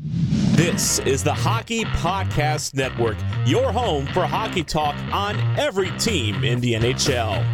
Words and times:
This 0.00 0.98
is 1.00 1.22
the 1.22 1.32
Hockey 1.32 1.84
Podcast 1.84 2.74
Network, 2.74 3.16
your 3.46 3.70
home 3.70 4.06
for 4.08 4.26
hockey 4.26 4.64
talk 4.64 4.96
on 5.12 5.38
every 5.58 5.90
team 5.98 6.42
in 6.42 6.60
the 6.60 6.74
NHL. 6.74 7.44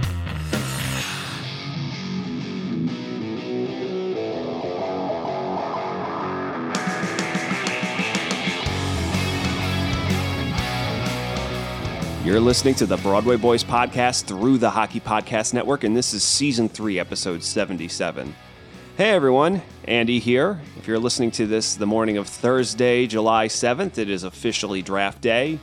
You're 12.25 12.41
listening 12.41 12.75
to 12.77 12.87
the 12.87 12.97
Broadway 12.99 13.37
Boys 13.37 13.65
podcast 13.65 14.25
through 14.25 14.59
the 14.59 14.71
Hockey 14.71 15.01
Podcast 15.01 15.53
Network, 15.53 15.85
and 15.85 15.97
this 15.97 16.15
is 16.15 16.23
season 16.23 16.69
three, 16.69 16.99
episode 16.99 17.43
77. 17.43 18.35
Hey 19.01 19.13
everyone, 19.13 19.63
Andy 19.85 20.19
here. 20.19 20.61
If 20.77 20.87
you're 20.87 20.99
listening 20.99 21.31
to 21.31 21.47
this 21.47 21.75
the 21.75 21.87
morning 21.87 22.19
of 22.19 22.29
Thursday, 22.29 23.07
July 23.07 23.47
7th, 23.49 23.97
it 23.97 24.11
is 24.11 24.25
officially 24.25 24.83
draft 24.83 25.23
day. 25.23 25.59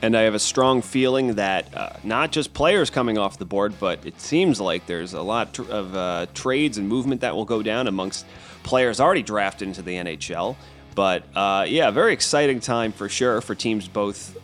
And 0.00 0.16
I 0.16 0.20
have 0.20 0.34
a 0.34 0.38
strong 0.38 0.80
feeling 0.80 1.34
that 1.34 1.76
uh, 1.76 1.94
not 2.04 2.30
just 2.30 2.54
players 2.54 2.88
coming 2.88 3.18
off 3.18 3.36
the 3.36 3.44
board, 3.44 3.74
but 3.80 4.06
it 4.06 4.20
seems 4.20 4.60
like 4.60 4.86
there's 4.86 5.12
a 5.12 5.22
lot 5.22 5.58
of 5.58 5.96
uh, 5.96 6.26
trades 6.34 6.78
and 6.78 6.88
movement 6.88 7.20
that 7.22 7.34
will 7.34 7.44
go 7.44 7.64
down 7.64 7.88
amongst 7.88 8.24
players 8.62 9.00
already 9.00 9.22
drafted 9.24 9.66
into 9.66 9.82
the 9.82 9.96
NHL. 9.96 10.54
But 10.94 11.24
uh, 11.34 11.66
yeah, 11.66 11.90
very 11.90 12.12
exciting 12.12 12.60
time 12.60 12.92
for 12.92 13.08
sure 13.08 13.40
for 13.40 13.56
teams 13.56 13.88
both 13.88 14.38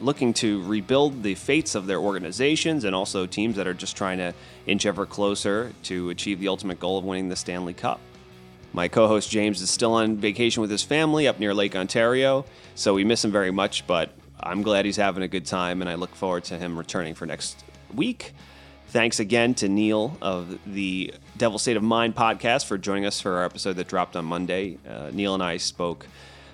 looking 0.00 0.32
to 0.34 0.62
rebuild 0.64 1.22
the 1.22 1.34
fates 1.34 1.74
of 1.74 1.86
their 1.86 1.98
organizations 1.98 2.84
and 2.84 2.94
also 2.94 3.26
teams 3.26 3.56
that 3.56 3.66
are 3.66 3.74
just 3.74 3.96
trying 3.96 4.18
to 4.18 4.32
inch 4.66 4.86
ever 4.86 5.06
closer 5.06 5.72
to 5.84 6.10
achieve 6.10 6.40
the 6.40 6.48
ultimate 6.48 6.78
goal 6.78 6.98
of 6.98 7.04
winning 7.04 7.28
the 7.28 7.36
Stanley 7.36 7.74
Cup. 7.74 8.00
My 8.72 8.88
co 8.88 9.08
host 9.08 9.30
James 9.30 9.60
is 9.60 9.70
still 9.70 9.94
on 9.94 10.16
vacation 10.16 10.60
with 10.60 10.70
his 10.70 10.82
family 10.82 11.26
up 11.26 11.38
near 11.40 11.54
Lake 11.54 11.74
Ontario, 11.74 12.44
so 12.74 12.94
we 12.94 13.04
miss 13.04 13.24
him 13.24 13.32
very 13.32 13.50
much, 13.50 13.86
but 13.86 14.10
I'm 14.38 14.62
glad 14.62 14.84
he's 14.84 14.96
having 14.96 15.22
a 15.22 15.28
good 15.28 15.46
time 15.46 15.80
and 15.80 15.90
I 15.90 15.94
look 15.94 16.14
forward 16.14 16.44
to 16.44 16.58
him 16.58 16.78
returning 16.78 17.14
for 17.14 17.26
next 17.26 17.64
week. 17.94 18.34
Thanks 18.88 19.20
again 19.20 19.54
to 19.56 19.68
Neil 19.68 20.16
of 20.22 20.58
the 20.66 21.12
Devil 21.36 21.58
State 21.58 21.76
of 21.76 21.82
Mind 21.82 22.14
podcast 22.14 22.64
for 22.64 22.78
joining 22.78 23.04
us 23.04 23.20
for 23.20 23.36
our 23.36 23.44
episode 23.44 23.74
that 23.76 23.88
dropped 23.88 24.16
on 24.16 24.24
Monday. 24.24 24.78
Uh, 24.88 25.10
Neil 25.12 25.34
and 25.34 25.42
I 25.42 25.58
spoke 25.58 26.06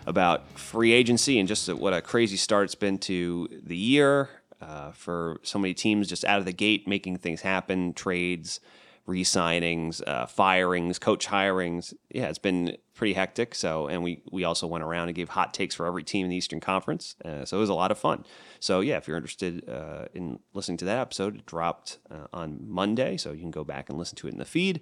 about 0.07 0.59
free 0.59 0.93
agency 0.93 1.39
and 1.39 1.49
just 1.49 1.73
what 1.73 1.93
a 1.93 2.01
crazy 2.01 2.37
start 2.37 2.65
it's 2.65 2.75
been 2.75 2.99
to 2.99 3.49
the 3.63 3.77
year 3.77 4.29
uh, 4.61 4.93
for 4.93 5.39
so 5.43 5.59
many 5.59 5.75
teams 5.75 6.09
just 6.09 6.25
out 6.25 6.39
of 6.39 6.45
the 6.45 6.53
gate 6.53 6.89
making 6.89 7.19
things 7.19 7.43
happen, 7.43 7.93
trades, 7.93 8.61
re-signings, 9.07 10.03
uh, 10.07 10.27
firings, 10.27 10.99
coach 10.99 11.27
hirings. 11.27 11.93
Yeah, 12.11 12.29
it's 12.29 12.39
been 12.39 12.77
pretty 12.95 13.13
hectic. 13.13 13.55
So, 13.55 13.87
and 13.87 14.03
we 14.03 14.23
we 14.31 14.45
also 14.45 14.67
went 14.67 14.83
around 14.83 15.09
and 15.09 15.15
gave 15.15 15.31
hot 15.31 15.53
takes 15.53 15.75
for 15.75 15.87
every 15.87 16.03
team 16.03 16.25
in 16.25 16.31
the 16.31 16.37
Eastern 16.37 16.61
Conference. 16.61 17.17
Uh, 17.25 17.45
so 17.45 17.59
it 17.59 17.61
was 17.61 17.69
a 17.69 17.75
lot 17.75 17.91
of 17.91 17.99
fun. 17.99 18.25
So 18.61 18.81
yeah, 18.81 18.97
if 18.97 19.07
you're 19.07 19.17
interested 19.17 19.69
uh, 19.69 20.07
in 20.15 20.39
listening 20.55 20.79
to 20.79 20.85
that 20.87 20.99
episode, 20.99 21.37
it 21.37 21.47
dropped 21.47 21.99
uh, 22.11 22.29
on 22.33 22.61
Monday, 22.67 23.17
so 23.17 23.33
you 23.33 23.41
can 23.41 23.51
go 23.51 23.65
back 23.65 23.91
and 23.91 23.99
listen 23.99 24.17
to 24.17 24.29
it 24.29 24.33
in 24.33 24.39
the 24.39 24.45
feed 24.45 24.81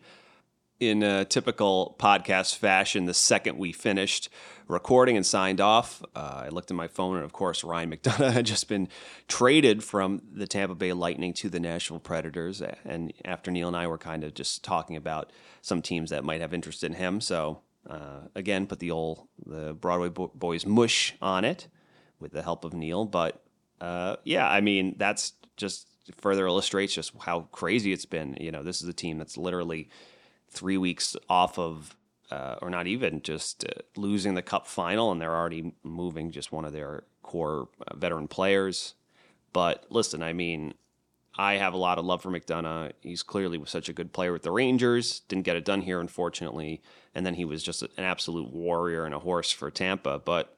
in 0.82 1.02
a 1.02 1.24
typical 1.24 1.94
podcast 1.98 2.56
fashion, 2.56 3.04
the 3.04 3.14
second 3.14 3.56
we 3.56 3.72
finished 3.72 4.28
recording 4.66 5.16
and 5.16 5.24
signed 5.24 5.60
off, 5.60 6.02
uh, 6.16 6.42
I 6.46 6.48
looked 6.48 6.70
at 6.70 6.76
my 6.76 6.88
phone, 6.88 7.16
and 7.16 7.24
of 7.24 7.32
course, 7.32 7.62
Ryan 7.62 7.92
McDonagh 7.92 8.32
had 8.32 8.46
just 8.46 8.68
been 8.68 8.88
traded 9.28 9.84
from 9.84 10.22
the 10.32 10.46
Tampa 10.46 10.74
Bay 10.74 10.92
Lightning 10.92 11.32
to 11.34 11.48
the 11.48 11.60
Nashville 11.60 12.00
Predators. 12.00 12.60
And 12.84 13.12
after 13.24 13.50
Neil 13.52 13.68
and 13.68 13.76
I 13.76 13.86
were 13.86 13.98
kind 13.98 14.24
of 14.24 14.34
just 14.34 14.64
talking 14.64 14.96
about 14.96 15.32
some 15.60 15.82
teams 15.82 16.10
that 16.10 16.24
might 16.24 16.40
have 16.40 16.52
interest 16.52 16.82
in 16.82 16.94
him, 16.94 17.20
so 17.20 17.60
uh, 17.88 18.22
again, 18.34 18.66
put 18.66 18.80
the 18.80 18.90
old 18.90 19.28
the 19.46 19.74
Broadway 19.74 20.08
Boys 20.08 20.66
mush 20.66 21.14
on 21.22 21.44
it 21.44 21.68
with 22.18 22.32
the 22.32 22.42
help 22.42 22.64
of 22.64 22.74
Neil. 22.74 23.04
But 23.04 23.42
uh, 23.80 24.16
yeah, 24.24 24.48
I 24.48 24.60
mean, 24.60 24.96
that's 24.98 25.34
just 25.56 25.86
further 26.16 26.46
illustrates 26.46 26.94
just 26.94 27.12
how 27.20 27.42
crazy 27.52 27.92
it's 27.92 28.06
been. 28.06 28.36
You 28.40 28.50
know, 28.50 28.62
this 28.62 28.82
is 28.82 28.88
a 28.88 28.92
team 28.92 29.18
that's 29.18 29.36
literally 29.36 29.88
three 30.52 30.76
weeks 30.76 31.16
off 31.28 31.58
of, 31.58 31.96
uh, 32.30 32.56
or 32.62 32.70
not 32.70 32.86
even 32.86 33.22
just 33.22 33.64
uh, 33.64 33.80
losing 33.96 34.34
the 34.34 34.42
cup 34.42 34.66
final, 34.66 35.10
and 35.10 35.20
they're 35.20 35.34
already 35.34 35.74
moving 35.82 36.30
just 36.30 36.52
one 36.52 36.64
of 36.64 36.72
their 36.72 37.04
core 37.22 37.68
uh, 37.86 37.96
veteran 37.96 38.28
players. 38.28 38.94
But 39.52 39.86
listen, 39.90 40.22
I 40.22 40.32
mean, 40.32 40.74
I 41.36 41.54
have 41.54 41.74
a 41.74 41.78
lot 41.78 41.98
of 41.98 42.04
love 42.04 42.22
for 42.22 42.30
McDonagh. 42.30 42.92
He's 43.00 43.22
clearly 43.22 43.58
was 43.58 43.70
such 43.70 43.88
a 43.88 43.92
good 43.92 44.12
player 44.12 44.32
with 44.32 44.42
the 44.42 44.50
Rangers. 44.50 45.20
Didn't 45.28 45.44
get 45.44 45.56
it 45.56 45.64
done 45.64 45.82
here, 45.82 46.00
unfortunately. 46.00 46.82
And 47.14 47.24
then 47.24 47.34
he 47.34 47.44
was 47.44 47.62
just 47.62 47.82
an 47.82 47.90
absolute 47.98 48.52
warrior 48.52 49.04
and 49.04 49.14
a 49.14 49.18
horse 49.18 49.50
for 49.50 49.70
Tampa. 49.70 50.18
But 50.18 50.56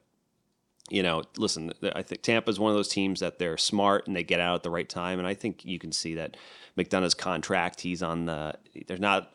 you 0.89 1.01
know, 1.01 1.23
listen, 1.37 1.73
I 1.95 2.03
think 2.03 2.21
Tampa 2.21 2.51
is 2.51 2.59
one 2.59 2.69
of 2.69 2.77
those 2.77 2.87
teams 2.87 3.19
that 3.19 3.39
they're 3.39 3.57
smart 3.57 4.05
and 4.05 4.15
they 4.15 4.23
get 4.23 4.39
out 4.39 4.55
at 4.55 4.63
the 4.63 4.69
right 4.69 4.87
time. 4.87 5.17
And 5.17 5.27
I 5.27 5.33
think 5.33 5.65
you 5.65 5.79
can 5.79 5.91
see 5.91 6.15
that 6.15 6.37
McDonagh's 6.77 7.15
contract, 7.15 7.81
he's 7.81 8.03
on 8.03 8.25
the, 8.25 8.53
there's 8.85 8.99
not 8.99 9.33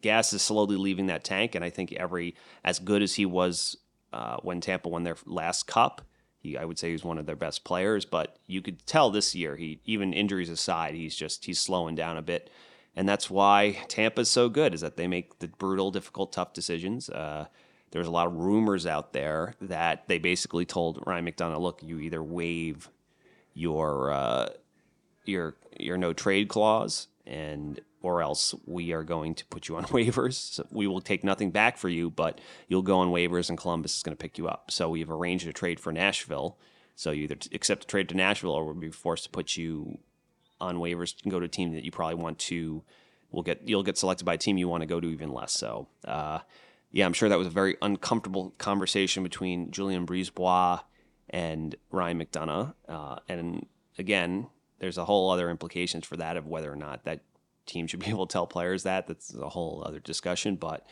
gas 0.00 0.32
is 0.32 0.42
slowly 0.42 0.76
leaving 0.76 1.06
that 1.06 1.24
tank, 1.24 1.54
and 1.54 1.64
I 1.64 1.70
think 1.70 1.92
every 1.92 2.34
as 2.64 2.78
good 2.78 3.02
as 3.02 3.14
he 3.14 3.26
was 3.26 3.76
uh, 4.12 4.36
when 4.42 4.60
Tampa 4.60 4.88
won 4.88 5.04
their 5.04 5.16
last 5.26 5.66
cup, 5.66 6.02
he 6.38 6.56
I 6.56 6.64
would 6.64 6.78
say 6.78 6.90
he's 6.90 7.04
one 7.04 7.18
of 7.18 7.26
their 7.26 7.36
best 7.36 7.64
players. 7.64 8.04
But 8.04 8.38
you 8.46 8.62
could 8.62 8.86
tell 8.86 9.10
this 9.10 9.34
year, 9.34 9.56
he 9.56 9.80
even 9.84 10.12
injuries 10.12 10.50
aside, 10.50 10.94
he's 10.94 11.16
just 11.16 11.44
he's 11.44 11.58
slowing 11.58 11.94
down 11.94 12.16
a 12.16 12.22
bit, 12.22 12.50
and 12.94 13.08
that's 13.08 13.30
why 13.30 13.78
Tampa's 13.88 14.30
so 14.30 14.48
good 14.48 14.74
is 14.74 14.80
that 14.80 14.96
they 14.96 15.06
make 15.06 15.38
the 15.38 15.48
brutal, 15.48 15.90
difficult, 15.90 16.32
tough 16.32 16.52
decisions. 16.52 17.08
Uh, 17.08 17.46
there's 17.90 18.06
a 18.06 18.10
lot 18.10 18.26
of 18.26 18.34
rumors 18.34 18.86
out 18.86 19.12
there 19.12 19.54
that 19.60 20.08
they 20.08 20.18
basically 20.18 20.64
told 20.64 21.02
Ryan 21.06 21.26
McDonagh, 21.26 21.60
"Look, 21.60 21.82
you 21.82 21.98
either 22.00 22.22
waive 22.22 22.90
your 23.54 24.12
uh, 24.12 24.48
your 25.24 25.56
your 25.78 25.96
no 25.96 26.12
trade 26.12 26.48
clause 26.48 27.08
and 27.26 27.80
or 28.06 28.22
else 28.22 28.54
we 28.66 28.92
are 28.92 29.02
going 29.02 29.34
to 29.34 29.44
put 29.46 29.66
you 29.66 29.76
on 29.76 29.84
waivers. 29.86 30.34
So 30.34 30.66
we 30.70 30.86
will 30.86 31.00
take 31.00 31.24
nothing 31.24 31.50
back 31.50 31.76
for 31.76 31.88
you, 31.88 32.08
but 32.08 32.40
you'll 32.68 32.82
go 32.82 32.98
on 32.98 33.08
waivers 33.08 33.48
and 33.48 33.58
Columbus 33.58 33.96
is 33.96 34.02
going 34.04 34.16
to 34.16 34.22
pick 34.22 34.38
you 34.38 34.46
up. 34.46 34.70
So 34.70 34.88
we've 34.88 35.10
arranged 35.10 35.48
a 35.48 35.52
trade 35.52 35.80
for 35.80 35.92
Nashville. 35.92 36.56
So 36.94 37.10
you 37.10 37.24
either 37.24 37.36
accept 37.52 37.82
a 37.82 37.86
trade 37.88 38.08
to 38.10 38.14
Nashville 38.14 38.52
or 38.52 38.64
we'll 38.64 38.74
be 38.74 38.90
forced 38.90 39.24
to 39.24 39.30
put 39.30 39.56
you 39.56 39.98
on 40.60 40.76
waivers 40.76 41.16
and 41.24 41.32
go 41.32 41.40
to 41.40 41.46
a 41.46 41.48
team 41.48 41.74
that 41.74 41.84
you 41.84 41.90
probably 41.90 42.14
want 42.14 42.38
to. 42.38 42.84
We'll 43.32 43.42
get 43.42 43.62
you'll 43.66 43.82
get 43.82 43.98
selected 43.98 44.24
by 44.24 44.34
a 44.34 44.38
team 44.38 44.56
you 44.56 44.68
want 44.68 44.82
to 44.82 44.86
go 44.86 45.00
to 45.00 45.08
even 45.08 45.32
less. 45.32 45.52
So 45.52 45.88
uh, 46.06 46.38
yeah, 46.92 47.06
I'm 47.06 47.12
sure 47.12 47.28
that 47.28 47.38
was 47.38 47.48
a 47.48 47.50
very 47.50 47.76
uncomfortable 47.82 48.54
conversation 48.56 49.24
between 49.24 49.72
Julien 49.72 50.06
BriseBois 50.06 50.80
and 51.28 51.74
Ryan 51.90 52.20
McDonagh. 52.20 52.72
Uh, 52.88 53.16
and 53.28 53.66
again, 53.98 54.46
there's 54.78 54.96
a 54.96 55.04
whole 55.04 55.28
other 55.28 55.50
implications 55.50 56.06
for 56.06 56.16
that 56.18 56.36
of 56.36 56.46
whether 56.46 56.72
or 56.72 56.76
not 56.76 57.04
that 57.04 57.20
team 57.66 57.86
should 57.86 58.00
be 58.00 58.06
able 58.10 58.26
to 58.26 58.32
tell 58.32 58.46
players 58.46 58.82
that. 58.84 59.06
That's 59.06 59.34
a 59.34 59.48
whole 59.48 59.82
other 59.84 60.00
discussion. 60.00 60.56
But 60.56 60.86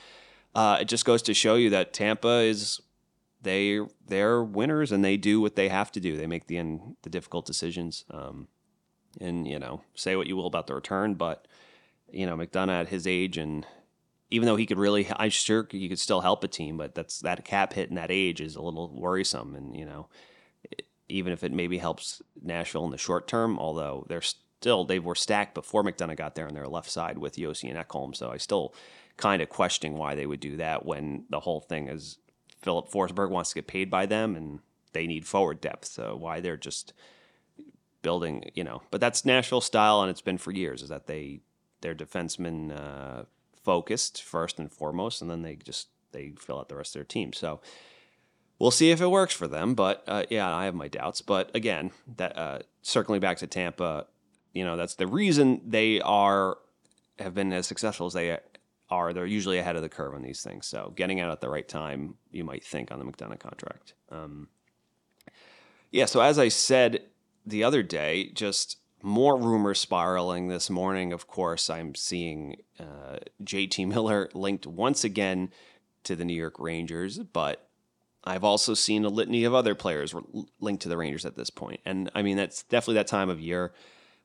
uh, 0.54 0.78
it 0.80 0.88
just 0.88 1.04
goes 1.04 1.22
to 1.22 1.34
show 1.34 1.54
you 1.56 1.70
that 1.70 1.92
Tampa 1.92 2.40
is 2.40 2.80
they 3.42 3.80
they're 4.06 4.42
winners 4.42 4.92
and 4.92 5.04
they 5.04 5.16
do 5.16 5.40
what 5.40 5.56
they 5.56 5.68
have 5.68 5.92
to 5.92 6.00
do. 6.00 6.16
They 6.16 6.26
make 6.26 6.46
the 6.46 6.58
end 6.58 6.96
the 7.02 7.10
difficult 7.10 7.46
decisions. 7.46 8.04
Um, 8.10 8.48
and 9.20 9.46
you 9.46 9.58
know, 9.58 9.82
say 9.94 10.16
what 10.16 10.26
you 10.26 10.36
will 10.36 10.46
about 10.46 10.66
the 10.66 10.74
return, 10.74 11.14
but 11.14 11.46
you 12.10 12.26
know, 12.26 12.36
McDonagh 12.36 12.80
at 12.80 12.88
his 12.88 13.06
age 13.06 13.38
and 13.38 13.66
even 14.30 14.46
though 14.46 14.56
he 14.56 14.66
could 14.66 14.78
really, 14.78 15.06
I'm 15.14 15.30
sure 15.30 15.66
he 15.70 15.88
could 15.88 15.98
still 15.98 16.20
help 16.20 16.42
a 16.42 16.48
team, 16.48 16.76
but 16.76 16.94
that's 16.94 17.20
that 17.20 17.44
cap 17.44 17.72
hit 17.72 17.88
in 17.88 17.94
that 17.94 18.10
age 18.10 18.40
is 18.40 18.56
a 18.56 18.62
little 18.62 18.88
worrisome. 18.92 19.54
And 19.54 19.76
you 19.76 19.84
know, 19.84 20.08
even 21.08 21.32
if 21.32 21.44
it 21.44 21.52
maybe 21.52 21.78
helps 21.78 22.22
Nashville 22.42 22.84
in 22.84 22.90
the 22.90 22.98
short 22.98 23.28
term, 23.28 23.58
although 23.58 24.04
they're 24.08 24.22
still 24.64 24.82
they 24.87 24.99
were 24.99 25.14
stacked 25.14 25.52
before 25.52 25.84
McDonagh 25.84 26.16
got 26.16 26.34
there 26.34 26.49
on 26.49 26.55
their 26.55 26.66
left 26.66 26.90
side 26.90 27.19
with 27.19 27.37
Josi 27.37 27.69
and 27.69 27.78
Ekholm, 27.78 28.16
so 28.16 28.31
I 28.31 28.38
still 28.38 28.75
kind 29.19 29.43
of 29.43 29.50
questioning 29.50 29.99
why 29.99 30.14
they 30.14 30.25
would 30.25 30.40
do 30.40 30.56
that 30.56 30.87
when 30.87 31.26
the 31.28 31.40
whole 31.40 31.61
thing 31.61 31.87
is 31.88 32.16
Filip 32.62 32.88
Forsberg 32.88 33.28
wants 33.28 33.50
to 33.50 33.56
get 33.56 33.66
paid 33.66 33.90
by 33.90 34.06
them 34.06 34.34
and 34.34 34.61
they 34.94 35.06
need 35.06 35.26
forward 35.26 35.61
depth. 35.61 35.84
So 35.84 36.16
why 36.16 36.40
they're 36.40 36.56
just 36.56 36.94
building, 38.00 38.50
you 38.55 38.64
know, 38.64 38.81
but 38.90 39.02
that's 39.02 39.26
Nashville 39.26 39.61
style 39.61 40.00
and 40.00 40.11
it's 40.11 40.22
been 40.22 40.38
for 40.38 40.50
years 40.50 40.81
is 40.81 40.88
that 40.88 41.08
they 41.08 41.40
they're 41.82 41.94
defensemen 41.94 42.72
uh, 42.75 43.25
focused 43.62 44.22
first 44.22 44.58
and 44.58 44.72
foremost, 44.72 45.20
and 45.20 45.31
then 45.31 45.43
they 45.43 45.56
just 45.56 45.88
they 46.12 46.32
fill 46.38 46.58
out 46.58 46.70
the 46.70 46.76
rest 46.76 46.96
of 46.96 47.00
their 47.00 47.05
team. 47.05 47.34
So 47.34 47.60
we'll 48.58 48.70
see 48.70 48.90
if 48.90 49.02
it 49.02 49.08
works 49.08 49.34
for 49.34 49.46
them. 49.46 49.75
But 49.75 50.02
uh, 50.06 50.25
yeah, 50.31 50.56
I 50.56 50.64
have 50.64 50.75
my 50.75 50.88
doubts. 50.88 51.20
But 51.20 51.55
again, 51.55 51.90
that 52.17 52.38
uh, 52.38 52.58
circling 52.81 53.20
back 53.20 53.37
to 53.38 53.46
Tampa, 53.46 54.06
you 54.54 54.64
know, 54.64 54.76
that's 54.76 54.94
the 54.94 55.06
reason 55.06 55.60
they 55.66 56.00
are 56.00 56.56
have 57.18 57.34
been 57.34 57.52
as 57.52 57.66
successful 57.66 58.06
as 58.06 58.14
they 58.14 58.38
are. 58.88 59.12
They're 59.12 59.26
usually 59.26 59.58
ahead 59.58 59.76
of 59.76 59.82
the 59.82 59.88
curve 59.88 60.14
on 60.14 60.22
these 60.22 60.42
things. 60.42 60.66
So 60.66 60.92
getting 60.96 61.20
out 61.20 61.30
at 61.30 61.40
the 61.40 61.50
right 61.50 61.68
time, 61.68 62.14
you 62.30 62.44
might 62.44 62.64
think 62.64 62.90
on 62.90 62.98
the 62.98 63.04
McDonagh 63.04 63.40
contract. 63.40 63.94
Um, 64.10 64.48
yeah. 65.90 66.06
So 66.06 66.20
as 66.20 66.38
I 66.38 66.48
said 66.48 67.02
the 67.44 67.64
other 67.64 67.82
day, 67.82 68.30
just 68.32 68.78
more 69.02 69.38
rumors 69.38 69.80
spiraling 69.80 70.48
this 70.48 70.70
morning. 70.70 71.12
Of 71.12 71.26
course, 71.26 71.68
I'm 71.68 71.94
seeing 71.94 72.56
uh, 72.80 73.18
JT 73.42 73.86
Miller 73.88 74.30
linked 74.34 74.66
once 74.66 75.04
again 75.04 75.50
to 76.04 76.16
the 76.16 76.24
New 76.24 76.34
York 76.34 76.58
Rangers, 76.58 77.18
but 77.18 77.68
I've 78.24 78.44
also 78.44 78.72
seen 78.72 79.04
a 79.04 79.10
litany 79.10 79.44
of 79.44 79.54
other 79.54 79.74
players 79.74 80.14
linked 80.58 80.82
to 80.84 80.88
the 80.88 80.96
Rangers 80.96 81.26
at 81.26 81.36
this 81.36 81.50
point. 81.50 81.80
And 81.84 82.10
I 82.14 82.22
mean, 82.22 82.38
that's 82.38 82.62
definitely 82.62 82.94
that 82.94 83.06
time 83.06 83.28
of 83.28 83.40
year. 83.40 83.74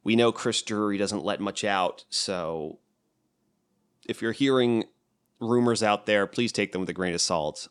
We 0.03 0.15
know 0.15 0.31
Chris 0.31 0.61
Drury 0.61 0.97
doesn't 0.97 1.23
let 1.23 1.39
much 1.39 1.63
out. 1.63 2.05
So 2.09 2.79
if 4.07 4.21
you're 4.21 4.31
hearing 4.31 4.85
rumors 5.39 5.83
out 5.83 6.05
there, 6.05 6.25
please 6.27 6.51
take 6.51 6.71
them 6.71 6.81
with 6.81 6.89
a 6.89 6.93
grain 6.93 7.13
of 7.13 7.21
salt. 7.21 7.67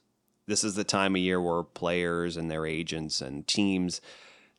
This 0.46 0.64
is 0.64 0.74
the 0.74 0.84
time 0.84 1.14
of 1.14 1.20
year 1.20 1.40
where 1.40 1.62
players 1.62 2.36
and 2.36 2.50
their 2.50 2.66
agents 2.66 3.20
and 3.20 3.46
teams 3.46 4.00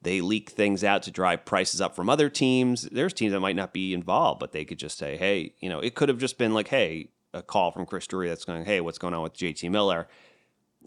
they 0.02 0.22
leak 0.22 0.50
things 0.50 0.84
out 0.84 1.04
to 1.04 1.12
drive 1.12 1.46
prices 1.46 1.82
up 1.82 1.96
from 1.96 2.10
other 2.10 2.30
teams. 2.30 2.84
There's 2.84 3.14
teams 3.14 3.34
that 3.34 3.40
might 3.40 3.56
not 3.56 3.74
be 3.74 3.94
involved, 3.94 4.40
but 4.40 4.52
they 4.52 4.64
could 4.64 4.80
just 4.80 4.98
say, 4.98 5.18
hey, 5.18 5.54
you 5.60 5.70
know, 5.70 5.80
it 5.80 5.96
could 5.96 6.10
have 6.10 6.20
just 6.20 6.38
been 6.38 6.54
like, 6.54 6.70
hey, 6.70 7.10
a 7.34 7.42
call 7.42 7.72
from 7.72 7.86
Chris 7.86 8.08
Drury 8.08 8.30
that's 8.30 8.46
going, 8.46 8.66
hey, 8.66 8.82
what's 8.82 8.98
going 8.98 9.14
on 9.14 9.24
with 9.24 9.34
JT 9.34 9.70
Miller? 9.70 10.08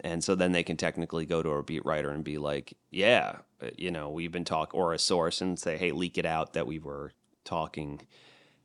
And 0.03 0.23
so 0.23 0.35
then 0.35 0.53
they 0.53 0.65
can 0.65 0.77
technically 0.77 1.27
go 1.27 1.43
to 1.43 1.51
a 1.51 1.63
beat 1.63 1.85
writer 1.85 2.11
and 2.11 2.25
be 2.25 2.39
like, 2.39 2.77
yeah, 2.91 3.37
uh, 3.63 3.69
you 3.79 3.91
know, 3.91 4.11
we've 4.11 4.33
been 4.33 4.45
talking, 4.45 4.79
or 4.79 4.93
a 4.93 4.99
source 4.99 5.41
and 5.41 5.59
say, 5.59 5.77
hey, 5.79 5.93
leak 5.93 6.19
it 6.19 6.27
out 6.27 6.53
that 6.53 6.67
we 6.67 6.79
were 6.79 7.13
talking 7.45 8.01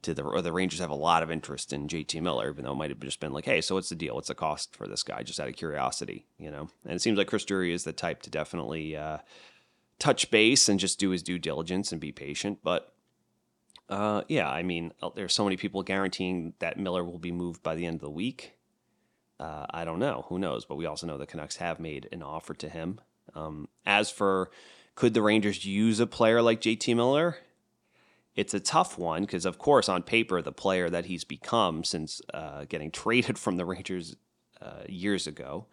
to 0.01 0.13
the, 0.13 0.23
or 0.23 0.41
the 0.41 0.51
Rangers 0.51 0.79
have 0.79 0.89
a 0.89 0.95
lot 0.95 1.23
of 1.23 1.31
interest 1.31 1.73
in 1.73 1.87
JT 1.87 2.21
Miller, 2.21 2.49
even 2.49 2.65
though 2.65 2.71
it 2.71 2.75
might 2.75 2.89
have 2.89 2.99
just 2.99 3.19
been 3.19 3.33
like, 3.33 3.45
hey, 3.45 3.61
so 3.61 3.75
what's 3.75 3.89
the 3.89 3.95
deal? 3.95 4.15
What's 4.15 4.27
the 4.27 4.35
cost 4.35 4.75
for 4.75 4.87
this 4.87 5.03
guy? 5.03 5.23
Just 5.23 5.39
out 5.39 5.47
of 5.47 5.55
curiosity, 5.55 6.25
you 6.39 6.49
know? 6.49 6.69
And 6.85 6.93
it 6.93 7.01
seems 7.01 7.17
like 7.17 7.27
Chris 7.27 7.45
Drury 7.45 7.71
is 7.71 7.83
the 7.83 7.93
type 7.93 8.23
to 8.23 8.29
definitely, 8.29 8.95
uh, 8.95 9.19
touch 9.99 10.29
base 10.31 10.69
and 10.69 10.79
just 10.79 10.99
do 10.99 11.09
his 11.09 11.23
due 11.23 11.39
diligence 11.39 11.91
and 11.91 12.01
be 12.01 12.11
patient. 12.11 12.59
But 12.63 12.93
uh, 13.89 14.23
yeah, 14.27 14.49
I 14.49 14.63
mean, 14.63 14.93
uh, 15.01 15.09
there's 15.15 15.33
so 15.33 15.43
many 15.43 15.57
people 15.57 15.83
guaranteeing 15.83 16.53
that 16.59 16.79
Miller 16.79 17.03
will 17.03 17.19
be 17.19 17.31
moved 17.31 17.63
by 17.63 17.75
the 17.75 17.85
end 17.85 17.95
of 17.95 18.01
the 18.01 18.09
week. 18.09 18.53
Uh, 19.39 19.65
I 19.69 19.85
don't 19.85 19.99
know. 19.99 20.25
Who 20.29 20.39
knows? 20.39 20.65
But 20.65 20.75
we 20.75 20.85
also 20.85 21.07
know 21.07 21.17
the 21.17 21.27
Canucks 21.27 21.57
have 21.57 21.79
made 21.79 22.07
an 22.11 22.23
offer 22.23 22.53
to 22.55 22.69
him. 22.69 22.99
Um, 23.35 23.67
as 23.85 24.09
for 24.09 24.49
could 24.95 25.13
the 25.13 25.21
Rangers 25.21 25.63
use 25.65 25.99
a 25.99 26.07
player 26.07 26.41
like 26.41 26.61
JT 26.61 26.95
Miller? 26.95 27.37
It's 28.35 28.53
a 28.53 28.59
tough 28.59 28.97
one 28.97 29.23
because, 29.23 29.45
of 29.45 29.57
course, 29.57 29.89
on 29.89 30.03
paper, 30.03 30.41
the 30.41 30.51
player 30.51 30.89
that 30.89 31.05
he's 31.05 31.23
become 31.23 31.83
since 31.83 32.21
uh, 32.33 32.65
getting 32.65 32.91
traded 33.03 33.37
from 33.37 33.57
the 33.57 33.65
Rangers 33.65 34.15
uh, 34.61 34.83
years 34.87 35.27
ago 35.27 35.67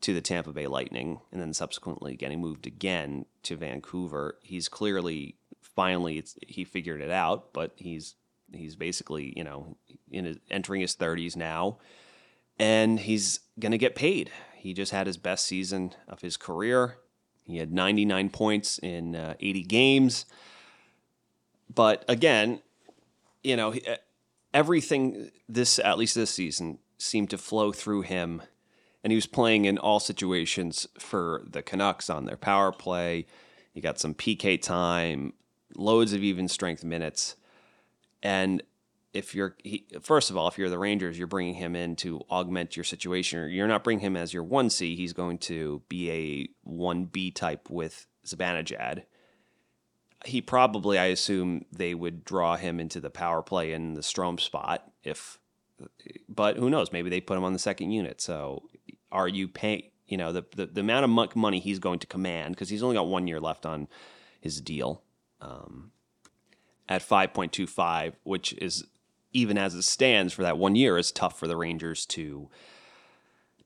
to 0.00 0.14
the 0.14 0.20
Tampa 0.20 0.52
Bay 0.52 0.66
Lightning 0.66 1.20
and 1.32 1.40
then 1.40 1.52
subsequently 1.52 2.14
getting 2.14 2.40
moved 2.40 2.66
again 2.66 3.26
to 3.42 3.56
Vancouver. 3.56 4.38
He's 4.42 4.68
clearly 4.68 5.36
finally 5.60 6.24
he 6.46 6.64
figured 6.64 7.00
it 7.00 7.10
out, 7.10 7.52
but 7.52 7.72
he's 7.76 8.14
he's 8.52 8.76
basically 8.76 9.32
you 9.36 9.44
know 9.44 9.76
in 10.10 10.24
his, 10.24 10.38
entering 10.50 10.80
his 10.80 10.94
30s 10.96 11.36
now, 11.36 11.78
and 12.58 13.00
he's 13.00 13.40
going 13.58 13.72
to 13.72 13.78
get 13.78 13.94
paid. 13.94 14.30
He 14.56 14.74
just 14.74 14.92
had 14.92 15.06
his 15.06 15.16
best 15.16 15.44
season 15.44 15.94
of 16.08 16.20
his 16.20 16.36
career. 16.36 16.98
He 17.44 17.58
had 17.58 17.72
99 17.72 18.30
points 18.30 18.78
in 18.78 19.14
uh, 19.14 19.34
80 19.40 19.62
games. 19.64 20.26
But 21.72 22.04
again, 22.08 22.60
you 23.42 23.56
know, 23.56 23.74
everything 24.52 25.30
this 25.48 25.78
at 25.78 25.98
least 25.98 26.14
this 26.14 26.30
season 26.30 26.78
seemed 26.98 27.30
to 27.30 27.38
flow 27.38 27.72
through 27.72 28.02
him 28.02 28.42
and 29.04 29.12
he 29.12 29.16
was 29.16 29.26
playing 29.26 29.64
in 29.64 29.78
all 29.78 30.00
situations 30.00 30.88
for 30.98 31.42
the 31.48 31.62
Canucks 31.62 32.10
on 32.10 32.24
their 32.24 32.36
power 32.36 32.72
play. 32.72 33.26
He 33.72 33.80
got 33.80 33.98
some 33.98 34.14
PK 34.14 34.60
time, 34.60 35.32
loads 35.74 36.12
of 36.12 36.22
even 36.22 36.48
strength 36.48 36.84
minutes, 36.84 37.36
and 38.22 38.62
if 39.12 39.34
you're 39.34 39.56
he, 39.62 39.86
first 40.00 40.30
of 40.30 40.36
all, 40.36 40.48
if 40.48 40.58
you're 40.58 40.68
the 40.68 40.78
Rangers, 40.78 41.18
you're 41.18 41.26
bringing 41.26 41.54
him 41.54 41.74
in 41.74 41.96
to 41.96 42.20
augment 42.30 42.76
your 42.76 42.84
situation. 42.84 43.50
You're 43.50 43.68
not 43.68 43.84
bringing 43.84 44.04
him 44.04 44.16
as 44.16 44.32
your 44.32 44.42
one 44.42 44.70
C. 44.70 44.96
He's 44.96 45.12
going 45.12 45.38
to 45.38 45.82
be 45.88 46.10
a 46.10 46.48
one 46.62 47.06
B 47.06 47.30
type 47.30 47.70
with 47.70 48.06
Zibanejad. 48.26 49.04
He 50.24 50.40
probably, 50.42 50.98
I 50.98 51.06
assume, 51.06 51.64
they 51.72 51.94
would 51.94 52.24
draw 52.24 52.56
him 52.56 52.80
into 52.80 53.00
the 53.00 53.10
power 53.10 53.40
play 53.40 53.72
in 53.72 53.94
the 53.94 54.00
Strome 54.00 54.40
spot 54.40 54.90
if 55.04 55.38
but 56.28 56.56
who 56.56 56.70
knows? 56.70 56.92
Maybe 56.92 57.08
they 57.08 57.20
put 57.20 57.36
him 57.36 57.44
on 57.44 57.52
the 57.52 57.58
second 57.58 57.92
unit. 57.92 58.20
So 58.20 58.64
are 59.12 59.28
you 59.28 59.48
paying? 59.48 59.90
You 60.06 60.16
know, 60.16 60.32
the, 60.32 60.44
the, 60.56 60.66
the 60.66 60.80
amount 60.80 61.04
of 61.04 61.36
money 61.36 61.60
he's 61.60 61.78
going 61.78 61.98
to 61.98 62.06
command 62.06 62.54
because 62.54 62.70
he's 62.70 62.82
only 62.82 62.96
got 62.96 63.06
one 63.08 63.26
year 63.26 63.40
left 63.40 63.66
on 63.66 63.88
his 64.40 64.58
deal 64.58 65.02
um, 65.42 65.92
at 66.88 67.06
5.25, 67.06 68.14
which 68.22 68.54
is 68.54 68.84
even 69.32 69.58
as 69.58 69.74
it 69.74 69.82
stands 69.82 70.32
for 70.32 70.42
that 70.42 70.58
one 70.58 70.76
year 70.76 70.98
is 70.98 71.12
tough 71.12 71.38
for 71.38 71.46
the 71.46 71.56
Rangers 71.56 72.06
to 72.06 72.48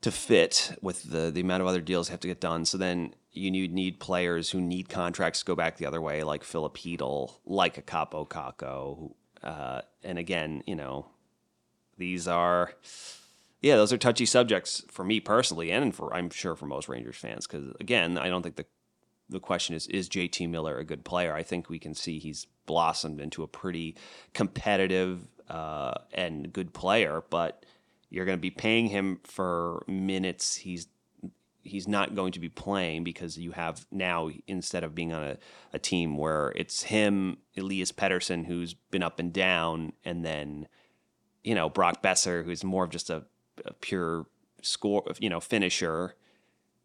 to 0.01 0.11
fit 0.11 0.77
with 0.81 1.03
the 1.11 1.31
the 1.31 1.41
amount 1.41 1.61
of 1.61 1.67
other 1.67 1.81
deals 1.81 2.09
have 2.09 2.19
to 2.19 2.27
get 2.27 2.41
done. 2.41 2.65
So 2.65 2.77
then 2.77 3.15
you 3.31 3.49
need, 3.49 3.73
need 3.73 3.99
players 3.99 4.51
who 4.51 4.61
need 4.61 4.89
contracts 4.89 5.39
to 5.39 5.45
go 5.45 5.55
back 5.55 5.77
the 5.77 5.87
other 5.87 6.01
way, 6.01 6.23
like 6.23 6.43
Filip 6.43 6.75
Chytil, 6.75 7.33
like 7.45 7.77
a 7.77 7.81
Kaapo 7.81 8.27
Kakko. 8.27 9.13
Uh, 9.41 9.81
and 10.03 10.19
again, 10.19 10.61
you 10.67 10.75
know, 10.75 11.07
these 11.97 12.27
are 12.27 12.73
yeah, 13.61 13.77
those 13.77 13.93
are 13.93 13.97
touchy 13.97 14.25
subjects 14.25 14.83
for 14.89 15.05
me 15.05 15.19
personally, 15.19 15.71
and 15.71 15.95
for 15.95 16.13
I'm 16.13 16.29
sure 16.29 16.55
for 16.55 16.65
most 16.65 16.89
Rangers 16.89 17.15
fans. 17.15 17.47
Because 17.47 17.73
again, 17.79 18.17
I 18.17 18.29
don't 18.29 18.43
think 18.43 18.57
the 18.57 18.65
the 19.29 19.39
question 19.39 19.73
is 19.73 19.87
is 19.87 20.09
JT 20.09 20.49
Miller 20.49 20.77
a 20.77 20.83
good 20.83 21.05
player? 21.05 21.33
I 21.33 21.43
think 21.43 21.69
we 21.69 21.79
can 21.79 21.95
see 21.95 22.19
he's 22.19 22.47
blossomed 22.65 23.21
into 23.21 23.41
a 23.41 23.47
pretty 23.47 23.95
competitive 24.33 25.27
uh, 25.49 25.93
and 26.13 26.51
good 26.51 26.73
player, 26.73 27.23
but 27.29 27.65
you're 28.09 28.25
going 28.25 28.37
to 28.37 28.41
be 28.41 28.51
paying 28.51 28.87
him 28.87 29.19
for 29.23 29.83
minutes 29.87 30.55
he's 30.55 30.87
he's 31.65 31.87
not 31.87 32.13
going 32.13 32.33
to 32.33 32.41
be 32.41 32.49
playing 32.49 33.05
because 33.05 33.37
you 33.37 33.51
have 33.51 33.85
now 33.89 34.29
instead 34.47 34.83
of 34.83 34.93
being 34.93 35.13
on 35.13 35.23
a, 35.23 35.37
a 35.71 35.79
team 35.79 36.17
where 36.17 36.51
it's 36.57 36.83
him, 36.83 37.37
Elias 37.57 37.93
Pettersson, 37.93 38.45
who's 38.45 38.73
been 38.73 39.01
up 39.01 39.17
and 39.17 39.31
down, 39.31 39.93
and 40.03 40.25
then 40.25 40.67
you 41.43 41.55
know 41.55 41.69
Brock 41.69 42.03
Boeser, 42.03 42.43
who's 42.43 42.63
more 42.63 42.83
of 42.83 42.89
just 42.89 43.09
a 43.09 43.23
a 43.65 43.73
pure 43.73 44.25
score, 44.61 45.03
you 45.19 45.29
know, 45.29 45.39
finisher. 45.39 46.15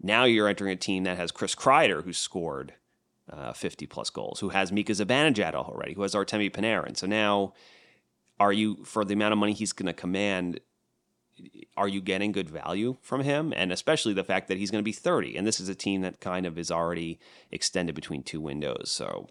Now 0.00 0.24
you're 0.24 0.48
entering 0.48 0.72
a 0.72 0.76
team 0.76 1.04
that 1.04 1.16
has 1.16 1.32
Chris 1.32 1.54
Kreider, 1.54 2.04
who 2.04 2.12
scored 2.12 2.74
uh, 3.30 3.52
50 3.52 3.86
plus 3.86 4.10
goals, 4.10 4.40
who 4.40 4.50
has 4.50 4.70
Mika 4.70 4.92
Zibanejad 4.92 5.54
already, 5.54 5.94
who 5.94 6.02
has 6.02 6.14
Artemi 6.14 6.50
Panarin. 6.50 6.96
So 6.96 7.06
now, 7.06 7.54
are 8.40 8.52
you 8.52 8.84
for 8.84 9.04
the 9.04 9.14
amount 9.14 9.32
of 9.32 9.38
money 9.38 9.52
he's 9.52 9.72
going 9.72 9.86
to 9.86 9.92
command? 9.92 10.60
Are 11.76 11.88
you 11.88 12.00
getting 12.00 12.32
good 12.32 12.50
value 12.50 12.96
from 13.00 13.22
him? 13.22 13.52
And 13.54 13.72
especially 13.72 14.12
the 14.12 14.24
fact 14.24 14.48
that 14.48 14.58
he's 14.58 14.70
going 14.70 14.82
to 14.82 14.88
be 14.88 14.92
30, 14.92 15.36
and 15.36 15.46
this 15.46 15.60
is 15.60 15.68
a 15.68 15.74
team 15.74 16.00
that 16.02 16.20
kind 16.20 16.46
of 16.46 16.58
is 16.58 16.70
already 16.70 17.20
extended 17.50 17.94
between 17.94 18.22
two 18.22 18.40
windows. 18.40 18.90
So 18.90 19.28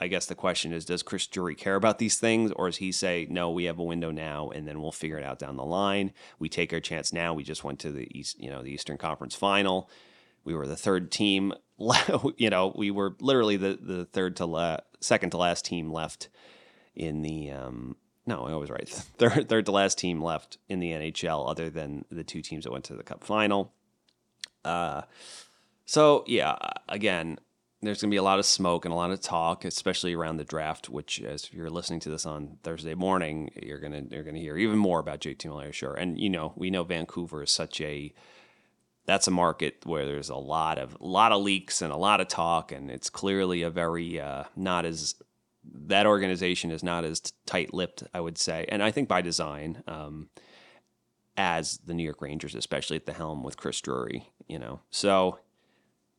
I 0.00 0.08
guess 0.08 0.26
the 0.26 0.34
question 0.34 0.72
is, 0.72 0.84
does 0.84 1.02
Chris 1.02 1.26
Drury 1.26 1.54
care 1.54 1.76
about 1.76 1.98
these 1.98 2.18
things, 2.18 2.52
or 2.56 2.66
does 2.66 2.78
he 2.78 2.90
say, 2.90 3.26
no, 3.30 3.50
we 3.50 3.64
have 3.64 3.78
a 3.78 3.84
window 3.84 4.10
now, 4.10 4.48
and 4.50 4.66
then 4.66 4.80
we'll 4.80 4.92
figure 4.92 5.18
it 5.18 5.24
out 5.24 5.38
down 5.38 5.56
the 5.56 5.64
line? 5.64 6.12
We 6.38 6.48
take 6.48 6.72
our 6.72 6.80
chance 6.80 7.12
now. 7.12 7.32
We 7.32 7.44
just 7.44 7.64
went 7.64 7.78
to 7.80 7.92
the 7.92 8.08
East, 8.18 8.40
you 8.40 8.50
know, 8.50 8.62
the 8.62 8.72
Eastern 8.72 8.98
Conference 8.98 9.34
Final. 9.34 9.88
We 10.44 10.54
were 10.54 10.66
the 10.66 10.76
third 10.76 11.10
team. 11.10 11.52
you 12.36 12.50
know, 12.50 12.72
we 12.76 12.90
were 12.90 13.14
literally 13.20 13.56
the 13.56 13.78
the 13.80 14.04
third 14.04 14.36
to 14.36 14.46
la- 14.46 14.78
second 15.00 15.30
to 15.30 15.36
last 15.36 15.64
team 15.64 15.92
left 15.92 16.28
in 16.96 17.22
the 17.22 17.50
um, 17.50 17.96
no, 18.28 18.46
I 18.46 18.54
was 18.54 18.70
right. 18.70 18.88
Third, 19.18 19.48
third 19.48 19.66
to 19.66 19.72
last 19.72 19.98
team 19.98 20.22
left 20.22 20.58
in 20.68 20.78
the 20.80 20.92
NHL, 20.92 21.48
other 21.50 21.70
than 21.70 22.04
the 22.10 22.22
two 22.22 22.42
teams 22.42 22.64
that 22.64 22.70
went 22.70 22.84
to 22.84 22.94
the 22.94 23.02
Cup 23.02 23.24
final. 23.24 23.72
Uh, 24.64 25.02
so 25.86 26.24
yeah, 26.26 26.56
again, 26.88 27.38
there's 27.80 28.02
going 28.02 28.10
to 28.10 28.14
be 28.14 28.18
a 28.18 28.22
lot 28.22 28.38
of 28.38 28.44
smoke 28.44 28.84
and 28.84 28.92
a 28.92 28.96
lot 28.96 29.10
of 29.10 29.20
talk, 29.20 29.64
especially 29.64 30.12
around 30.12 30.36
the 30.36 30.44
draft. 30.44 30.90
Which, 30.90 31.22
as 31.22 31.52
you're 31.52 31.70
listening 31.70 32.00
to 32.00 32.10
this 32.10 32.26
on 32.26 32.58
Thursday 32.62 32.94
morning, 32.94 33.50
you're 33.62 33.80
gonna 33.80 34.02
you're 34.10 34.24
gonna 34.24 34.38
hear 34.38 34.58
even 34.58 34.78
more 34.78 35.00
about 35.00 35.20
JT 35.20 35.46
Miller, 35.46 35.72
sure. 35.72 35.94
And 35.94 36.20
you 36.20 36.28
know, 36.28 36.52
we 36.54 36.70
know 36.70 36.84
Vancouver 36.84 37.42
is 37.42 37.50
such 37.50 37.80
a 37.80 38.12
that's 39.06 39.26
a 39.26 39.30
market 39.30 39.86
where 39.86 40.04
there's 40.04 40.28
a 40.28 40.36
lot 40.36 40.76
of 40.76 40.96
a 41.00 41.06
lot 41.06 41.32
of 41.32 41.42
leaks 41.42 41.80
and 41.80 41.90
a 41.90 41.96
lot 41.96 42.20
of 42.20 42.28
talk, 42.28 42.72
and 42.72 42.90
it's 42.90 43.08
clearly 43.08 43.62
a 43.62 43.70
very 43.70 44.20
uh, 44.20 44.44
not 44.54 44.84
as 44.84 45.14
that 45.72 46.06
organization 46.06 46.70
is 46.70 46.82
not 46.82 47.04
as 47.04 47.20
tight-lipped, 47.46 48.04
I 48.14 48.20
would 48.20 48.38
say, 48.38 48.66
and 48.68 48.82
I 48.82 48.90
think 48.90 49.08
by 49.08 49.22
design, 49.22 49.82
um, 49.86 50.28
as 51.36 51.78
the 51.78 51.94
New 51.94 52.02
York 52.02 52.20
Rangers, 52.20 52.54
especially 52.54 52.96
at 52.96 53.06
the 53.06 53.12
helm 53.12 53.42
with 53.42 53.56
Chris 53.56 53.80
Drury. 53.80 54.30
You 54.48 54.58
know, 54.58 54.80
so 54.90 55.38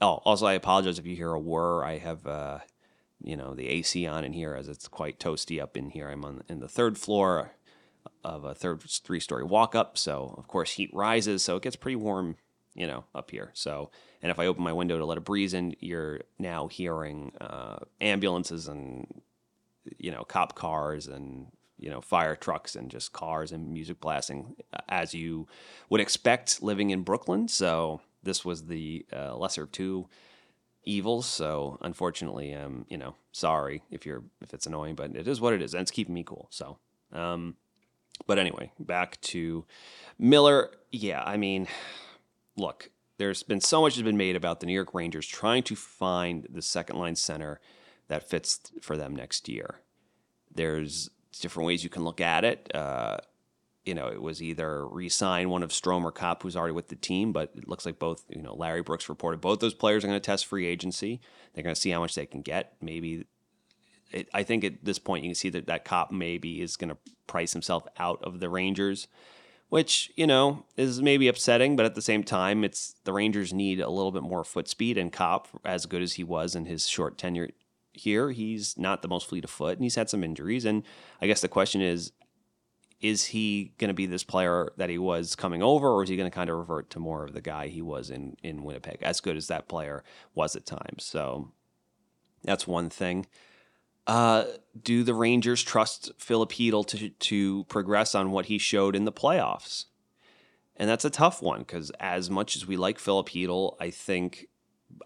oh, 0.02 0.22
also 0.24 0.46
I 0.46 0.54
apologize 0.54 1.00
if 1.00 1.06
you 1.06 1.16
hear 1.16 1.32
a 1.32 1.40
whir. 1.40 1.84
I 1.84 1.98
have. 1.98 2.26
Uh, 2.26 2.60
you 3.22 3.36
know 3.36 3.54
the 3.54 3.68
AC 3.68 4.08
on 4.08 4.24
in 4.24 4.32
here 4.32 4.56
as 4.56 4.70
it's 4.70 4.88
quite 4.88 5.20
toasty 5.20 5.62
up 5.62 5.76
in 5.76 5.90
here. 5.90 6.08
I'm 6.08 6.24
on 6.24 6.42
in 6.48 6.62
the 6.62 6.70
third 6.70 6.98
floor 6.98 7.52
of 8.24 8.46
a 8.46 8.56
third 8.56 8.82
three 8.82 9.20
story 9.20 9.44
walk 9.44 9.76
up, 9.76 9.98
so 9.98 10.36
of 10.38 10.48
course 10.48 10.72
heat 10.72 10.90
rises, 10.94 11.44
so 11.44 11.58
it 11.58 11.64
gets 11.64 11.76
pretty 11.76 11.98
warm 11.98 12.38
you 12.76 12.88
know, 12.88 13.04
up 13.14 13.32
here. 13.32 13.52
So, 13.54 13.92
and 14.22 14.32
if 14.32 14.40
I 14.40 14.46
open 14.46 14.64
my 14.64 14.74
window 14.74 14.98
to 14.98 15.06
let 15.06 15.18
a 15.18 15.22
breeze 15.22 15.54
in, 15.54 15.76
you're 15.80 16.22
now 16.40 16.68
hearing 16.68 17.34
uh, 17.42 17.80
ambulances 18.00 18.68
and, 18.68 19.22
you 19.98 20.12
know, 20.12 20.24
cop 20.24 20.56
cars 20.56 21.08
and, 21.08 21.48
you 21.78 21.90
know, 21.90 22.02
fire 22.02 22.36
trucks 22.36 22.76
and 22.76 22.90
just 22.92 23.14
cars 23.14 23.52
and 23.52 23.72
music 23.74 24.00
blasting 24.00 24.56
uh, 24.74 24.80
as 24.90 25.14
you 25.14 25.48
would 25.90 26.02
expect 26.02 26.62
living 26.62 26.90
in 26.90 27.04
Brooklyn. 27.04 27.48
So, 27.48 28.02
this 28.24 28.44
was 28.44 28.66
the 28.66 29.06
uh, 29.14 29.36
lesser 29.38 29.64
of 29.64 29.72
two 29.72 30.08
evils. 30.84 31.26
So, 31.26 31.78
unfortunately, 31.82 32.54
um, 32.54 32.86
you 32.90 32.98
know, 32.98 33.16
sorry 33.32 33.84
if 33.92 34.06
you're 34.06 34.24
if 34.42 34.54
it's 34.54 34.66
annoying, 34.66 34.96
but 34.96 35.16
it 35.16 35.28
is 35.28 35.40
what 35.40 35.54
it 35.54 35.62
is, 35.62 35.74
and 35.74 35.82
it's 35.82 35.92
keeping 35.92 36.14
me 36.14 36.24
cool. 36.24 36.48
So, 36.52 36.78
um, 37.12 37.56
but 38.28 38.40
anyway, 38.40 38.72
back 38.80 39.20
to 39.22 39.66
Miller. 40.18 40.72
Yeah, 40.92 41.24
I 41.24 41.38
mean, 41.38 41.68
look, 42.58 42.90
there's 43.18 43.44
been 43.44 43.62
so 43.62 43.82
much 43.82 43.96
has 43.96 44.04
been 44.04 44.18
made 44.18 44.36
about 44.36 44.60
the 44.60 44.66
New 44.66 44.74
York 44.74 44.94
Rangers 44.94 45.28
trying 45.28 45.64
to 45.64 45.76
find 45.76 46.48
the 46.50 46.62
second 46.62 46.98
line 46.98 47.16
center 47.16 47.60
that 48.10 48.30
fits 48.30 48.60
for 48.82 48.98
them 48.98 49.16
next 49.16 49.48
year. 49.48 49.80
There's 50.54 51.10
different 51.40 51.68
ways 51.68 51.84
you 51.84 51.90
can 51.90 52.04
look 52.04 52.20
at 52.20 52.44
it. 52.44 52.70
Uh, 52.76 53.18
you 53.86 53.96
know, 53.96 54.08
it 54.08 54.22
was 54.22 54.44
either 54.44 54.86
re-sign 54.86 55.50
one 55.50 55.64
of 55.64 55.70
Strome 55.70 56.04
or 56.04 56.12
Copp, 56.12 56.44
who's 56.44 56.56
already 56.56 56.74
with 56.74 56.90
the 56.90 56.96
team, 56.96 57.32
but 57.32 57.52
it 57.56 57.68
looks 57.68 57.86
like 57.86 57.98
both. 57.98 58.24
You 58.30 58.42
know, 58.42 58.54
Larry 58.54 58.82
Brooks 58.82 59.08
reported 59.08 59.40
both 59.40 59.60
those 59.60 59.74
players 59.74 60.04
are 60.04 60.08
going 60.08 60.20
to 60.20 60.26
test 60.26 60.46
free 60.46 60.66
agency. 60.66 61.22
They're 61.54 61.64
going 61.64 61.74
to 61.76 61.80
see 61.80 61.92
how 61.92 62.02
much 62.02 62.16
they 62.16 62.26
can 62.26 62.42
get. 62.42 62.74
Maybe, 62.82 63.26
it, 64.12 64.28
I 64.34 64.44
think 64.44 64.64
at 64.64 64.84
this 64.84 65.00
point 65.00 65.24
you 65.24 65.30
can 65.30 65.36
see 65.36 65.50
that 65.50 65.68
that 65.68 65.86
Copp 65.86 66.12
maybe 66.12 66.62
is 66.62 66.78
going 66.78 66.90
to 66.90 66.98
price 67.26 67.54
himself 67.54 67.88
out 67.98 68.24
of 68.24 68.40
the 68.40 68.50
Rangers 68.50 69.08
which 69.70 70.12
you 70.16 70.26
know 70.28 70.66
is 70.76 71.02
maybe 71.02 71.28
upsetting, 71.28 71.76
but 71.76 71.86
at 71.86 71.96
the 71.96 72.02
same 72.02 72.24
time, 72.24 72.64
it's 72.64 72.96
the 73.04 73.14
Rangers 73.14 73.54
need 73.54 73.80
a 73.80 73.90
little 73.90 74.12
bit 74.12 74.24
more 74.24 74.44
foot 74.44 74.68
speed. 74.68 74.98
And 74.98 75.14
Copp, 75.14 75.48
as 75.64 75.86
good 75.86 76.02
as 76.02 76.14
he 76.14 76.24
was 76.24 76.56
in 76.56 76.66
his 76.66 76.88
short 76.88 77.18
tenure 77.18 77.50
here, 78.00 78.32
he's 78.32 78.78
not 78.78 79.02
the 79.02 79.08
most 79.08 79.28
fleet 79.28 79.44
of 79.44 79.50
foot, 79.50 79.78
and 79.78 79.84
he's 79.84 79.96
had 79.96 80.10
some 80.10 80.24
injuries. 80.24 80.66
And 80.66 80.84
I 81.22 81.28
guess 81.28 81.42
the 81.42 81.48
question 81.48 81.82
is, 81.82 82.12
is 83.02 83.26
he 83.26 83.74
going 83.78 83.90
to 83.90 83.94
be 83.94 84.06
this 84.06 84.24
player 84.24 84.72
that 84.78 84.90
he 84.90 84.98
was 84.98 85.36
coming 85.36 85.64
over, 85.64 85.88
or 85.88 86.04
is 86.04 86.10
he 86.10 86.18
going 86.18 86.30
to 86.30 86.36
kind 86.36 86.50
of 86.50 86.58
revert 86.58 86.90
to 86.92 87.00
more 87.00 87.24
of 87.24 87.34
the 87.34 87.42
guy 87.42 87.68
he 87.68 87.82
was 87.82 88.10
in 88.10 88.36
in 88.44 88.64
Winnipeg, 88.64 89.02
as 89.02 89.22
good 89.22 89.38
as 89.38 89.48
that 89.48 89.70
player 89.70 90.04
was 90.36 90.56
at 90.56 90.66
times? 90.66 91.06
So 91.06 91.52
that's 92.44 92.68
one 92.68 92.90
thing. 92.90 93.26
Uh, 94.08 94.46
do 94.82 95.04
the 95.04 95.14
Rangers 95.14 95.62
trust 95.62 96.12
Filipino 96.18 96.84
to 96.84 97.10
to 97.10 97.64
progress 97.66 98.16
on 98.16 98.32
what 98.32 98.48
he 98.48 98.58
showed 98.58 98.96
in 98.96 99.06
the 99.06 99.12
playoffs? 99.12 99.86
And 100.76 100.90
that's 100.90 101.06
a 101.06 101.10
tough 101.10 101.42
one 101.42 101.60
because 101.60 101.92
as 102.00 102.30
much 102.30 102.56
as 102.56 102.66
we 102.66 102.78
like 102.78 103.00
Philip 103.00 103.30
Filipino, 103.30 103.76
I 103.80 103.92
think 103.92 104.48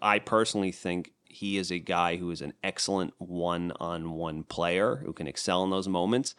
I 0.00 0.20
personally 0.20 0.72
think 0.72 1.12
he 1.34 1.58
is 1.58 1.70
a 1.70 1.78
guy 1.78 2.16
who 2.16 2.30
is 2.30 2.40
an 2.40 2.54
excellent 2.62 3.12
one-on-one 3.18 4.44
player 4.44 5.02
who 5.04 5.12
can 5.12 5.26
excel 5.26 5.64
in 5.64 5.70
those 5.70 5.88
moments. 5.88 6.34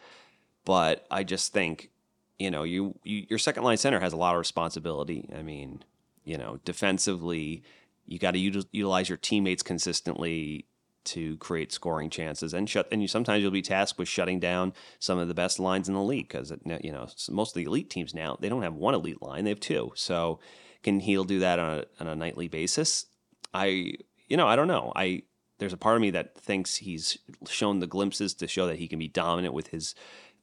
But 0.64 1.06
I 1.10 1.22
just 1.22 1.52
think, 1.52 1.90
you 2.38 2.50
know, 2.50 2.62
you, 2.62 2.98
you 3.04 3.26
your 3.28 3.38
second 3.38 3.62
line 3.62 3.76
center 3.76 4.00
has 4.00 4.12
a 4.12 4.16
lot 4.16 4.34
of 4.34 4.38
responsibility. 4.38 5.28
I 5.36 5.42
mean, 5.42 5.84
you 6.24 6.38
know, 6.38 6.58
defensively, 6.64 7.62
you 8.06 8.18
got 8.18 8.32
to 8.32 8.38
utilize 8.38 9.08
your 9.08 9.18
teammates 9.18 9.62
consistently 9.62 10.66
to 11.04 11.36
create 11.36 11.72
scoring 11.72 12.10
chances 12.10 12.52
and 12.52 12.68
shut. 12.68 12.88
And 12.90 13.00
you 13.00 13.08
sometimes 13.08 13.42
you'll 13.42 13.52
be 13.52 13.62
tasked 13.62 13.98
with 13.98 14.08
shutting 14.08 14.40
down 14.40 14.72
some 14.98 15.18
of 15.18 15.28
the 15.28 15.34
best 15.34 15.58
lines 15.60 15.88
in 15.88 15.94
the 15.94 16.02
league 16.02 16.28
because 16.28 16.52
you 16.82 16.92
know 16.92 17.06
most 17.30 17.50
of 17.50 17.54
the 17.54 17.64
elite 17.64 17.90
teams 17.90 18.14
now 18.14 18.36
they 18.40 18.48
don't 18.48 18.62
have 18.62 18.74
one 18.74 18.94
elite 18.94 19.22
line; 19.22 19.44
they 19.44 19.50
have 19.50 19.60
two. 19.60 19.92
So 19.94 20.40
can 20.82 21.00
he 21.00 21.22
do 21.24 21.38
that 21.40 21.58
on 21.58 21.78
a, 21.78 21.84
on 22.00 22.08
a 22.08 22.16
nightly 22.16 22.48
basis? 22.48 23.06
I 23.54 23.94
you 24.28 24.36
know 24.36 24.46
I 24.46 24.56
don't 24.56 24.68
know. 24.68 24.92
I 24.94 25.22
there's 25.58 25.72
a 25.72 25.78
part 25.78 25.96
of 25.96 26.02
me 26.02 26.10
that 26.10 26.36
thinks 26.36 26.76
he's 26.76 27.18
shown 27.48 27.80
the 27.80 27.86
glimpses 27.86 28.34
to 28.34 28.46
show 28.46 28.66
that 28.66 28.78
he 28.78 28.88
can 28.88 28.98
be 28.98 29.08
dominant 29.08 29.54
with 29.54 29.68
his 29.68 29.94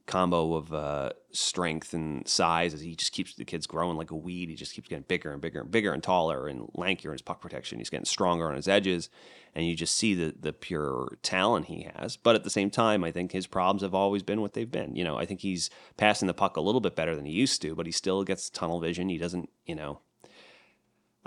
combo 0.05 0.55
of 0.55 0.73
uh, 0.73 1.11
strength 1.31 1.93
and 1.93 2.27
size 2.27 2.73
as 2.73 2.81
he 2.81 2.95
just 2.95 3.13
keeps 3.13 3.35
the 3.35 3.45
kids 3.45 3.65
growing 3.65 3.95
like 3.95 4.11
a 4.11 4.15
weed. 4.15 4.49
He 4.49 4.55
just 4.55 4.73
keeps 4.73 4.89
getting 4.89 5.05
bigger 5.07 5.31
and 5.31 5.41
bigger 5.41 5.61
and 5.61 5.71
bigger 5.71 5.93
and 5.93 6.03
taller 6.03 6.47
and 6.47 6.67
lankier 6.75 7.05
in 7.05 7.11
his 7.13 7.21
puck 7.21 7.41
protection. 7.41 7.77
He's 7.77 7.89
getting 7.89 8.05
stronger 8.05 8.49
on 8.49 8.55
his 8.55 8.67
edges, 8.67 9.09
and 9.55 9.65
you 9.65 9.75
just 9.75 9.95
see 9.95 10.13
the 10.13 10.33
the 10.37 10.53
pure 10.53 11.17
talent 11.21 11.67
he 11.67 11.87
has. 11.95 12.17
But 12.17 12.35
at 12.35 12.43
the 12.43 12.49
same 12.49 12.69
time, 12.69 13.03
I 13.03 13.11
think 13.11 13.31
his 13.31 13.47
problems 13.47 13.81
have 13.81 13.95
always 13.95 14.23
been 14.23 14.41
what 14.41 14.53
they've 14.53 14.69
been. 14.69 14.95
You 14.95 15.03
know, 15.03 15.17
I 15.17 15.25
think 15.25 15.41
he's 15.41 15.69
passing 15.95 16.27
the 16.27 16.33
puck 16.33 16.57
a 16.57 16.61
little 16.61 16.81
bit 16.81 16.95
better 16.95 17.15
than 17.15 17.25
he 17.25 17.33
used 17.33 17.61
to, 17.61 17.75
but 17.75 17.85
he 17.85 17.91
still 17.91 18.23
gets 18.23 18.49
tunnel 18.49 18.79
vision. 18.79 19.09
He 19.09 19.17
doesn't, 19.17 19.49
you 19.65 19.75
know, 19.75 19.99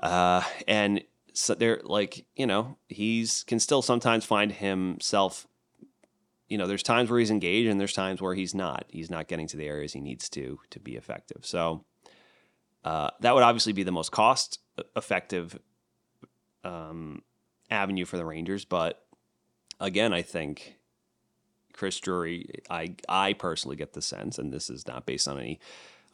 uh, 0.03 0.43
and 0.69 1.03
so 1.37 1.55
they're 1.55 1.81
like, 1.85 2.25
you 2.35 2.47
know, 2.47 2.79
he's 2.89 3.45
can 3.45 3.61
still 3.61 3.83
sometimes 3.83 4.25
find 4.25 4.53
himself 4.53 5.47
you 6.49 6.59
know, 6.59 6.67
there's 6.67 6.83
times 6.83 7.11
where 7.11 7.19
he's 7.19 7.31
engaged 7.31 7.69
and 7.69 7.81
there's 7.81 7.93
times 7.93 8.23
where 8.23 8.35
he's 8.35 8.55
not. 8.55 8.85
He's 8.89 9.11
not 9.11 9.27
getting 9.27 9.49
to 9.49 9.57
the 9.57 9.67
areas 9.67 9.93
he 9.93 10.01
needs 10.01 10.29
to 10.31 10.61
to 10.71 10.79
be 10.81 10.97
effective. 10.97 11.45
So 11.45 11.85
uh, 12.85 13.11
that 13.21 13.35
would 13.35 13.43
obviously 13.43 13.73
be 13.73 13.83
the 13.83 13.93
most 13.93 14.13
cost 14.13 14.61
effective 14.95 15.59
um, 16.63 17.23
avenue 17.71 18.05
for 18.05 18.17
the 18.17 18.25
Rangers. 18.25 18.65
But 18.65 19.05
again, 19.81 20.13
I 20.13 20.23
think 20.23 20.77
Chris 21.73 21.99
Drury, 21.99 22.63
I 22.71 22.95
I 23.09 23.33
personally 23.33 23.77
get 23.77 23.93
the 23.93 24.03
sense, 24.03 24.39
and 24.39 24.53
this 24.53 24.71
is 24.71 24.87
not 24.87 25.05
based 25.05 25.27
on 25.27 25.39
any. 25.39 25.59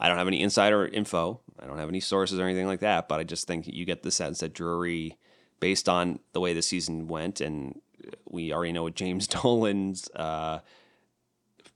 I 0.02 0.08
don't 0.08 0.18
have 0.18 0.26
any 0.26 0.40
insider 0.40 0.84
info. 0.84 1.40
I 1.60 1.66
don't 1.66 1.78
have 1.78 1.88
any 1.88 2.00
sources 2.00 2.40
or 2.40 2.44
anything 2.44 2.66
like 2.66 2.80
that. 2.80 3.08
But 3.08 3.20
I 3.20 3.24
just 3.24 3.46
think 3.46 3.68
you 3.68 3.84
get 3.84 4.02
the 4.02 4.10
sense 4.10 4.40
that 4.40 4.52
Drury, 4.52 5.16
based 5.60 5.88
on 5.88 6.18
the 6.32 6.40
way 6.40 6.52
the 6.52 6.60
season 6.60 7.06
went 7.06 7.40
and 7.40 7.80
we 8.28 8.52
already 8.52 8.72
know 8.72 8.82
what 8.82 8.96
James 8.96 9.26
Dolan's 9.28 10.10
uh, 10.16 10.58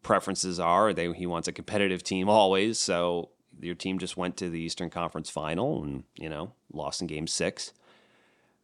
preferences 0.03 0.59
are. 0.59 0.93
They, 0.93 1.13
he 1.13 1.25
wants 1.25 1.47
a 1.47 1.53
competitive 1.53 2.03
team 2.03 2.29
always. 2.29 2.81
So 2.81 3.31
your 3.61 3.77
team 3.77 4.01
just 4.01 4.17
went 4.17 4.37
to 4.39 4.51
the 4.51 4.59
Eastern 4.59 4.91
Conference 4.91 5.31
Final 5.31 5.85
and 5.85 6.03
you 6.17 6.29
know 6.29 6.53
lost 6.73 7.01
in 7.01 7.07
Game 7.07 7.29
Six. 7.29 7.73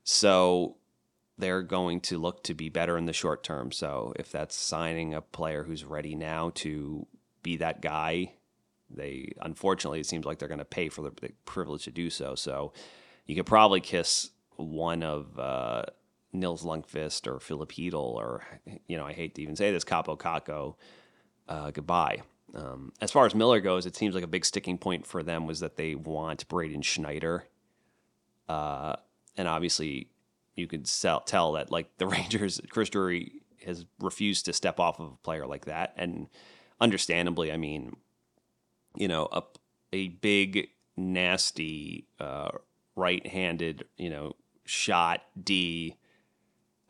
So 0.03 0.75
they're 1.39 1.63
going 1.63 2.01
to 2.01 2.19
look 2.19 2.43
to 2.45 2.55
be 2.55 2.69
better 2.69 2.99
in 2.99 3.07
the 3.07 3.13
short 3.13 3.45
term. 3.45 3.71
So 3.71 4.13
if 4.17 4.33
that's 4.33 4.57
signing 4.57 5.15
a 5.15 5.21
player 5.21 5.63
who's 5.63 5.85
ready 5.85 6.17
now 6.17 6.51
to 6.57 7.07
be 7.45 7.57
that 7.59 7.81
guy, 7.81 8.33
they 8.95 9.33
unfortunately 9.41 10.01
it 10.01 10.07
seems 10.07 10.25
like 10.25 10.39
they're 10.39 10.49
going 10.49 10.59
to 10.59 10.65
pay 10.65 10.89
for 10.89 11.03
the, 11.03 11.31
privilege 11.45 11.85
to 11.85 11.91
do 11.91 12.11
so. 12.11 12.35
So 12.35 12.73
you 13.27 13.35
could 13.35 13.47
probably 13.47 13.81
kiss 13.81 14.31
one 14.57 15.03
of 15.03 15.39
uh, 15.39 15.85
Nils 16.33 16.65
Lundkvist 16.65 17.27
or 17.27 17.41
Filip 17.41 17.73
Chytil 17.73 17.95
or, 17.95 18.45
you 18.87 18.97
know, 18.97 19.07
I 19.07 19.13
hate 19.13 19.35
to 19.37 19.43
even 19.43 19.57
say 19.57 19.71
this, 19.71 19.85
Kaapo 19.85 20.19
Kakko, 20.19 20.75
uh, 21.49 21.71
goodbye. 21.71 22.23
Um, 22.55 22.93
as 23.01 23.11
far 23.11 23.27
as 23.27 23.35
Miller 23.35 23.61
goes, 23.61 23.87
it 23.87 23.97
seems 23.97 24.15
like 24.15 24.25
a 24.25 24.29
big 24.29 24.45
sticking 24.45 24.79
point 24.79 25.07
for 25.07 25.23
them 25.23 25.47
was 25.47 25.61
that 25.61 25.77
they 25.77 25.95
want 25.95 26.49
Braden 26.49 26.83
Schneider. 26.83 27.45
Uh, 28.49 28.97
and 29.37 29.49
obviously, 29.49 30.09
you 30.55 30.67
could 30.67 30.87
sell, 30.87 31.21
tell 31.21 31.53
that, 31.53 31.71
like, 31.71 31.97
the 31.99 32.07
Rangers, 32.09 32.61
Chris 32.69 32.91
Drury 32.91 33.43
has 33.65 33.87
refused 34.01 34.45
to 34.47 34.53
step 34.53 34.81
off 34.81 35.01
of 35.01 35.13
a 35.13 35.17
player 35.23 35.47
like 35.47 35.67
that. 35.67 35.95
And 35.97 36.29
understandably, 36.81 37.53
I 37.53 37.57
mean, 37.57 37.97
you 38.97 39.09
know, 39.09 39.29
a, 39.33 39.43
a 39.93 40.09
big, 40.09 40.69
nasty, 40.97 42.07
uh, 42.21 42.51
right 42.97 43.27
handed, 43.27 43.85
you 43.97 44.11
know, 44.11 44.35
shot 44.65 45.23
D 45.43 45.97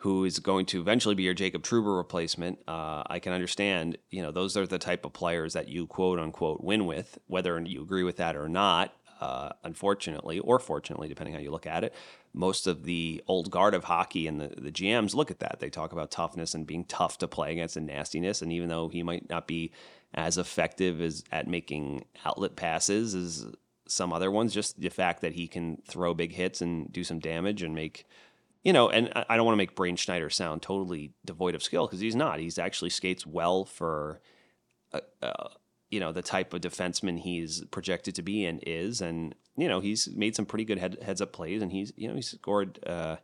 who 0.03 0.25
is 0.25 0.41
going 0.41 0.67
to 0.67 0.81
eventually 0.81 1.15
be 1.15 1.23
your 1.23 1.33
Jacob 1.33 1.63
Trouba 1.63 1.97
replacement, 1.97 2.59
uh, 2.67 3.05
I 3.07 3.21
can 3.21 3.33
understand. 3.33 3.97
You 4.11 4.21
know, 4.21 4.33
those 4.33 4.57
are 4.57 4.67
the 4.67 4.79
type 4.79 5.05
of 5.05 5.13
players 5.13 5.53
that 5.53 5.69
you 5.69 5.87
quote 5.87 6.19
unquote 6.19 6.61
win 6.61 6.87
with, 6.87 7.19
whether 7.29 7.59
you 7.61 7.83
agree 7.83 8.03
with 8.03 8.17
that 8.17 8.35
or 8.35 8.49
not. 8.49 8.93
Uh, 9.21 9.51
unfortunately, 9.63 10.41
or 10.41 10.59
fortunately, 10.59 11.07
depending 11.07 11.33
how 11.33 11.41
you 11.41 11.53
look 11.53 11.69
at 11.69 11.85
it, 11.85 11.95
most 12.35 12.67
of 12.67 12.83
the 12.83 13.23
old 13.29 13.53
guard 13.53 13.75
of 13.75 13.85
hockey 13.85 14.27
and 14.27 14.41
the, 14.41 14.49
the 14.61 14.73
GMs 14.73 15.15
look 15.15 15.31
at 15.31 15.39
that. 15.39 15.59
They 15.61 15.71
talk 15.71 15.93
about 15.93 16.11
toughness 16.11 16.53
and 16.53 16.67
being 16.67 16.85
tough 16.87 17.19
to 17.19 17.29
play 17.29 17.53
against 17.53 17.77
and 17.77 17.87
nastiness. 17.87 18.43
And 18.43 18.53
even 18.53 18.69
though 18.69 18.89
he 18.89 19.05
might 19.05 19.31
not 19.31 19.47
be 19.47 19.71
as 20.15 20.39
effective 20.39 21.01
as 21.01 21.25
at 21.33 21.49
making 21.49 22.05
outlet 22.25 22.57
passes 22.57 23.15
as 23.15 23.47
some 23.87 24.13
other 24.13 24.31
ones, 24.31 24.55
just 24.55 24.81
the 24.81 24.89
fact 24.89 25.21
that 25.21 25.33
he 25.33 25.49
can 25.49 25.83
throw 25.87 26.15
big 26.15 26.33
hits 26.33 26.61
and 26.61 26.93
do 26.93 27.05
some 27.05 27.19
damage 27.19 27.63
and 27.63 27.75
make 27.75 28.07
you 28.65 28.73
know, 28.73 28.89
and 28.89 29.11
I 29.29 29.37
don't 29.37 29.45
want 29.45 29.55
to 29.55 29.59
make 29.59 29.75
Braden 29.75 29.97
Schneider 29.97 30.31
sound 30.31 30.63
totally 30.63 31.13
devoid 31.25 31.55
of 31.55 31.63
skill 31.63 31.87
because 31.87 32.01
he's 32.01 32.15
not. 32.15 32.39
He's 32.39 32.59
actually 32.59 32.91
skates 32.91 33.27
well 33.27 33.65
for, 33.65 34.21
uh, 34.93 35.01
uh, 35.21 35.49
you 35.91 35.99
know, 35.99 36.13
the 36.13 36.23
type 36.23 36.55
of 36.55 36.61
defenseman 36.61 37.19
he's 37.19 37.65
projected 37.73 38.15
to 38.15 38.23
be 38.23 38.45
and 38.45 38.63
is, 38.65 39.01
and 39.01 39.35
you 39.57 39.69
know, 39.69 39.81
he's 39.81 40.09
made 40.15 40.37
some 40.37 40.47
pretty 40.47 40.65
good 40.65 40.79
head, 40.79 40.97
heads 41.03 41.21
up 41.21 41.33
plays, 41.33 41.61
and 41.61 41.73
he's 41.73 41.93
you 41.97 42.09
know 42.09 42.15
he 42.15 42.23
scored. 42.23 42.79
Uh, 42.87 43.17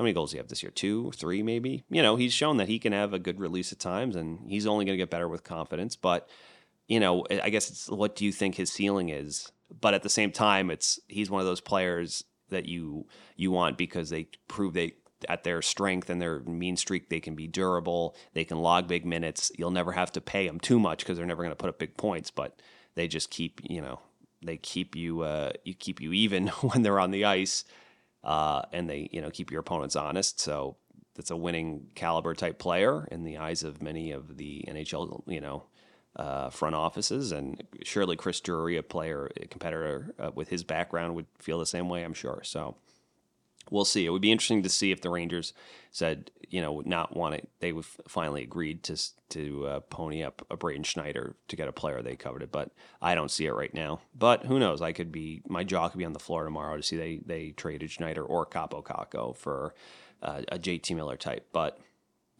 how 0.00 0.04
many 0.04 0.14
goals 0.14 0.30
do 0.30 0.38
you 0.38 0.40
have 0.40 0.48
this 0.48 0.62
year? 0.62 0.72
Two, 0.72 1.12
three, 1.12 1.42
maybe. 1.42 1.84
You 1.90 2.00
know, 2.00 2.16
he's 2.16 2.32
shown 2.32 2.56
that 2.56 2.68
he 2.68 2.78
can 2.78 2.94
have 2.94 3.12
a 3.12 3.18
good 3.18 3.38
release 3.38 3.70
at 3.70 3.78
times, 3.78 4.16
and 4.16 4.50
he's 4.50 4.66
only 4.66 4.86
going 4.86 4.94
to 4.94 5.02
get 5.02 5.10
better 5.10 5.28
with 5.28 5.44
confidence. 5.44 5.94
But 5.94 6.26
you 6.88 6.98
know, 6.98 7.26
I 7.30 7.50
guess 7.50 7.68
it's 7.68 7.86
what 7.86 8.16
do 8.16 8.24
you 8.24 8.32
think 8.32 8.54
his 8.54 8.72
ceiling 8.72 9.10
is? 9.10 9.52
But 9.78 9.92
at 9.92 10.02
the 10.02 10.08
same 10.08 10.32
time, 10.32 10.70
it's 10.70 10.98
he's 11.06 11.28
one 11.28 11.42
of 11.42 11.46
those 11.46 11.60
players 11.60 12.24
that 12.48 12.64
you 12.64 13.08
you 13.36 13.50
want 13.50 13.76
because 13.76 14.08
they 14.08 14.28
prove 14.48 14.72
they 14.72 14.94
at 15.28 15.44
their 15.44 15.60
strength 15.60 16.08
and 16.08 16.18
their 16.18 16.40
mean 16.44 16.78
streak 16.78 17.10
they 17.10 17.20
can 17.20 17.34
be 17.34 17.46
durable 17.46 18.16
they 18.32 18.42
can 18.42 18.56
log 18.56 18.88
big 18.88 19.04
minutes 19.04 19.52
you'll 19.58 19.70
never 19.70 19.92
have 19.92 20.10
to 20.10 20.20
pay 20.22 20.46
them 20.46 20.58
too 20.58 20.78
much 20.78 21.00
because 21.00 21.18
they're 21.18 21.26
never 21.26 21.42
going 21.42 21.52
to 21.52 21.56
put 21.56 21.68
up 21.68 21.78
big 21.78 21.94
points 21.98 22.30
but 22.30 22.58
they 22.94 23.06
just 23.06 23.28
keep 23.28 23.60
you 23.68 23.82
know 23.82 24.00
they 24.42 24.56
keep 24.56 24.96
you 24.96 25.20
uh, 25.20 25.50
you 25.62 25.74
keep 25.74 26.00
you 26.00 26.14
even 26.14 26.46
when 26.62 26.80
they're 26.80 26.98
on 26.98 27.10
the 27.10 27.26
ice 27.26 27.66
uh, 28.24 28.62
and 28.72 28.88
they 28.88 29.08
you 29.12 29.20
know 29.20 29.30
keep 29.30 29.50
your 29.50 29.60
opponents 29.60 29.96
honest 29.96 30.40
so 30.40 30.76
that's 31.14 31.30
a 31.30 31.36
winning 31.36 31.86
caliber 31.94 32.34
type 32.34 32.58
player 32.58 33.06
in 33.10 33.24
the 33.24 33.38
eyes 33.38 33.62
of 33.62 33.82
many 33.82 34.10
of 34.10 34.36
the 34.36 34.64
NHL 34.68 35.22
you 35.26 35.40
know 35.40 35.64
uh, 36.16 36.50
front 36.50 36.74
offices, 36.74 37.32
and 37.32 37.62
surely 37.84 38.16
Chris 38.16 38.40
Drury, 38.40 38.76
a 38.76 38.82
player, 38.82 39.30
a 39.40 39.46
competitor 39.46 40.14
uh, 40.18 40.30
with 40.34 40.48
his 40.48 40.64
background, 40.64 41.14
would 41.14 41.26
feel 41.38 41.58
the 41.58 41.66
same 41.66 41.88
way. 41.88 42.02
I'm 42.02 42.14
sure. 42.14 42.40
So 42.44 42.76
we'll 43.70 43.84
see. 43.84 44.06
It 44.06 44.10
would 44.10 44.22
be 44.22 44.32
interesting 44.32 44.62
to 44.62 44.68
see 44.68 44.90
if 44.92 45.00
the 45.00 45.10
Rangers 45.10 45.52
said, 45.90 46.30
you 46.48 46.60
know, 46.60 46.72
would 46.72 46.86
not 46.86 47.16
want 47.16 47.34
it. 47.34 47.48
They 47.60 47.72
would 47.72 47.84
finally 47.84 48.42
agreed 48.42 48.82
to 48.84 48.96
to 49.30 49.66
uh, 49.66 49.80
pony 49.80 50.22
up 50.22 50.44
a 50.50 50.56
Braden 50.56 50.82
Schneider 50.82 51.36
to 51.48 51.56
get 51.56 51.68
a 51.68 51.72
player 51.72 52.02
they 52.02 52.16
coveted, 52.16 52.50
but 52.50 52.70
I 53.00 53.14
don't 53.14 53.30
see 53.30 53.46
it 53.46 53.54
right 53.54 53.72
now. 53.72 54.00
But 54.14 54.46
who 54.46 54.58
knows? 54.58 54.82
I 54.82 54.92
could 54.92 55.12
be 55.12 55.42
my 55.48 55.64
jaw 55.64 55.88
could 55.88 55.98
be 55.98 56.04
on 56.04 56.12
the 56.12 56.18
floor 56.18 56.44
tomorrow 56.44 56.76
to 56.76 56.82
see 56.82 56.96
they 56.96 57.20
they 57.24 57.50
traded 57.50 57.90
Schneider 57.90 58.24
or 58.24 58.46
Kaapo 58.46 58.82
Kakko 58.84 59.36
for 59.36 59.74
uh, 60.22 60.42
a 60.48 60.58
JT 60.58 60.94
Miller 60.96 61.16
type, 61.16 61.46
but 61.52 61.78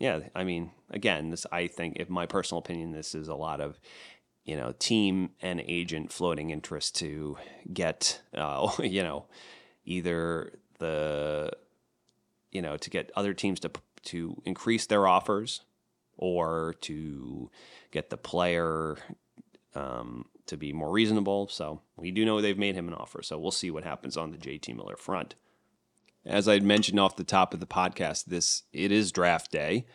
yeah, 0.01 0.21
I 0.35 0.45
mean, 0.45 0.73
again, 0.91 1.31
this 1.31 1.47
I 1.53 1.67
think, 1.67 1.97
in 1.97 2.07
my 2.09 2.25
personal 2.27 2.61
opinion, 2.61 2.91
this 2.91 3.15
is 3.15 3.29
a 3.29 3.35
lot 3.35 3.61
of 3.61 3.79
you 4.45 4.57
know 4.57 4.75
team 4.79 5.31
and 5.41 5.61
agent 5.61 6.11
floating 6.11 6.51
interest 6.51 6.97
to 6.97 7.37
get 7.73 8.21
uh, 8.35 8.73
you 8.83 9.05
know 9.05 9.27
either 9.85 10.59
the 10.81 11.53
you 12.51 12.61
know 12.61 12.77
to 12.77 12.91
get 12.91 13.11
other 13.15 13.33
teams 13.33 13.61
to 13.61 13.71
to 14.03 14.43
increase 14.45 14.87
their 14.87 15.07
offers 15.07 15.63
or 16.17 16.75
to 16.81 17.51
get 17.93 18.11
the 18.11 18.17
player 18.17 18.99
um, 19.75 20.27
to 20.47 20.57
be 20.57 20.73
more 20.73 20.91
reasonable. 20.91 21.49
So 21.49 21.81
we 21.97 22.11
do 22.11 22.25
know 22.25 22.41
they've 22.41 22.59
made 22.59 22.75
him 22.75 22.89
an 22.89 22.95
offer. 22.95 23.23
So 23.23 23.39
we'll 23.39 23.53
see 23.53 23.71
what 23.71 23.85
happens 23.85 24.17
on 24.17 24.31
the 24.31 24.37
JT 24.37 24.77
Miller 24.77 24.97
front 24.97 25.35
as 26.25 26.49
I 26.49 26.59
mentioned 26.59 27.01
off 27.01 27.17
the 27.17 27.25
top 27.25 27.55
of 27.55 27.61
the 27.61 27.67
podcast, 27.67 28.27
this 28.27 28.65
it 28.73 28.93
is 28.93 29.13
draft 29.13 29.51
day, 29.51 29.87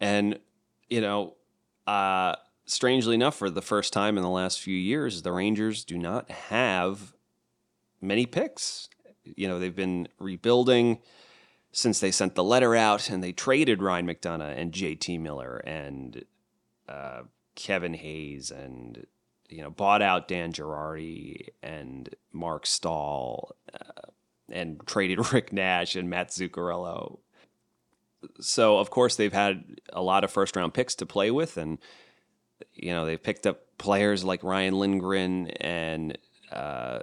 and 0.00 0.38
you 0.88 1.00
know, 1.00 1.34
uh, 1.86 2.36
strangely 2.66 3.14
enough, 3.14 3.36
for 3.36 3.50
the 3.50 3.62
first 3.62 3.92
time 3.92 4.16
in 4.16 4.22
the 4.22 4.30
last 4.30 4.60
few 4.60 4.76
years, 4.76 5.22
the 5.22 5.32
Rangers 5.32 5.84
do 5.84 5.96
not 5.96 6.30
have 6.30 7.14
many 8.00 8.26
picks. 8.26 8.88
You 9.24 9.48
know, 9.48 9.58
they've 9.58 9.74
been 9.74 10.08
rebuilding 10.18 10.98
since 11.72 11.98
they 11.98 12.10
sent 12.10 12.34
the 12.34 12.44
letter 12.44 12.74
out, 12.74 13.10
and 13.10 13.22
they 13.22 13.32
traded 13.32 13.82
Ryan 13.82 14.06
McDonagh 14.06 14.56
and 14.56 14.72
J.T. 14.72 15.18
Miller 15.18 15.56
and 15.58 16.24
uh, 16.88 17.22
Kevin 17.54 17.94
Hayes 17.94 18.50
and 18.50 19.06
you 19.48 19.62
know 19.62 19.70
bought 19.70 20.02
out 20.02 20.28
Dan 20.28 20.52
Girardi 20.52 21.48
and 21.62 22.14
Marc 22.32 22.66
Staal 22.66 23.56
Uh, 23.72 24.10
and 24.50 24.80
traded 24.86 25.18
Rick 25.32 25.52
Nash 25.52 25.96
and 25.96 26.10
Matt 26.10 26.28
Zuccarello. 26.28 27.18
So 28.40 28.78
of 28.78 28.90
course 28.90 29.16
they've 29.16 29.32
had 29.32 29.80
a 29.92 30.02
lot 30.02 30.24
of 30.24 30.30
first 30.30 30.56
round 30.56 30.74
picks 30.74 30.94
to 30.96 31.06
play 31.06 31.30
with, 31.30 31.56
and 31.56 31.78
you 32.74 32.92
know 32.92 33.04
they've 33.04 33.22
picked 33.22 33.46
up 33.46 33.62
players 33.78 34.24
like 34.24 34.42
Ryan 34.42 34.78
Lindgren 34.78 35.48
and 35.48 36.16
uh, 36.52 37.00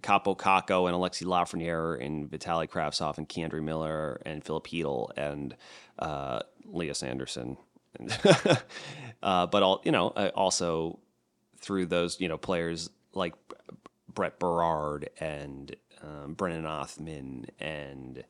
Kaapo 0.00 0.36
Kakko 0.36 0.86
and 0.86 0.96
Alexi 0.96 1.24
Lafreniere 1.24 2.04
and 2.04 2.30
Vitali 2.30 2.66
Kravtsov 2.66 3.18
and 3.18 3.28
K'Andre 3.28 3.62
Miller 3.62 4.20
and 4.24 4.44
Filip 4.44 4.66
Chytil 4.66 5.10
and 5.16 5.56
uh, 5.98 6.40
Lias 6.64 7.02
Andersson. 7.02 7.56
uh, 9.22 9.46
but 9.46 9.62
all 9.62 9.80
you 9.84 9.92
know, 9.92 10.08
uh, 10.10 10.30
also 10.34 10.98
through 11.58 11.86
those 11.86 12.20
you 12.20 12.28
know 12.28 12.38
players 12.38 12.90
like 13.14 13.34
Brett 14.12 14.38
Berard 14.38 15.10
and 15.20 15.74
um, 16.02 16.34
Brennan 16.34 16.64
Othmann 16.64 17.46
and 17.60 18.24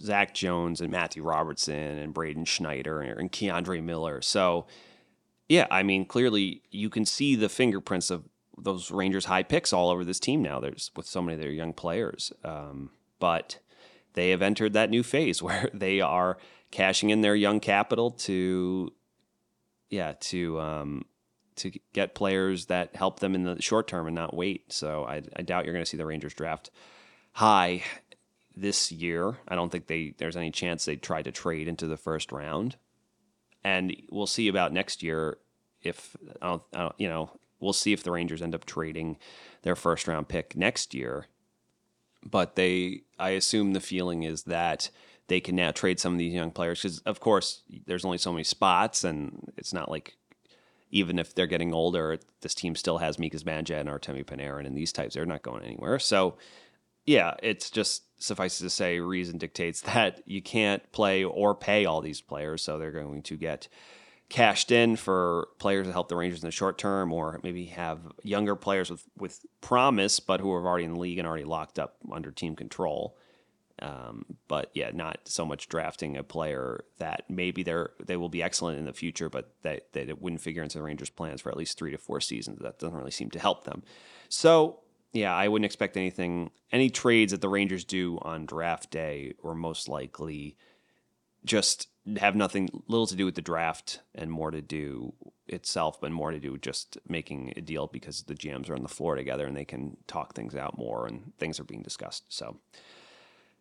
Zach 0.00 0.34
Jones 0.34 0.80
and 0.80 0.90
Matthew 0.90 1.22
Robertson 1.22 1.74
and 1.74 2.14
Braden 2.14 2.44
Schneider 2.44 3.00
and 3.00 3.32
K'Andre 3.32 3.82
Miller. 3.82 4.20
So, 4.22 4.66
yeah, 5.48 5.66
I 5.70 5.82
mean, 5.82 6.04
clearly 6.04 6.62
you 6.70 6.90
can 6.90 7.04
see 7.04 7.34
the 7.34 7.48
fingerprints 7.48 8.10
of 8.10 8.24
those 8.62 8.90
Rangers 8.90 9.24
high 9.24 9.42
picks 9.42 9.72
all 9.72 9.90
over 9.90 10.04
this 10.04 10.20
team 10.20 10.42
now. 10.42 10.60
There's 10.60 10.90
with 10.96 11.06
so 11.06 11.22
many 11.22 11.34
of 11.34 11.40
their 11.40 11.50
young 11.50 11.72
players, 11.72 12.32
um, 12.44 12.90
but 13.18 13.58
they 14.14 14.30
have 14.30 14.42
entered 14.42 14.72
that 14.72 14.90
new 14.90 15.02
phase 15.02 15.42
where 15.42 15.70
they 15.72 16.00
are 16.00 16.38
cashing 16.70 17.10
in 17.10 17.20
their 17.20 17.34
young 17.34 17.60
capital 17.60 18.10
to, 18.10 18.92
yeah, 19.90 20.14
to 20.20 20.60
um, 20.60 21.04
to 21.56 21.72
get 21.92 22.14
players 22.14 22.66
that 22.66 22.94
help 22.94 23.20
them 23.20 23.34
in 23.34 23.44
the 23.44 23.60
short 23.60 23.88
term 23.88 24.06
and 24.06 24.14
not 24.14 24.34
wait. 24.34 24.72
So 24.72 25.04
I, 25.04 25.22
I 25.34 25.42
doubt 25.42 25.64
you're 25.64 25.74
going 25.74 25.84
to 25.84 25.90
see 25.90 25.96
the 25.96 26.06
Rangers 26.06 26.34
draft 26.34 26.70
high 27.32 27.82
this 28.54 28.90
year. 28.92 29.38
I 29.46 29.54
don't 29.54 29.70
think 29.70 29.86
they 29.86 30.14
there's 30.18 30.36
any 30.36 30.50
chance 30.50 30.84
they 30.84 30.96
try 30.96 31.22
to 31.22 31.32
trade 31.32 31.68
into 31.68 31.86
the 31.86 31.96
first 31.96 32.32
round, 32.32 32.76
and 33.64 33.94
we'll 34.10 34.26
see 34.26 34.48
about 34.48 34.72
next 34.72 35.02
year 35.02 35.38
if 35.82 36.16
I 36.42 36.46
don't, 36.46 36.62
I 36.74 36.78
don't, 36.80 36.94
you 36.98 37.08
know 37.08 37.30
we'll 37.60 37.72
see 37.72 37.92
if 37.92 38.02
the 38.02 38.10
Rangers 38.10 38.42
end 38.42 38.54
up 38.54 38.64
trading 38.64 39.16
their 39.62 39.76
first 39.76 40.08
round 40.08 40.28
pick 40.28 40.56
next 40.56 40.94
year. 40.94 41.26
But 42.24 42.56
they, 42.56 43.02
I 43.18 43.30
assume 43.30 43.72
the 43.72 43.80
feeling 43.80 44.22
is 44.24 44.44
that 44.44 44.90
they 45.28 45.40
can 45.40 45.56
now 45.56 45.70
trade 45.70 46.00
some 46.00 46.14
of 46.14 46.18
these 46.18 46.34
young 46.34 46.50
players 46.50 46.80
because, 46.80 46.98
of 47.00 47.20
course, 47.20 47.62
there's 47.86 48.04
only 48.04 48.18
so 48.18 48.32
many 48.32 48.44
spots, 48.44 49.04
and 49.04 49.52
it's 49.56 49.72
not 49.72 49.90
like 49.90 50.16
even 50.90 51.18
if 51.18 51.34
they're 51.34 51.46
getting 51.46 51.74
older, 51.74 52.18
this 52.40 52.54
team 52.54 52.74
still 52.74 52.98
has 52.98 53.18
Mika 53.18 53.36
Zibanejad 53.36 53.80
and 53.80 53.88
Artemi 53.88 54.24
Panarin 54.24 54.66
and 54.66 54.76
these 54.76 54.92
types. 54.92 55.14
They're 55.14 55.26
not 55.26 55.42
going 55.42 55.62
anywhere. 55.62 55.98
So, 55.98 56.38
yeah, 57.04 57.34
it's 57.42 57.70
just 57.70 58.04
suffices 58.22 58.60
to 58.60 58.70
say, 58.70 59.00
reason 59.00 59.38
dictates 59.38 59.80
that 59.92 60.22
you 60.26 60.42
can't 60.42 60.90
play 60.92 61.24
or 61.24 61.54
pay 61.54 61.84
all 61.84 62.00
these 62.00 62.20
players. 62.20 62.62
So 62.62 62.78
they're 62.78 62.90
going 62.90 63.22
to 63.22 63.36
get 63.36 63.68
cashed 64.28 64.70
in 64.70 64.96
for 64.96 65.48
players 65.58 65.86
to 65.86 65.92
help 65.92 66.08
the 66.08 66.16
Rangers 66.16 66.42
in 66.42 66.46
the 66.46 66.52
short 66.52 66.78
term, 66.78 67.12
or 67.12 67.40
maybe 67.42 67.66
have 67.66 68.00
younger 68.22 68.54
players 68.54 68.90
with, 68.90 69.04
with 69.16 69.44
promise, 69.60 70.20
but 70.20 70.40
who 70.40 70.52
are 70.52 70.66
already 70.66 70.84
in 70.84 70.94
the 70.94 71.00
league 71.00 71.18
and 71.18 71.26
already 71.26 71.44
locked 71.44 71.78
up 71.78 71.96
under 72.12 72.30
team 72.30 72.54
control. 72.54 73.16
Um, 73.80 74.24
but 74.48 74.70
yeah, 74.74 74.90
not 74.92 75.20
so 75.24 75.46
much 75.46 75.68
drafting 75.68 76.16
a 76.16 76.24
player 76.24 76.84
that 76.98 77.24
maybe 77.28 77.62
they're 77.62 77.90
they 78.04 78.16
will 78.16 78.28
be 78.28 78.42
excellent 78.42 78.78
in 78.78 78.86
the 78.86 78.92
future, 78.92 79.30
but 79.30 79.54
that 79.62 79.92
that 79.92 80.08
it 80.08 80.20
wouldn't 80.20 80.42
figure 80.42 80.64
into 80.64 80.78
the 80.78 80.84
Rangers' 80.84 81.10
plans 81.10 81.40
for 81.40 81.50
at 81.50 81.56
least 81.56 81.78
three 81.78 81.92
to 81.92 81.98
four 81.98 82.20
seasons. 82.20 82.58
That 82.60 82.80
doesn't 82.80 82.96
really 82.96 83.12
seem 83.12 83.30
to 83.30 83.38
help 83.38 83.64
them. 83.64 83.84
So 84.28 84.80
yeah, 85.12 85.34
I 85.34 85.48
wouldn't 85.48 85.64
expect 85.64 85.96
anything. 85.96 86.50
Any 86.72 86.90
trades 86.90 87.30
that 87.32 87.40
the 87.40 87.48
Rangers 87.48 87.84
do 87.84 88.18
on 88.22 88.46
draft 88.46 88.90
day 88.90 89.34
or 89.42 89.54
most 89.54 89.88
likely 89.88 90.56
just 91.44 91.88
have 92.16 92.34
nothing 92.34 92.68
little 92.88 93.06
to 93.06 93.16
do 93.16 93.24
with 93.24 93.34
the 93.34 93.42
draft 93.42 94.00
and 94.14 94.30
more 94.30 94.50
to 94.50 94.62
do 94.62 95.12
itself, 95.46 96.00
but 96.00 96.10
more 96.10 96.30
to 96.30 96.40
do 96.40 96.56
just 96.58 96.98
making 97.08 97.52
a 97.56 97.60
deal 97.60 97.86
because 97.86 98.22
the 98.22 98.34
GMs 98.34 98.70
are 98.70 98.74
on 98.74 98.82
the 98.82 98.88
floor 98.88 99.16
together 99.16 99.46
and 99.46 99.56
they 99.56 99.64
can 99.64 99.96
talk 100.06 100.34
things 100.34 100.54
out 100.54 100.78
more 100.78 101.06
and 101.06 101.32
things 101.38 101.60
are 101.60 101.64
being 101.64 101.82
discussed. 101.82 102.24
So 102.28 102.56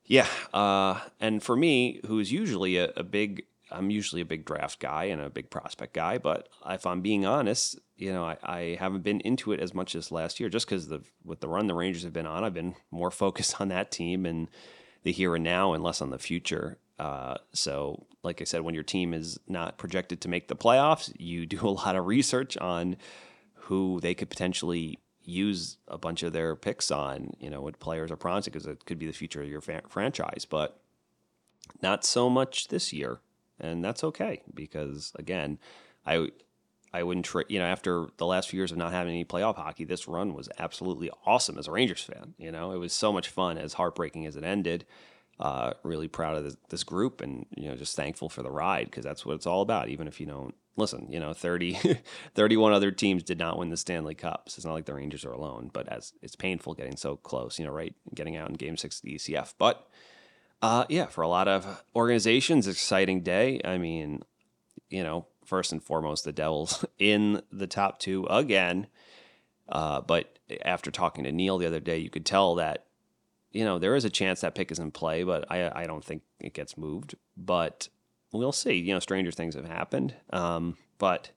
Yeah, 0.06 0.28
uh, 0.54 1.00
and 1.20 1.44
for 1.44 1.56
me, 1.56 2.02
who's 2.06 2.32
usually 2.32 2.78
a, 2.78 2.92
a 2.96 3.04
big, 3.04 3.46
I'm 3.72 3.90
usually 3.90 4.22
a 4.22 4.26
big 4.26 4.46
draft 4.46 4.80
guy 4.80 5.06
and 5.06 5.22
a 5.22 5.30
big 5.30 5.50
prospect 5.50 5.94
guy, 5.94 6.18
but 6.18 6.48
if 6.70 6.86
I'm 6.86 7.02
being 7.02 7.26
honest, 7.26 7.80
you 7.98 8.14
know, 8.14 8.24
I, 8.24 8.38
I 8.44 8.78
haven't 8.80 9.04
been 9.04 9.20
into 9.22 9.52
it 9.52 9.60
as 9.60 9.74
much 9.74 9.96
as 9.96 10.12
last 10.12 10.40
year, 10.40 10.50
just 10.50 10.68
because 10.68 10.88
the 10.88 11.02
with 11.26 11.42
the 11.42 11.50
run 11.50 11.68
the 11.68 11.74
Rangers 11.74 12.04
have 12.04 12.14
been 12.14 12.28
on, 12.28 12.44
I've 12.44 12.54
been 12.54 12.76
more 12.92 13.12
focused 13.24 13.60
on 13.60 13.68
that 13.70 13.92
team 13.92 14.26
and 14.26 14.48
the 15.04 15.12
here 15.12 15.36
and 15.36 15.44
now, 15.44 15.74
and 15.74 15.84
less 15.84 16.02
on 16.02 16.10
the 16.10 16.20
future. 16.20 16.78
Uh, 17.00 17.36
so, 17.54 18.06
like 18.24 18.42
I 18.42 18.44
said, 18.44 18.62
when 18.62 18.74
your 18.74 18.84
team 18.84 19.14
is 19.14 19.40
not 19.48 19.78
projected 19.78 20.22
to 20.22 20.30
make 20.30 20.48
the 20.48 20.56
playoffs, 20.56 21.14
you 21.18 21.46
do 21.46 21.68
a 21.68 21.70
lot 21.70 21.96
of 21.96 22.06
research 22.06 22.58
on 22.58 22.98
who 23.54 24.00
they 24.02 24.14
could 24.14 24.30
potentially 24.30 25.00
use 25.24 25.78
a 25.90 25.98
bunch 25.98 26.24
of 26.24 26.32
their 26.32 26.56
picks 26.56 26.90
on, 26.90 27.32
you 27.40 27.50
know, 27.50 27.62
what 27.62 27.80
players 27.80 28.12
are 28.12 28.16
promising 28.16 28.52
because 28.52 28.66
it 28.66 28.86
could 28.86 28.98
be 28.98 29.06
the 29.06 29.12
future 29.12 29.42
of 29.42 29.50
your 29.50 29.62
fa- 29.62 29.82
franchise. 29.90 30.46
But 30.50 30.80
not 31.82 32.06
so 32.06 32.30
much 32.30 32.70
this 32.70 32.94
year, 32.94 33.20
and 33.60 33.84
that's 33.84 34.04
okay 34.04 34.42
because 34.54 35.12
again, 35.16 35.60
I 36.06 36.30
I 36.94 37.04
wouldn't 37.04 37.26
tra- 37.26 37.46
you 37.50 37.60
know 37.60 37.66
after 37.66 38.08
the 38.18 38.26
last 38.26 38.50
few 38.50 38.58
years 38.58 38.72
of 38.72 38.78
not 38.78 38.94
having 38.94 39.14
any 39.14 39.26
playoff 39.26 39.56
hockey, 39.56 39.84
this 39.84 40.08
run 40.08 40.34
was 40.34 40.50
absolutely 40.58 41.12
awesome 41.26 41.58
as 41.58 41.68
a 41.68 41.72
Rangers 41.72 42.04
fan. 42.04 42.34
You 42.38 42.52
know, 42.52 42.72
it 42.72 42.78
was 42.78 42.94
so 42.94 43.12
much 43.12 43.28
fun 43.28 43.58
as 43.58 43.74
heartbreaking 43.74 44.26
as 44.26 44.36
it 44.36 44.44
ended. 44.44 44.86
Uh, 45.39 45.73
really 45.84 46.08
proud 46.08 46.36
of 46.36 46.43
this, 46.43 46.58
this, 46.69 46.84
group 46.84 47.21
and 47.21 47.45
you 47.56 47.69
know 47.69 47.76
just 47.76 47.95
thankful 47.95 48.28
for 48.28 48.41
the 48.41 48.50
ride 48.50 48.86
because 48.86 49.04
that's 49.04 49.23
what 49.23 49.36
it's 49.36 49.45
all 49.45 49.62
about. 49.62 49.88
Even 49.88 50.08
if 50.08 50.19
you 50.19 50.26
don't 50.26 50.56
listen, 50.78 51.06
you 51.12 51.19
know 51.19 51.32
30, 51.32 51.78
31 52.34 52.73
other 52.73 52.89
teams 52.89 53.21
did 53.21 53.38
not 53.38 53.60
win 53.60 53.69
the 53.69 53.78
Stanley 53.78 54.15
Cups. 54.15 54.58
It's 54.58 54.65
not 54.65 54.73
like 54.73 54.86
the 54.86 54.95
Rangers 54.95 55.26
are 55.26 55.32
alone, 55.32 55.69
but 55.71 55.88
as 55.89 56.13
it's 56.23 56.36
painful 56.36 56.73
getting 56.73 56.97
so 56.97 57.17
close, 57.17 57.60
you 57.60 57.65
know, 57.65 57.71
right, 57.71 57.93
getting 58.15 58.36
out 58.36 58.50
in 58.50 58.56
Game 58.56 58.78
Six 58.78 58.97
of 58.97 59.04
the 59.04 59.13
ECF. 59.13 59.54
But 59.60 59.88
uh, 60.62 60.86
yeah, 60.89 61.06
for 61.06 61.21
a 61.21 61.28
lot 61.28 61.47
of 61.47 61.84
organizations, 61.95 62.67
exciting 62.67 63.21
day. 63.21 63.62
I 63.63 63.78
mean, 63.78 64.23
you 64.89 65.04
know, 65.04 65.28
first 65.45 65.71
and 65.71 65.84
foremost, 65.84 66.23
the 66.23 66.32
Devils 66.32 66.84
in 67.00 67.41
the 67.52 67.67
top 67.67 68.00
two 68.00 68.26
again. 68.30 68.88
Uh, 69.69 70.02
but 70.02 70.39
after 70.63 70.89
talking 70.89 71.26
to 71.26 71.32
Neil 71.32 71.58
the 71.58 71.67
other 71.67 71.80
day, 71.80 71.97
you 71.97 72.10
could 72.10 72.26
tell 72.26 72.56
that 72.56 72.87
you 73.58 73.65
know, 73.65 73.80
there 73.80 73.96
is 73.96 74.06
a 74.06 74.10
chance 74.12 74.41
that 74.41 74.54
pick 74.54 74.72
is 74.72 74.78
in 74.78 74.91
play, 74.91 75.24
but 75.24 75.52
I, 75.52 75.82
I 75.84 75.88
don't 75.88 76.06
think 76.06 76.22
it 76.39 76.54
gets 76.54 76.78
moved. 76.78 77.15
But 77.36 77.89
we'll 78.32 78.52
see. 78.52 78.76
You 78.76 78.93
know, 78.93 79.00
stranger 79.00 79.32
things 79.32 79.56
have 79.56 79.67
happened. 79.67 80.13
Um, 80.30 80.78
but 81.00 81.32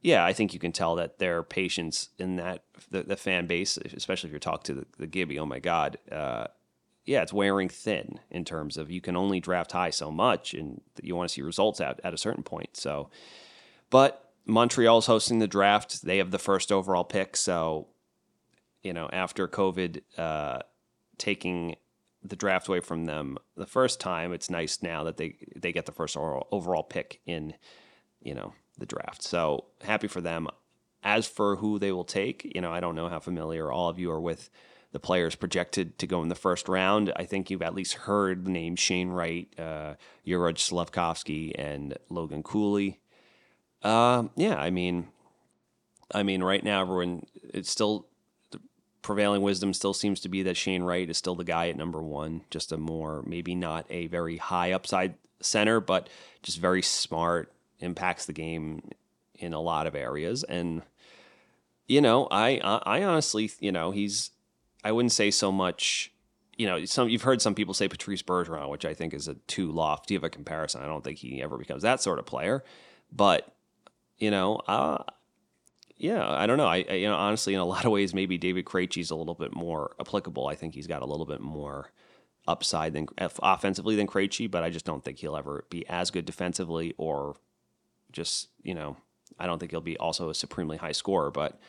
yeah, 0.00 0.24
I 0.24 0.32
think 0.32 0.52
you 0.52 0.58
can 0.58 0.72
tell 0.72 0.96
that 0.96 1.20
their 1.20 1.44
patience 1.44 2.08
in 2.18 2.34
that 2.34 2.64
the, 2.90 3.04
the 3.04 3.16
fan 3.16 3.46
base, 3.46 3.76
especially 3.76 4.30
if 4.30 4.34
you 4.34 4.40
talk 4.40 4.64
to 4.64 4.74
the, 4.74 4.86
the 4.98 5.06
Gibby, 5.06 5.38
oh 5.38 5.46
my 5.46 5.60
God, 5.60 5.98
uh, 6.10 6.48
yeah, 7.04 7.22
it's 7.22 7.32
wearing 7.32 7.68
thin 7.68 8.18
in 8.28 8.44
terms 8.44 8.76
of 8.76 8.90
you 8.90 9.00
can 9.00 9.14
only 9.14 9.38
draft 9.38 9.70
high 9.70 9.90
so 9.90 10.10
much, 10.10 10.54
and 10.54 10.80
you 11.00 11.14
want 11.14 11.28
to 11.28 11.32
see 11.32 11.42
results 11.42 11.80
at 11.80 12.00
at 12.02 12.12
a 12.12 12.18
certain 12.18 12.42
point. 12.42 12.76
So, 12.76 13.08
but 13.88 14.32
Montreal's 14.46 15.06
hosting 15.06 15.38
the 15.38 15.46
draft; 15.46 16.02
they 16.02 16.18
have 16.18 16.32
the 16.32 16.40
first 16.40 16.72
overall 16.72 17.04
pick. 17.04 17.36
So, 17.36 17.86
you 18.82 18.92
know, 18.92 19.08
after 19.12 19.46
COVID. 19.46 20.00
Uh, 20.18 20.62
taking 21.22 21.76
the 22.20 22.34
draft 22.34 22.66
away 22.66 22.80
from 22.80 23.04
them 23.04 23.38
the 23.56 23.66
first 23.66 24.00
time, 24.00 24.32
it's 24.32 24.50
nice 24.50 24.82
now 24.82 25.04
that 25.04 25.18
they 25.18 25.36
they 25.54 25.72
get 25.72 25.86
the 25.86 25.92
first 25.92 26.16
overall 26.16 26.82
pick 26.82 27.20
in, 27.26 27.54
you 28.20 28.34
know, 28.34 28.54
the 28.76 28.86
draft. 28.86 29.22
So 29.22 29.66
happy 29.82 30.08
for 30.08 30.20
them. 30.20 30.48
As 31.04 31.26
for 31.28 31.56
who 31.56 31.78
they 31.78 31.92
will 31.92 32.04
take, 32.04 32.50
you 32.54 32.60
know, 32.60 32.72
I 32.72 32.80
don't 32.80 32.96
know 32.96 33.08
how 33.08 33.20
familiar 33.20 33.70
all 33.70 33.88
of 33.88 34.00
you 34.00 34.10
are 34.10 34.20
with 34.20 34.50
the 34.90 34.98
players 34.98 35.36
projected 35.36 35.96
to 35.98 36.06
go 36.08 36.22
in 36.22 36.28
the 36.28 36.34
first 36.34 36.68
round. 36.68 37.12
I 37.14 37.24
think 37.24 37.50
you've 37.50 37.62
at 37.62 37.74
least 37.74 37.94
heard 37.94 38.44
the 38.44 38.50
names 38.50 38.80
Shane 38.80 39.10
Wright, 39.10 39.48
uh, 39.58 39.94
Juraj 40.26 40.58
Slafkovsky, 40.58 41.52
and 41.56 41.96
Logan 42.08 42.42
Cooley. 42.42 43.00
Uh, 43.80 44.24
yeah, 44.36 44.56
I 44.56 44.70
mean, 44.70 45.08
I 46.12 46.24
mean, 46.24 46.42
right 46.42 46.62
now 46.62 46.82
everyone 46.82 47.26
it's 47.52 47.70
still 47.70 48.06
prevailing 49.02 49.42
wisdom 49.42 49.74
still 49.74 49.92
seems 49.92 50.20
to 50.20 50.28
be 50.28 50.42
that 50.44 50.56
Shane 50.56 50.84
Wright 50.84 51.10
is 51.10 51.18
still 51.18 51.34
the 51.34 51.44
guy 51.44 51.68
at 51.68 51.76
number 51.76 52.00
one, 52.00 52.42
just 52.50 52.72
a 52.72 52.76
more, 52.76 53.22
maybe 53.26 53.54
not 53.54 53.84
a 53.90 54.06
very 54.06 54.36
high 54.36 54.72
upside 54.72 55.14
center, 55.40 55.80
but 55.80 56.08
just 56.42 56.58
very 56.58 56.82
smart, 56.82 57.52
impacts 57.80 58.26
the 58.26 58.32
game 58.32 58.90
in 59.34 59.52
a 59.52 59.60
lot 59.60 59.88
of 59.88 59.96
areas. 59.96 60.44
And, 60.44 60.82
you 61.88 62.00
know, 62.00 62.28
I, 62.30 62.58
I 62.58 63.02
honestly, 63.02 63.50
you 63.58 63.72
know, 63.72 63.90
he's, 63.90 64.30
I 64.84 64.92
wouldn't 64.92 65.12
say 65.12 65.32
so 65.32 65.50
much, 65.50 66.12
you 66.56 66.66
know, 66.66 66.84
some, 66.84 67.08
you've 67.08 67.22
heard 67.22 67.42
some 67.42 67.56
people 67.56 67.74
say 67.74 67.88
Patrice 67.88 68.22
Bergeron, 68.22 68.68
which 68.68 68.84
I 68.84 68.94
think 68.94 69.14
is 69.14 69.26
a 69.26 69.34
too 69.48 69.72
lofty 69.72 70.14
of 70.14 70.22
a 70.22 70.30
comparison. 70.30 70.80
I 70.80 70.86
don't 70.86 71.02
think 71.02 71.18
he 71.18 71.42
ever 71.42 71.58
becomes 71.58 71.82
that 71.82 72.00
sort 72.00 72.20
of 72.20 72.26
player, 72.26 72.62
but, 73.10 73.52
you 74.18 74.30
know, 74.30 74.56
uh, 74.68 75.02
yeah, 76.02 76.28
I 76.28 76.46
don't 76.46 76.56
know. 76.56 76.66
I, 76.66 76.84
I, 76.90 76.94
you 76.94 77.08
know 77.08 77.14
honestly, 77.14 77.54
in 77.54 77.60
a 77.60 77.64
lot 77.64 77.84
of 77.84 77.92
ways, 77.92 78.12
maybe 78.12 78.36
David 78.36 78.64
Krejci's 78.64 79.12
a 79.12 79.14
little 79.14 79.36
bit 79.36 79.54
more 79.54 79.94
applicable. 80.00 80.48
I 80.48 80.56
think 80.56 80.74
he's 80.74 80.88
got 80.88 81.00
a 81.00 81.06
little 81.06 81.24
bit 81.24 81.40
more 81.40 81.92
upside 82.48 82.92
than 82.92 83.06
offensively 83.18 83.94
than 83.94 84.08
Krejci, 84.08 84.50
but 84.50 84.64
I 84.64 84.70
just 84.70 84.84
don't 84.84 85.04
think 85.04 85.18
he'll 85.18 85.36
ever 85.36 85.64
be 85.70 85.88
as 85.88 86.10
good 86.10 86.24
defensively 86.24 86.92
or 86.98 87.36
just 88.10 88.48
you 88.64 88.74
know 88.74 88.96
I 89.38 89.46
don't 89.46 89.60
think 89.60 89.70
he'll 89.70 89.80
be 89.80 89.96
also 89.96 90.28
a 90.28 90.34
supremely 90.34 90.76
high 90.76 90.90
scorer. 90.90 91.30
But 91.30 91.60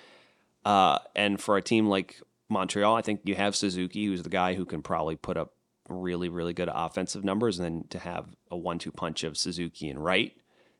uh, 0.65 0.98
and 1.15 1.39
for 1.39 1.56
a 1.56 1.62
team 1.62 1.88
like 1.88 2.19
Montreal, 2.50 2.96
I 2.96 3.04
think 3.04 3.22
you 3.26 3.36
have 3.36 3.56
Suzuki, 3.56 4.08
who's 4.08 4.24
the 4.24 4.30
guy 4.30 4.56
who 4.56 4.65
can 4.65 4.82
probably 4.82 5.15
put 5.15 5.38
up 5.38 5.54
really 5.89 6.28
really 6.28 6.54
good 6.54 6.72
offensive 6.74 7.24
numbers, 7.24 7.60
and 7.60 7.65
then 7.65 7.88
to 7.89 8.00
have 8.00 8.36
a 8.50 8.58
one-two 8.58 8.91
punch 8.91 9.24
of 9.24 9.38
Suzuki 9.38 9.89
and 9.89 10.04
Wright 10.04 10.36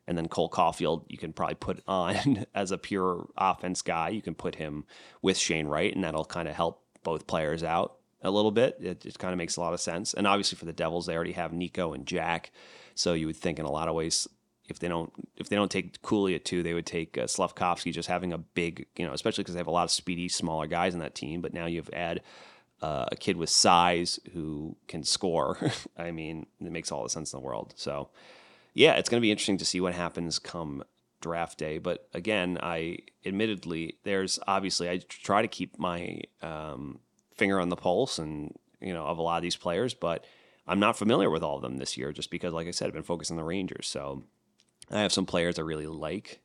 and 0.08 0.18
then 0.18 0.28
Cole 0.28 0.50
Caufield, 0.50 1.06
you 1.08 1.18
can 1.18 1.34
probably 1.34 1.56
put 1.56 1.82
on 1.88 2.46
as 2.56 2.72
a 2.72 2.78
pure 2.78 3.28
offense 3.38 3.82
guy. 3.82 4.10
You 4.10 4.22
can 4.22 4.36
put 4.36 4.56
him 4.56 4.86
with 5.22 5.38
Shane 5.38 5.68
Wright, 5.68 5.94
and 5.94 6.04
that'll 6.04 6.26
kind 6.26 6.48
of 6.48 6.56
help 6.56 6.84
both 7.04 7.28
players 7.28 7.64
out 7.64 7.96
a 8.22 8.32
little 8.32 8.52
bit. 8.52 8.78
It 8.82 9.02
just 9.02 9.20
kind 9.20 9.34
of 9.34 9.38
makes 9.38 9.58
a 9.58 9.62
lot 9.62 9.74
of 9.74 9.82
sense. 9.82 10.14
And 10.14 10.26
obviously 10.28 10.58
for 10.58 10.66
the 10.66 10.74
Devils, 10.74 11.06
they 11.06 11.16
already 11.16 11.34
have 11.34 11.54
Nico 11.54 11.94
and 11.94 12.06
Jack, 12.06 12.52
so 12.96 13.14
you 13.14 13.28
would 13.28 13.36
think 13.36 13.60
in 13.60 13.66
a 13.66 13.72
lot 13.72 13.88
of 13.88 13.96
ways 13.96 14.28
if 14.70 14.80
they 14.80 14.88
don't 14.88 15.12
if 15.36 15.50
they 15.50 15.56
don't 15.56 15.72
take 15.72 16.02
Cooley 16.02 16.36
at 16.36 16.46
two, 16.46 16.64
they 16.64 16.74
would 16.74 16.86
take 16.86 17.18
uh, 17.18 17.24
Slafkovsky 17.24 17.92
just 17.92 18.08
having 18.08 18.32
a 18.34 18.38
big 18.38 18.88
you 18.96 19.06
know 19.06 19.14
especially 19.14 19.44
because 19.44 19.56
they 19.56 19.60
have 19.60 19.68
a 19.68 19.72
lot 19.72 19.84
of 19.84 19.92
speedy 19.92 20.30
smaller 20.30 20.68
guys 20.68 20.94
in 20.94 21.00
that 21.00 21.16
team. 21.16 21.42
But 21.42 21.54
now 21.54 21.66
you've 21.66 21.90
add 21.92 22.22
uh, 22.82 23.06
a 23.12 23.16
kid 23.16 23.38
with 23.38 23.50
size 23.50 24.20
who 24.34 24.76
can 24.88 25.04
score. 25.04 25.58
I 25.98 26.12
mean, 26.12 26.46
it 26.60 26.72
makes 26.72 26.92
all 26.92 27.04
the 27.04 27.10
sense 27.10 27.34
in 27.34 27.40
the 27.40 27.46
world. 27.46 27.74
So 27.76 28.10
yeah, 28.74 28.94
it's 28.94 29.10
going 29.10 29.20
to 29.20 29.26
be 29.26 29.32
interesting 29.32 29.58
to 29.58 29.66
see 29.66 29.80
what 29.80 29.94
happens 29.94 30.40
come 30.40 30.84
draft 31.22 31.58
day. 31.58 31.78
But 31.78 32.08
again, 32.14 32.58
I 32.62 33.00
admittedly, 33.26 33.98
there's 34.04 34.40
obviously 34.48 34.90
I 34.90 35.00
try 35.08 35.42
to 35.42 35.48
keep 35.48 35.80
my 35.80 36.22
um, 36.42 37.00
finger 37.36 37.60
on 37.60 37.70
the 37.70 37.76
pulse 37.76 38.20
and 38.20 38.56
you 38.82 38.94
know 38.94 39.06
of 39.06 39.18
a 39.18 39.22
lot 39.22 39.38
of 39.38 39.44
these 39.44 39.56
players, 39.56 39.94
but 39.94 40.26
I'm 40.68 40.80
not 40.80 40.98
familiar 40.98 41.30
with 41.30 41.44
all 41.44 41.58
of 41.58 41.62
them 41.62 41.78
this 41.78 41.98
year 41.98 42.12
just 42.12 42.32
because, 42.32 42.54
like 42.54 42.68
I 42.68 42.72
said, 42.72 42.88
I've 42.88 42.94
been 42.94 43.04
focused 43.04 43.32
on 43.32 43.38
the 43.38 43.44
Rangers. 43.44 43.88
So 43.88 44.24
I 44.92 45.02
have 45.02 45.14
some 45.14 45.26
players 45.26 45.60
I 45.60 45.64
really 45.64 45.88
like. 45.88 46.40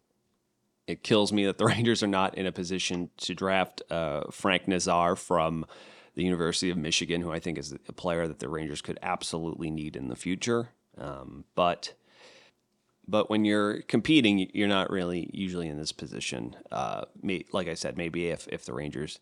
It 0.86 1.02
kills 1.02 1.32
me 1.32 1.44
that 1.46 1.58
the 1.58 1.66
Rangers 1.66 2.02
are 2.02 2.08
not 2.08 2.36
in 2.36 2.46
a 2.46 2.52
position 2.52 3.10
to 3.18 3.34
draft 3.34 3.82
uh, 3.90 4.24
Frank 4.30 4.66
Nazar 4.66 5.16
from 5.16 5.66
the 6.14 6.24
University 6.24 6.70
of 6.70 6.76
Michigan, 6.76 7.20
who 7.20 7.30
I 7.30 7.38
think 7.38 7.58
is 7.58 7.72
a 7.72 7.92
player 7.92 8.26
that 8.26 8.40
the 8.40 8.48
Rangers 8.48 8.82
could 8.82 8.98
absolutely 9.02 9.70
need 9.70 9.94
in 9.94 10.08
the 10.08 10.16
future. 10.16 10.70
Um, 10.96 11.44
but 11.54 11.94
but 13.08 13.30
when 13.30 13.44
you're 13.44 13.80
competing, 13.82 14.50
you're 14.52 14.68
not 14.68 14.90
really 14.90 15.30
usually 15.32 15.68
in 15.68 15.78
this 15.78 15.92
position. 15.92 16.54
Uh, 16.70 17.06
like 17.52 17.66
I 17.66 17.74
said, 17.74 17.96
maybe 17.96 18.28
if, 18.28 18.46
if 18.48 18.66
the 18.66 18.74
Rangers 18.74 19.18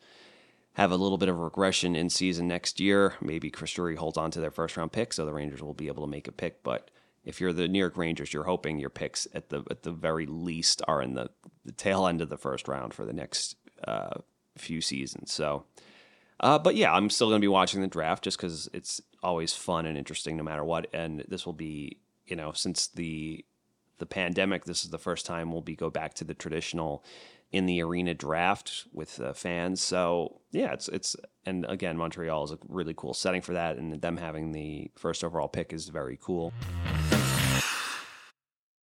have 0.72 0.90
a 0.90 0.96
little 0.96 1.16
bit 1.16 1.29
of 1.29 1.38
regression 1.38 1.94
in 1.94 2.11
season 2.11 2.49
next 2.49 2.81
year, 2.81 3.14
maybe 3.22 3.49
Chris 3.49 3.72
Drury 3.72 3.94
holds 3.96 4.18
on 4.18 4.31
to 4.33 4.40
their 4.40 4.51
first 4.51 4.77
round 4.77 4.92
pick, 4.92 5.12
so 5.12 5.25
the 5.25 5.33
Rangers 5.33 5.62
will 5.62 5.72
be 5.72 5.87
able 5.87 6.05
to 6.05 6.11
make 6.11 6.27
a 6.27 6.33
pick. 6.33 6.62
But 6.64 6.90
if 7.25 7.40
you're 7.40 7.53
the 7.53 7.68
New 7.68 7.79
York 7.79 7.96
Rangers, 7.96 8.33
you're 8.33 8.44
hoping 8.44 8.79
your 8.79 8.90
picks 8.90 9.27
at 9.33 9.49
the 9.49 9.62
at 9.70 9.85
the 9.85 9.92
very 9.92 10.27
least 10.27 10.83
are 10.87 11.01
in 11.01 11.14
the, 11.14 11.31
the 11.64 11.72
tail 11.72 12.07
end 12.07 12.20
of 12.20 12.29
the 12.29 12.37
first 12.37 12.68
round 12.68 12.92
for 12.92 13.07
the 13.07 13.14
next 13.14 13.57
uh, 13.87 14.20
few 14.59 14.81
seasons. 14.81 15.33
So, 15.33 15.64
uh, 16.40 16.59
but 16.59 16.75
yeah, 16.75 16.92
I'm 16.92 17.09
still 17.09 17.29
going 17.29 17.40
to 17.40 17.44
be 17.44 17.49
watching 17.49 17.81
the 17.81 17.87
draft 17.87 18.25
just 18.25 18.37
because 18.37 18.68
it's 18.72 19.01
always 19.22 19.55
fun 19.55 19.87
and 19.87 19.96
interesting 19.96 20.37
no 20.37 20.42
matter 20.42 20.64
what. 20.64 20.88
And 20.92 21.25
this 21.29 21.46
will 21.46 21.55
be, 21.55 22.01
you 22.27 22.37
know, 22.37 22.53
since 22.53 22.88
the 22.88 23.44
the 23.98 24.06
pandemic, 24.06 24.64
this 24.64 24.85
is 24.85 24.90
the 24.90 24.98
first 24.98 25.26
time 25.26 25.52
we'll 25.52 25.62
be 25.62 25.76
go 25.76 25.90
back 25.90 26.14
to 26.14 26.24
the 26.24 26.35
traditional 26.35 27.04
in 27.52 27.66
the 27.66 27.80
arena 27.82 28.12
draft 28.12 28.87
with 28.92 29.20
uh, 29.20 29.32
fans. 29.32 29.80
So 29.80 30.40
yeah, 30.52 30.72
it's 30.72 30.88
it's 30.88 31.16
and 31.44 31.64
again, 31.68 31.96
Montreal 31.96 32.44
is 32.44 32.52
a 32.52 32.59
really 32.68 32.94
cool 32.94 33.14
setting 33.14 33.42
for 33.42 33.52
that, 33.52 33.76
and 33.76 34.00
them 34.00 34.16
having 34.16 34.52
the 34.52 34.90
first 34.96 35.24
overall 35.24 35.48
pick 35.48 35.72
is 35.72 35.88
very 35.88 36.18
cool. 36.20 36.52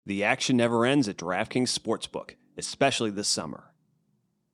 The 0.06 0.22
action 0.22 0.56
never 0.56 0.84
ends 0.86 1.08
at 1.08 1.16
DraftKings 1.16 1.76
Sportsbook, 1.76 2.36
especially 2.56 3.10
this 3.10 3.28
summer. 3.28 3.72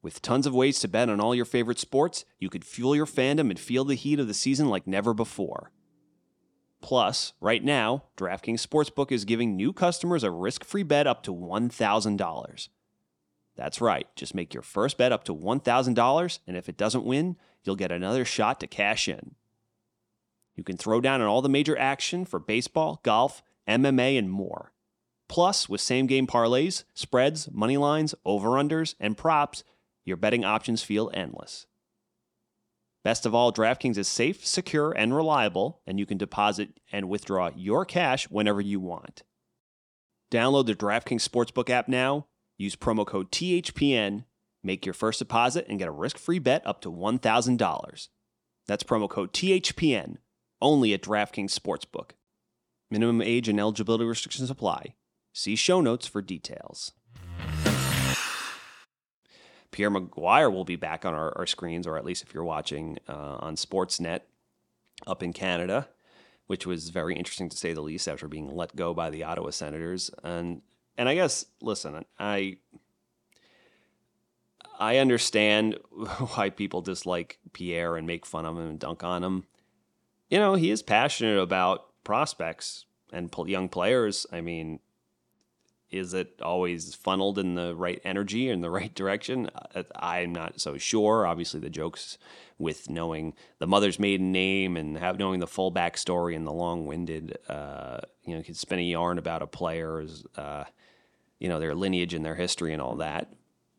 With 0.01 0.23
tons 0.23 0.47
of 0.47 0.55
ways 0.55 0.81
to 0.81 0.89
bet 0.89 1.09
on 1.09 1.21
all 1.21 1.35
your 1.35 1.45
favorite 1.45 1.79
sports, 1.79 2.25
you 2.39 2.49
could 2.49 2.65
fuel 2.65 2.97
your 2.97 3.07
fandom 3.07 3.51
and 3.51 3.59
feel 3.61 3.85
the 3.85 3.95
heat 3.95 4.19
of 4.19 4.27
the 4.27 4.35
season 4.35 4.69
like 4.69 4.87
never 4.87 5.15
before. 5.15 5.72
Plus, 6.83 7.33
right 7.41 7.63
now, 7.63 8.03
DraftKings 8.17 8.67
Sportsbook 8.67 9.13
is 9.13 9.25
giving 9.25 9.57
new 9.57 9.73
customers 9.73 10.25
a 10.25 10.31
risk 10.31 10.65
free 10.65 10.83
bet 10.83 11.07
up 11.07 11.23
to 11.23 11.33
$1,000. 11.33 12.69
That's 13.55 13.81
right, 13.81 14.07
just 14.17 14.35
make 14.35 14.53
your 14.53 14.63
first 14.63 14.99
bet 14.99 15.13
up 15.13 15.25
to 15.25 15.35
$1,000, 15.35 16.39
and 16.47 16.57
if 16.57 16.69
it 16.69 16.77
doesn't 16.77 17.05
win, 17.05 17.37
you'll 17.63 17.77
get 17.77 17.93
another 17.93 18.25
shot 18.25 18.59
to 18.61 18.67
cash 18.67 19.09
in. 19.09 19.37
You 20.57 20.65
can 20.65 20.77
throw 20.77 21.01
down 21.01 21.21
on 21.21 21.29
all 21.29 21.41
the 21.41 21.49
major 21.49 21.79
action 21.79 22.25
for 22.25 22.39
baseball, 22.39 23.01
golf, 23.03 23.43
MMA, 23.69 24.19
and 24.19 24.31
more. 24.31 24.73
Plus, 25.29 25.69
with 25.69 25.81
same 25.81 26.07
game 26.07 26.27
parlays, 26.27 26.85
spreads, 26.95 27.51
money 27.51 27.77
lines, 27.77 28.15
over 28.25 28.51
unders, 28.51 28.97
and 28.99 29.17
props, 29.17 29.63
your 30.05 30.17
betting 30.17 30.45
options 30.45 30.83
feel 30.83 31.11
endless. 31.15 31.67
Best 33.05 33.27
of 33.27 33.35
all, 33.35 33.53
DraftKings 33.53 33.99
is 33.99 34.07
safe, 34.07 34.47
secure, 34.47 34.93
and 34.93 35.15
reliable, 35.15 35.81
and 35.87 35.99
you 35.99 36.07
can 36.07 36.19
deposit 36.19 36.81
and 36.93 37.09
withdraw 37.09 37.51
your 37.57 37.85
cash 37.85 38.31
whenever 38.31 38.61
you 38.61 38.79
want. 38.79 39.25
Download 40.31 40.67
the 40.67 40.75
DraftKings 40.75 41.29
Sportsbook 41.29 41.69
app 41.69 41.89
now, 41.89 42.27
use 42.57 42.77
promo 42.77 43.05
code 43.05 43.33
THPN, 43.33 44.25
make 44.63 44.87
your 44.87 44.95
first 44.95 45.19
deposit, 45.19 45.67
and 45.69 45.81
get 45.81 45.89
a 45.89 45.93
risk 45.93 46.17
free 46.17 46.39
bet 46.39 46.65
up 46.65 46.81
to 46.83 46.93
$1,000. 46.93 48.09
That's 48.69 48.85
promo 48.85 49.11
code 49.11 49.33
THPN, 49.33 50.19
only 50.61 50.95
at 50.95 51.03
DraftKings 51.03 51.59
Sportsbook. 51.59 52.11
Minimum 52.89 53.21
age 53.21 53.49
and 53.49 53.59
eligibility 53.59 54.05
restrictions 54.05 54.49
apply. 54.49 54.95
See 55.33 55.57
show 55.57 55.81
notes 55.81 56.07
for 56.07 56.23
details. 56.23 56.93
Pierre 59.73 59.91
McGuire 59.91 60.53
will 60.53 60.65
be 60.65 60.77
back 60.77 61.05
on 61.05 61.15
our, 61.15 61.37
our 61.37 61.47
screens, 61.47 61.87
or 61.87 61.97
at 61.97 62.05
least 62.05 62.23
if 62.23 62.33
you're 62.33 62.45
watching 62.45 62.99
uh, 63.09 63.39
on 63.41 63.57
Sportsnet 63.57 64.21
up 65.07 65.23
in 65.23 65.33
Canada, 65.33 65.89
which 66.47 66.67
was 66.67 66.91
very 66.91 67.17
interesting 67.17 67.49
to 67.49 67.57
say 67.57 67.73
the 67.73 67.81
least 67.81 68.07
after 68.07 68.29
being 68.29 68.55
let 68.55 68.77
go 68.77 68.95
by 68.95 69.11
the 69.11 69.25
Ottawa 69.25 69.51
Senators. 69.51 70.11
And 70.23 70.63
and 70.97 71.09
I 71.09 71.15
guess 71.15 71.47
listen, 71.61 72.05
I 72.19 72.59
I 74.79 74.99
understand 74.99 75.79
why 76.35 76.51
people 76.51 76.83
dislike 76.83 77.39
Pierre 77.53 77.97
and 77.97 78.07
make 78.07 78.27
fun 78.27 78.45
of 78.47 78.57
him 78.57 78.69
and 78.69 78.79
dunk 78.79 79.03
on 79.03 79.25
him. 79.25 79.45
You 80.29 80.39
know, 80.39 80.55
he 80.55 80.71
is 80.71 80.83
passionate 80.83 81.39
about 81.39 81.87
prospects 82.05 82.85
and 83.13 83.33
young 83.47 83.69
players. 83.69 84.27
I 84.33 84.41
mean, 84.41 84.81
is 85.93 86.15
it 86.15 86.41
always 86.43 86.95
funneled 86.95 87.39
in 87.39 87.55
the 87.55 87.75
right 87.75 88.01
energy 88.05 88.49
in 88.49 88.61
the 88.61 88.71
right 88.79 88.95
direction? 88.95 89.51
Uh, 89.75 89.83
I'm 89.95 90.33
not 90.33 90.61
so 90.61 90.79
sure. 90.79 91.27
Obviously, 91.27 91.61
the 91.61 91.71
jokes 91.71 92.19
with 92.59 92.91
knowing 92.91 93.35
the 93.59 93.67
mother's 93.67 93.99
maiden 93.99 94.33
name 94.33 94.77
and 94.77 94.97
have 94.99 95.19
knowing 95.19 95.41
the 95.41 95.47
full 95.47 95.73
backstory 95.73 96.35
and 96.37 96.47
the 96.47 96.53
long-winded, 96.53 97.39
uh, 97.49 97.99
you 98.25 98.33
know, 98.33 98.39
you 98.39 98.45
could 98.45 98.57
spin 98.57 98.79
a 98.79 98.83
yarn 98.83 99.19
about 99.19 99.43
a 99.43 99.47
player's, 99.47 100.25
uh, 100.37 100.65
you 101.39 101.49
know, 101.49 101.59
their 101.59 101.75
lineage 101.75 102.15
and 102.15 102.25
their 102.25 102.37
history 102.37 102.73
and 102.73 102.81
all 102.81 102.97
that, 102.97 103.33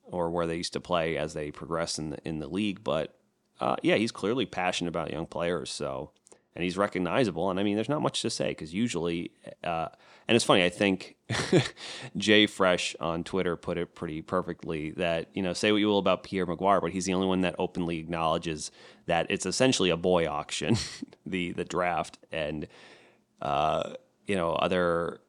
or 0.04 0.30
where 0.30 0.48
they 0.48 0.58
used 0.58 0.74
to 0.74 0.82
play 0.82 1.18
as 1.18 1.34
they 1.34 1.52
progress 1.52 1.98
in 1.98 2.12
the 2.12 2.18
in 2.26 2.40
the 2.40 2.48
league. 2.48 2.84
But 2.84 3.18
uh, 3.60 3.78
yeah, 3.82 3.96
he's 3.96 4.12
clearly 4.12 4.46
passionate 4.46 4.90
about 4.90 5.12
young 5.12 5.26
players. 5.26 5.72
So 5.72 6.12
and 6.56 6.64
he's 6.64 6.78
recognizable. 6.78 7.50
And 7.50 7.60
I 7.60 7.64
mean, 7.64 7.76
there's 7.76 7.90
not 7.90 8.02
much 8.02 8.22
to 8.22 8.30
say 8.30 8.50
because 8.50 8.74
usually, 8.74 9.32
uh, 9.64 9.90
and 10.28 10.36
it's 10.36 10.46
funny. 10.46 10.64
I 10.64 10.70
think 10.70 11.16
Jay 12.18 12.46
Fresh 12.48 12.96
on 13.00 13.24
Twitter 13.24 13.56
put 13.56 13.78
it 13.78 13.96
pretty 13.96 14.22
perfectly 14.22 14.92
that 14.92 15.30
you 15.34 15.42
know 15.42 15.54
say 15.54 15.72
what 15.72 15.80
you 15.80 15.88
will 15.88 16.00
about 16.00 16.24
Pierre 16.24 16.46
McGuire, 16.46 16.82
but 16.82 16.92
he's 16.92 17.06
the 17.06 17.14
only 17.14 17.28
one 17.28 17.42
that 17.42 17.56
openly 17.60 18.00
acknowledges 18.00 18.72
that 19.06 19.28
it's 19.30 19.46
essentially 19.46 19.90
a 19.90 19.98
boy 19.98 20.28
auction, 20.28 20.78
the 21.26 21.52
the 21.54 21.66
draft, 21.66 22.18
and 22.32 22.68
uh, 23.42 23.94
you 24.28 24.36
know 24.36 24.52
other 24.54 25.20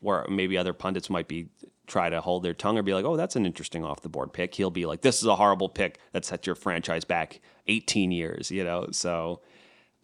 where 0.00 0.26
maybe 0.30 0.56
other 0.56 0.72
pundits 0.72 1.10
might 1.10 1.28
be 1.28 1.48
try 1.86 2.08
to 2.08 2.20
hold 2.20 2.42
their 2.42 2.54
tongue 2.54 2.78
or 2.78 2.82
be 2.82 2.94
like, 2.94 3.04
oh, 3.04 3.16
that's 3.16 3.36
an 3.36 3.44
interesting 3.44 3.84
off 3.84 4.00
the 4.00 4.08
board 4.08 4.32
pick. 4.32 4.54
He'll 4.54 4.70
be 4.70 4.86
like, 4.86 5.02
this 5.02 5.20
is 5.20 5.26
a 5.26 5.36
horrible 5.36 5.68
pick 5.68 5.98
that 6.12 6.24
set 6.24 6.46
your 6.46 6.54
franchise 6.54 7.04
back 7.04 7.40
18 7.66 8.12
years, 8.12 8.50
you 8.50 8.64
know. 8.64 8.86
So 8.92 9.40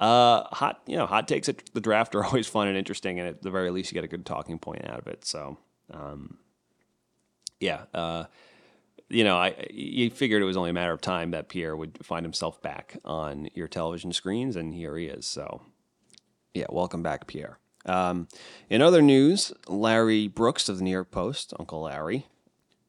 uh, 0.00 0.44
hot, 0.52 0.82
you 0.86 0.96
know, 0.96 1.06
hot 1.06 1.26
takes 1.28 1.48
at 1.48 1.62
the 1.72 1.80
draft 1.80 2.14
are 2.14 2.24
always 2.26 2.46
fun 2.46 2.68
and 2.68 2.76
interesting, 2.76 3.18
and 3.18 3.28
at 3.28 3.42
the 3.42 3.50
very 3.50 3.70
least, 3.70 3.90
you 3.90 3.94
get 3.94 4.04
a 4.04 4.08
good 4.08 4.26
talking 4.26 4.58
point 4.58 4.84
out 4.88 4.98
of 4.98 5.06
it. 5.06 5.24
So, 5.24 5.58
um, 5.92 6.38
yeah, 7.60 7.82
uh, 7.94 8.24
you 9.08 9.24
know, 9.24 9.36
I 9.36 9.66
you 9.70 10.10
figured 10.10 10.42
it 10.42 10.46
was 10.46 10.56
only 10.56 10.70
a 10.70 10.74
matter 10.74 10.92
of 10.92 11.00
time 11.00 11.30
that 11.30 11.48
Pierre 11.48 11.76
would 11.76 12.04
find 12.04 12.24
himself 12.24 12.60
back 12.60 12.98
on 13.04 13.48
your 13.54 13.68
television 13.68 14.12
screens, 14.12 14.56
and 14.56 14.74
here 14.74 14.96
he 14.96 15.06
is. 15.06 15.26
So, 15.26 15.62
yeah, 16.54 16.66
welcome 16.68 17.02
back, 17.02 17.26
Pierre. 17.26 17.58
Um, 17.86 18.28
in 18.68 18.82
other 18.82 19.00
news, 19.00 19.52
Larry 19.68 20.26
Brooks 20.26 20.68
of 20.68 20.78
the 20.78 20.84
New 20.84 20.90
York 20.90 21.10
Post, 21.10 21.54
Uncle 21.58 21.82
Larry, 21.82 22.26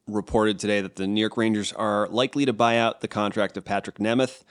reported 0.08 0.58
today 0.58 0.80
that 0.80 0.96
the 0.96 1.06
New 1.06 1.20
York 1.20 1.36
Rangers 1.36 1.72
are 1.72 2.08
likely 2.08 2.44
to 2.44 2.52
buy 2.52 2.78
out 2.78 3.00
the 3.00 3.08
contract 3.08 3.56
of 3.56 3.64
Patrik 3.64 3.98
Nemeth. 3.98 4.42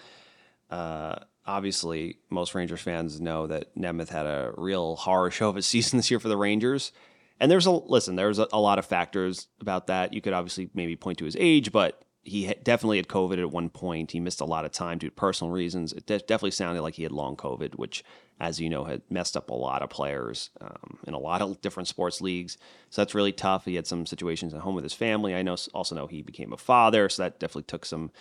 Uh, 0.70 1.16
obviously 1.48 2.18
most 2.30 2.54
Rangers 2.54 2.82
fans 2.82 3.20
know 3.22 3.48
that 3.48 3.76
Nemeth 3.76 4.10
had 4.10 4.26
a 4.26 4.54
real 4.58 4.98
horror 4.98 5.32
show 5.32 5.50
of 5.50 5.58
a 5.58 5.62
season 5.64 5.98
this 5.98 6.12
year 6.12 6.20
for 6.20 6.28
the 6.28 6.38
Rangers. 6.38 6.92
And 7.40 7.52
there's 7.52 7.66
a 7.66 7.72
listen, 7.72 8.16
there's 8.16 8.40
a, 8.40 8.48
a, 8.52 8.60
lot 8.60 8.80
of 8.80 8.86
factors 8.86 9.48
about 9.62 9.88
that. 9.88 10.14
You 10.14 10.22
could 10.22 10.34
obviously 10.34 10.70
maybe 10.74 10.96
point 10.96 11.20
to 11.20 11.26
his 11.26 11.38
age, 11.40 11.72
but 11.72 12.02
he 12.24 12.54
definitely 12.64 12.98
had 12.98 13.08
COVID 13.08 13.40
at 13.40 13.52
one 13.52 13.70
point. 13.70 14.12
He 14.12 14.20
missed 14.20 14.42
a 14.42 14.46
lot 14.46 14.66
of 14.66 14.72
time 14.72 14.98
due 14.98 15.10
to 15.10 15.16
personal 15.16 15.52
reasons. 15.54 15.94
It 15.94 16.06
de- 16.06 16.20
definitely 16.20 16.52
sounded 16.52 16.82
like 16.82 16.96
he 16.96 17.04
had 17.04 17.12
long 17.12 17.38
COVID, 17.38 17.76
which, 17.76 18.04
as 18.40 18.60
you 18.60 18.70
know, 18.70 18.84
had 18.84 19.02
messed 19.10 19.38
up 19.38 19.50
a 19.50 19.56
lot 19.56 19.82
of 19.82 19.90
players 19.90 20.50
um, 20.60 20.98
in 21.08 21.14
a 21.14 21.20
lot 21.20 21.42
of 21.42 21.62
different 21.62 21.88
sports 21.88 22.20
leagues. 22.20 22.58
So 22.90 23.02
that's 23.02 23.16
really 23.16 23.32
tough. 23.32 23.64
He 23.64 23.76
had 23.76 23.88
some 23.88 24.06
situations 24.06 24.54
at 24.54 24.62
home 24.62 24.76
with 24.76 24.84
his 24.84 24.94
family. 24.94 25.36
I 25.36 25.42
know 25.42 25.56
also 25.74 25.96
know 25.96 26.08
he 26.08 26.22
became 26.22 26.52
a 26.52 26.58
father, 26.58 27.08
so 27.08 27.24
that 27.24 27.40
definitely 27.40 27.64
took 27.64 27.86
some 27.86 28.12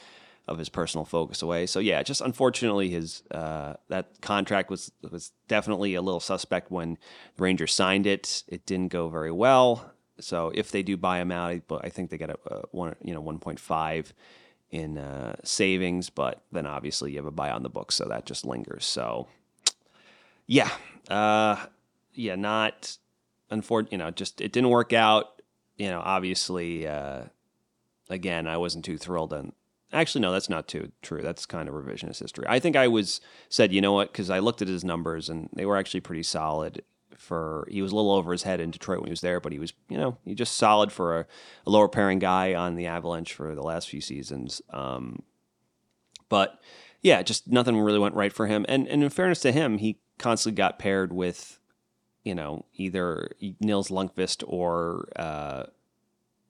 of 0.49 0.59
his 0.59 0.69
personal 0.69 1.05
focus 1.05 1.43
away. 1.43 1.67
So 1.67 1.81
yeah, 1.81 2.03
just 2.03 2.21
unfortunately 2.21 2.91
his 2.91 3.23
uh, 3.31 3.75
that 3.89 4.21
contract 4.21 4.71
was 4.71 4.93
was 5.11 5.33
definitely 5.49 5.95
a 5.95 6.03
little 6.03 6.21
suspect 6.21 6.71
when 6.71 6.99
the 7.37 7.43
Rangers 7.43 7.75
signed 7.75 8.07
it. 8.07 8.45
It 8.49 8.65
didn't 8.67 8.93
go 8.93 9.09
very 9.09 9.33
well. 9.33 9.93
So 10.21 10.53
if 10.55 10.71
they 10.71 10.83
do 10.83 10.97
buy 10.97 11.21
him 11.21 11.33
out, 11.33 11.63
but 11.67 11.85
I 11.85 11.89
think 11.89 12.11
they 12.11 12.19
get 12.19 12.31
a, 12.31 12.39
a 12.47 12.63
one 12.71 12.95
you 13.03 13.13
know 13.13 13.21
one 13.21 13.39
point 13.39 13.59
five 13.59 14.15
in 14.71 14.99
uh, 14.99 15.37
savings, 15.45 16.11
but 16.11 16.43
then 16.53 16.67
obviously 16.67 17.13
you 17.13 17.19
have 17.19 17.27
a 17.27 17.31
buy 17.31 17.51
on 17.51 17.63
the 17.63 17.69
book, 17.69 17.91
so 17.91 18.05
that 18.07 18.25
just 18.25 18.45
lingers. 18.45 18.85
So 18.85 19.27
yeah, 20.47 20.71
uh, 21.09 21.57
yeah, 22.15 22.37
not 22.37 22.97
unfortunate. 23.51 23.93
You 23.93 23.99
know, 23.99 24.11
just 24.13 24.41
it 24.41 24.53
didn't 24.53 24.71
work 24.71 24.93
out. 24.93 25.43
You 25.77 25.89
know, 25.89 26.03
obviously. 26.05 26.87
Uh, 26.87 27.25
again, 28.09 28.47
I 28.47 28.57
wasn't 28.57 28.85
too 28.85 28.99
thrilled 28.99 29.33
on 29.33 29.53
Actually, 29.93 30.23
no, 30.23 30.33
that's 30.33 30.49
not 30.49 30.67
too 30.67 30.91
true. 31.03 31.23
That's 31.23 31.47
kind 31.47 31.69
of 31.69 31.75
revisionist 31.75 32.21
history. 32.21 32.45
I 32.49 32.59
think 32.59 32.77
I 32.77 32.89
was 32.89 33.21
said, 33.49 33.73
you 33.73 33.81
know 33.81 33.93
what? 33.93 34.13
Because 34.13 34.31
I 34.31 34.41
looked 34.41 34.63
at 34.63 34.69
his 34.69 34.85
numbers 34.85 35.29
and 35.29 35.49
they 35.55 35.65
were 35.65 35.77
actually 35.77 36.01
pretty 36.01 36.25
solid. 36.25 36.83
For 37.17 37.67
he 37.71 37.81
was 37.81 37.93
a 37.93 37.97
little 37.97 38.13
over 38.13 38.33
his 38.33 38.43
head 38.43 38.61
in 38.61 38.71
Detroit 38.71 38.99
when 38.99 39.07
he 39.07 39.13
was 39.13 39.23
there, 39.23 39.41
but 39.41 39.51
he 39.51 39.59
was, 39.59 39.73
you 39.89 39.97
know, 39.97 40.19
he 40.27 40.35
just 40.35 40.57
solid 40.57 40.93
for 40.93 41.21
a, 41.21 41.27
a 41.67 41.71
lower 41.71 41.89
pairing 41.89 42.19
guy 42.19 42.53
on 42.53 42.75
the 42.75 42.87
Avalanche 42.87 43.33
for 43.33 43.55
the 43.55 43.63
last 43.63 43.89
few 43.89 44.03
seasons. 44.03 44.61
Um, 44.69 45.23
but 46.29 46.61
yeah, 47.01 47.23
just 47.23 47.49
nothing 47.49 47.79
really 47.79 47.99
went 47.99 48.15
right 48.15 48.33
for 48.33 48.49
him. 48.49 48.67
And 48.69 48.87
and 48.89 49.03
in 49.03 49.09
fairness 49.09 49.41
to 49.41 49.53
him, 49.53 49.79
he 49.79 49.99
constantly 50.19 50.57
got 50.57 50.79
paired 50.79 51.13
with, 51.13 51.59
you 52.23 52.35
know, 52.35 52.67
either 52.75 53.31
Nils 53.61 53.89
Lundkvist 53.89 54.45
or 54.47 55.09
uh, 55.17 55.65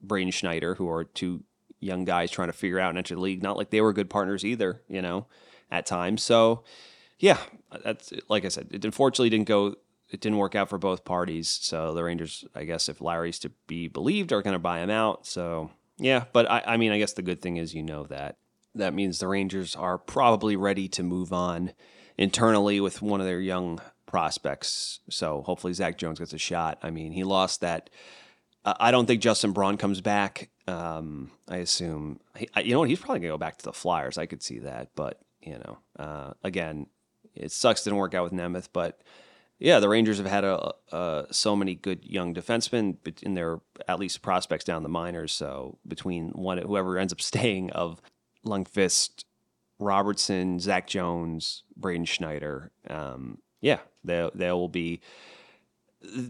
Braden 0.01 0.31
Schneider, 0.31 0.75
who 0.75 0.89
are 0.89 1.05
two 1.05 1.43
young 1.79 2.05
guys 2.05 2.31
trying 2.31 2.49
to 2.49 2.53
figure 2.53 2.79
out 2.79 2.89
and 2.89 2.97
enter 2.97 3.15
the 3.15 3.21
league. 3.21 3.43
Not 3.43 3.57
like 3.57 3.69
they 3.69 3.81
were 3.81 3.93
good 3.93 4.09
partners 4.09 4.45
either, 4.45 4.81
you 4.87 5.01
know, 5.01 5.27
at 5.71 5.85
times. 5.85 6.23
So, 6.23 6.63
yeah, 7.19 7.37
that's 7.83 8.13
like 8.29 8.45
I 8.45 8.49
said. 8.49 8.67
It 8.71 8.85
unfortunately 8.85 9.29
didn't 9.29 9.47
go. 9.47 9.75
It 10.09 10.21
didn't 10.21 10.37
work 10.37 10.55
out 10.55 10.69
for 10.69 10.77
both 10.77 11.03
parties. 11.03 11.49
So 11.49 11.93
the 11.93 12.03
Rangers, 12.03 12.45
I 12.55 12.63
guess, 12.63 12.87
if 12.87 13.01
Larry's 13.01 13.39
to 13.39 13.51
be 13.67 13.87
believed, 13.87 14.31
are 14.31 14.41
going 14.41 14.53
to 14.53 14.59
buy 14.59 14.79
him 14.79 14.89
out. 14.89 15.25
So 15.25 15.71
yeah, 15.97 16.25
but 16.31 16.49
I, 16.49 16.63
I 16.65 16.77
mean, 16.77 16.91
I 16.91 16.97
guess 16.97 17.13
the 17.13 17.21
good 17.21 17.41
thing 17.41 17.57
is 17.57 17.73
you 17.73 17.83
know 17.83 18.03
that 18.05 18.37
that 18.75 18.93
means 18.93 19.19
the 19.19 19.27
Rangers 19.27 19.75
are 19.75 19.97
probably 19.97 20.55
ready 20.55 20.87
to 20.89 21.03
move 21.03 21.33
on 21.33 21.73
internally 22.17 22.79
with 22.79 23.01
one 23.01 23.19
of 23.19 23.27
their 23.27 23.41
young 23.41 23.81
prospects. 24.05 24.99
So 25.09 25.41
hopefully 25.41 25.73
Zach 25.73 25.97
Jones 25.97 26.19
gets 26.19 26.33
a 26.33 26.37
shot. 26.37 26.79
I 26.81 26.89
mean, 26.89 27.11
he 27.11 27.23
lost 27.23 27.61
that. 27.61 27.89
I 28.63 28.91
don't 28.91 29.05
think 29.05 29.21
Justin 29.21 29.51
Braun 29.51 29.77
comes 29.77 30.01
back 30.01 30.49
um, 30.67 31.31
I 31.47 31.57
assume 31.57 32.19
he, 32.35 32.49
you 32.63 32.71
know 32.71 32.79
what 32.79 32.89
he's 32.89 32.99
probably 32.99 33.19
gonna 33.19 33.33
go 33.33 33.37
back 33.37 33.57
to 33.57 33.65
the 33.65 33.73
Flyers. 33.73 34.17
I 34.17 34.25
could 34.25 34.43
see 34.43 34.59
that, 34.59 34.89
but 34.95 35.21
you 35.41 35.57
know, 35.59 35.77
uh, 35.97 36.33
again, 36.43 36.87
it 37.35 37.51
sucks 37.51 37.83
didn't 37.83 37.97
work 37.97 38.13
out 38.13 38.23
with 38.23 38.33
Nemeth, 38.33 38.69
but 38.73 39.01
yeah, 39.59 39.79
the 39.79 39.89
Rangers 39.89 40.17
have 40.17 40.27
had 40.27 40.43
a, 40.43 40.73
a, 40.91 41.25
so 41.31 41.55
many 41.55 41.73
good 41.73 42.05
young 42.05 42.33
defensemen 42.33 42.97
in 43.23 43.33
their 43.33 43.59
at 43.87 43.99
least 43.99 44.21
prospects 44.21 44.65
down 44.65 44.83
the 44.83 44.89
minors. 44.89 45.31
So 45.31 45.79
between 45.87 46.29
one 46.29 46.59
whoever 46.59 46.97
ends 46.97 47.13
up 47.13 47.21
staying 47.21 47.71
of 47.71 48.01
Lundkvist, 48.45 49.23
Robertson, 49.79 50.59
Zach 50.59 50.87
Jones, 50.87 51.63
Braden 51.75 52.05
Schneider, 52.05 52.71
um, 52.89 53.39
yeah, 53.61 53.79
they 54.03 54.29
they 54.35 54.51
will 54.51 54.69
be 54.69 55.01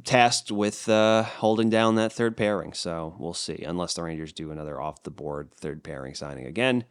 tasked 0.04 0.52
with 0.52 0.88
uh, 0.90 1.24
holding 1.24 1.70
down 1.70 1.96
that 1.96 2.14
third 2.14 2.38
pairing. 2.38 2.74
So 2.74 3.16
we'll 3.20 3.34
see, 3.34 3.64
unless 3.64 3.94
the 3.94 4.04
Rangers 4.04 4.34
do 4.34 4.52
another 4.52 4.82
off 4.82 5.04
the 5.04 5.12
board 5.12 5.54
third 5.54 5.84
pairing 5.84 6.16
signing 6.16 6.46
again. 6.46 6.86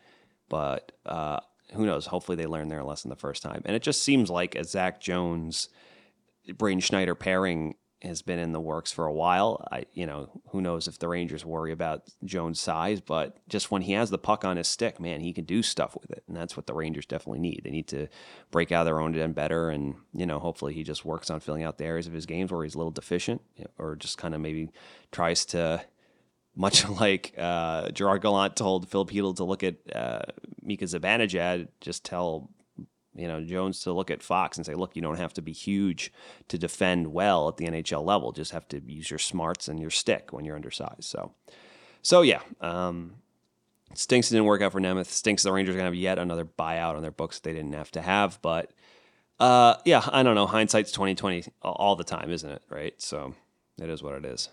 But 0.49 0.93
uh, 1.05 1.41
who 1.73 1.87
knows? 1.87 2.07
Hopefully 2.07 2.37
they 2.37 2.47
learned 2.47 2.71
their 2.71 2.85
lesson 2.85 3.09
the 3.09 3.17
first 3.17 3.43
time. 3.43 3.63
And 3.65 3.75
it 3.75 3.83
just 3.83 4.03
seems 4.03 4.31
like 4.31 4.55
a 4.55 4.65
Zach 4.65 5.01
Jones, 5.01 5.69
Braden 6.57 6.81
Schneider 6.81 7.15
pairing 7.15 7.75
has 8.03 8.23
been 8.23 8.39
in 8.39 8.53
the 8.53 8.61
works 8.61 8.93
for 8.93 9.07
a 9.07 9.13
while. 9.13 9.67
I, 9.73 9.85
you 9.93 10.07
know, 10.07 10.29
who 10.51 10.61
knows 10.61 10.87
if 10.87 10.99
the 10.99 11.09
Rangers 11.09 11.45
worry 11.45 11.73
about 11.73 12.03
Jones' 12.25 12.61
size, 12.61 13.01
but 13.01 13.39
just 13.49 13.71
when 13.71 13.83
he 13.83 13.93
has 13.93 14.11
the 14.11 14.19
puck 14.19 14.45
on 14.45 14.57
his 14.57 14.69
stick, 14.69 15.01
man, 15.01 15.21
he 15.21 15.33
can 15.33 15.45
do 15.45 15.63
stuff 15.63 15.97
with 15.99 16.11
it, 16.11 16.23
and 16.29 16.37
that's 16.37 16.57
what 16.57 16.67
the 16.67 16.75
Rangers 16.75 17.07
definitely 17.07 17.41
need. 17.41 17.63
They 17.65 17.71
need 17.71 17.89
to 17.89 18.09
break 18.51 18.71
out 18.71 18.83
of 18.83 18.87
their 18.87 19.01
own 19.01 19.17
end 19.17 19.35
better, 19.35 19.71
and 19.71 19.95
you 20.13 20.27
know, 20.27 20.39
hopefully 20.39 20.75
he 20.75 20.83
just 20.83 21.05
works 21.05 21.31
on 21.31 21.41
filling 21.41 21.63
out 21.63 21.79
the 21.79 21.85
areas 21.85 22.07
of 22.07 22.13
his 22.13 22.27
games 22.27 22.53
where 22.53 22.65
he's 22.65 22.75
a 22.75 22.79
little 22.79 22.91
deficient, 22.91 23.41
or 23.79 23.97
just 23.97 24.19
kind 24.19 24.35
of 24.35 24.41
maybe 24.41 24.71
tries 25.13 25.45
to. 25.47 25.83
Much 26.59 26.89
like 27.01 27.35
uh, 27.37 27.91
Gerard 27.91 28.23
Gallant 28.23 28.57
told 28.57 28.89
Phil 28.89 29.05
Filipino 29.05 29.35
to 29.35 29.45
look 29.45 29.63
at 29.63 29.75
uh, 29.95 30.23
Mika 30.63 30.87
Zibanejad, 30.87 31.69
just 31.83 32.03
tell 32.03 32.49
you 33.17 33.29
know 33.29 33.43
Jones 33.43 33.83
to 33.83 33.93
look 33.93 34.11
at 34.11 34.23
Fox 34.23 34.57
and 34.57 34.67
say, 34.67 34.75
look, 34.75 34.97
you 34.97 35.03
don't 35.03 35.19
have 35.19 35.35
to 35.35 35.43
be 35.43 35.53
huge 35.53 36.13
to 36.49 36.59
defend 36.59 37.13
well 37.13 37.49
at 37.49 37.57
the 37.57 37.67
NHL 37.67 38.05
level. 38.05 38.33
Just 38.33 38.53
have 38.53 38.69
to 38.69 38.81
use 38.87 39.11
your 39.11 39.19
smarts 39.19 39.69
and 39.69 39.81
your 39.81 39.91
stick 39.91 40.33
when 40.33 40.45
you're 40.45 40.57
undersized. 40.57 41.05
So, 41.05 41.33
so 42.03 42.23
yeah, 42.23 42.41
um, 42.61 43.17
stinks 43.95 44.31
it 44.31 44.35
didn't 44.35 44.47
work 44.47 44.63
out 44.63 44.73
for 44.73 44.81
Nemeth. 44.81 45.07
Stinks 45.07 45.43
the 45.43 45.53
Rangers 45.53 45.75
are 45.75 45.79
gonna 45.79 45.87
have 45.87 45.95
yet 45.95 46.19
another 46.19 46.45
buyout 46.45 46.97
on 46.97 47.03
their 47.03 47.11
books 47.11 47.39
they 47.39 47.53
didn't 47.53 47.75
have 47.75 47.91
to 47.93 48.03
have. 48.03 48.41
But 48.43 48.71
uh, 49.39 49.77
yeah, 49.85 50.07
I 50.11 50.23
don't 50.23 50.35
know. 50.35 50.47
Hindsight's 50.47 50.93
twenty 50.93 51.15
twenty 51.15 51.45
all 51.63 51.97
the 51.97 52.05
time, 52.05 52.31
isn't 52.31 52.51
it? 52.51 52.63
Right. 52.71 52.95
So 53.01 53.35
it 53.81 53.89
is 53.89 54.03
what 54.03 54.15
it 54.15 54.25
is. 54.25 54.49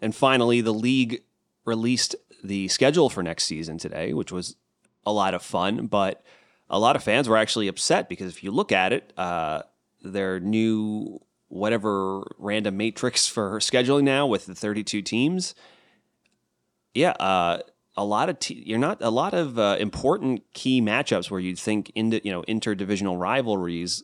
And 0.00 0.14
finally, 0.14 0.60
the 0.60 0.72
league 0.72 1.22
released 1.64 2.16
the 2.42 2.68
schedule 2.68 3.10
for 3.10 3.22
next 3.22 3.44
season 3.44 3.78
today, 3.78 4.12
which 4.12 4.32
was 4.32 4.56
a 5.04 5.12
lot 5.12 5.34
of 5.34 5.42
fun, 5.42 5.86
but 5.86 6.22
a 6.70 6.78
lot 6.78 6.96
of 6.96 7.02
fans 7.02 7.28
were 7.28 7.36
actually 7.36 7.68
upset 7.68 8.08
because 8.08 8.32
if 8.32 8.42
you 8.42 8.50
look 8.50 8.72
at 8.72 8.92
it, 8.92 9.12
uh, 9.16 9.62
their 10.02 10.40
new 10.40 11.18
whatever 11.48 12.22
random 12.38 12.76
matrix 12.76 13.26
for 13.26 13.58
scheduling 13.58 14.04
now 14.04 14.26
with 14.26 14.46
the 14.46 14.54
32 14.54 15.02
teams, 15.02 15.54
yeah, 16.94 17.10
uh, 17.10 17.58
a 17.96 18.04
lot 18.04 18.28
of 18.28 18.38
te- 18.38 18.62
you're 18.64 18.78
not 18.78 19.02
a 19.02 19.10
lot 19.10 19.34
of 19.34 19.58
uh, 19.58 19.76
important 19.78 20.42
key 20.54 20.80
matchups 20.80 21.30
where 21.30 21.40
you'd 21.40 21.58
think 21.58 21.92
into 21.94 22.20
you 22.24 22.32
know 22.32 22.42
interdivisional 22.42 23.18
rivalries 23.18 24.02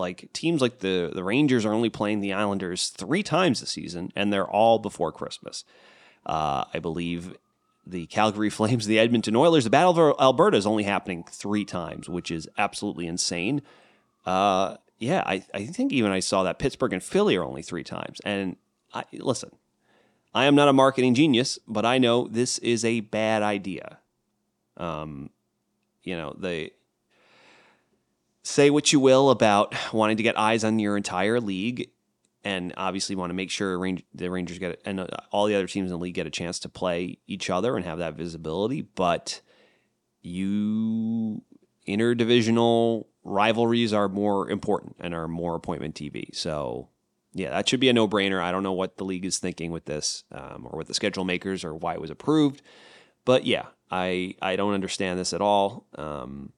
like 0.00 0.32
teams 0.32 0.60
like 0.60 0.80
the 0.80 1.12
the 1.14 1.22
Rangers 1.22 1.64
are 1.64 1.72
only 1.72 1.90
playing 1.90 2.20
the 2.20 2.32
Islanders 2.32 2.88
three 2.88 3.22
times 3.22 3.60
this 3.60 3.70
season, 3.70 4.10
and 4.16 4.32
they're 4.32 4.48
all 4.48 4.78
before 4.78 5.12
Christmas. 5.12 5.64
Uh, 6.26 6.64
I 6.74 6.78
believe 6.80 7.36
the 7.90 8.06
Calgary 8.06 8.50
Flames, 8.50 8.86
the 8.86 8.98
Edmonton 8.98 9.36
Oilers. 9.36 9.64
The 9.64 9.70
Battle 9.70 9.98
of 9.98 10.20
Alberta 10.20 10.56
is 10.56 10.66
only 10.66 10.84
happening 10.84 11.24
three 11.28 11.64
times, 11.64 12.08
which 12.08 12.30
is 12.30 12.48
absolutely 12.58 13.06
insane. 13.06 13.62
Uh, 14.24 14.76
yeah, 14.98 15.22
I, 15.26 15.44
I 15.54 15.66
think 15.66 15.92
even 15.92 16.12
I 16.12 16.20
saw 16.20 16.42
that 16.42 16.58
Pittsburgh 16.58 16.92
and 16.92 17.02
Philly 17.02 17.36
are 17.36 17.44
only 17.44 17.62
three 17.62 17.84
times. 17.84 18.20
And 18.24 18.56
I, 18.92 19.04
listen, 19.12 19.50
I 20.34 20.44
am 20.44 20.54
not 20.54 20.68
a 20.68 20.72
marketing 20.72 21.14
genius, 21.14 21.58
but 21.66 21.84
I 21.84 21.98
know 21.98 22.28
this 22.28 22.58
is 22.58 22.84
a 22.84 23.00
bad 23.00 23.42
idea. 23.42 23.98
Um, 24.76 25.30
you 26.02 26.16
know, 26.16 26.34
they 26.38 26.72
say 28.42 28.70
what 28.70 28.92
you 28.92 29.00
will 29.00 29.30
about 29.30 29.74
wanting 29.92 30.16
to 30.16 30.22
get 30.22 30.38
eyes 30.38 30.64
on 30.64 30.78
your 30.78 30.96
entire 30.96 31.40
league 31.40 31.90
and 32.44 32.72
obviously 32.76 33.16
want 33.16 33.30
to 33.30 33.34
make 33.34 33.50
sure 33.50 33.78
the 34.14 34.30
Rangers 34.30 34.58
get 34.58 34.80
and 34.84 35.00
uh, 35.00 35.06
all 35.30 35.46
the 35.46 35.54
other 35.54 35.66
teams 35.66 35.90
in 35.90 35.96
the 35.96 36.02
league 36.02 36.14
get 36.14 36.26
a 36.26 36.30
chance 36.30 36.58
to 36.60 36.68
play 36.68 37.18
each 37.26 37.50
other 37.50 37.76
and 37.76 37.84
have 37.84 37.98
that 37.98 38.14
visibility. 38.14 38.82
But 38.82 39.40
you 40.22 41.42
interdivisional 41.86 43.06
rivalries 43.24 43.92
are 43.92 44.08
more 44.08 44.48
important 44.48 44.96
and 45.00 45.14
are 45.14 45.28
more 45.28 45.54
appointment 45.54 45.94
TV. 45.94 46.34
So 46.34 46.88
yeah, 47.32 47.50
that 47.50 47.68
should 47.68 47.80
be 47.80 47.88
a 47.88 47.92
no 47.92 48.08
brainer. 48.08 48.40
I 48.40 48.50
don't 48.50 48.62
know 48.62 48.72
what 48.72 48.96
the 48.96 49.04
league 49.04 49.24
is 49.24 49.38
thinking 49.38 49.70
with 49.70 49.84
this, 49.84 50.24
um, 50.32 50.66
or 50.68 50.78
with 50.78 50.88
the 50.88 50.94
schedule 50.94 51.24
makers, 51.24 51.64
or 51.64 51.74
why 51.74 51.94
it 51.94 52.00
was 52.00 52.10
approved. 52.10 52.62
But 53.24 53.46
yeah, 53.46 53.66
I 53.90 54.34
I 54.42 54.56
don't 54.56 54.74
understand 54.74 55.18
this 55.18 55.32
at 55.32 55.40
all. 55.40 55.86
Um, 55.96 56.52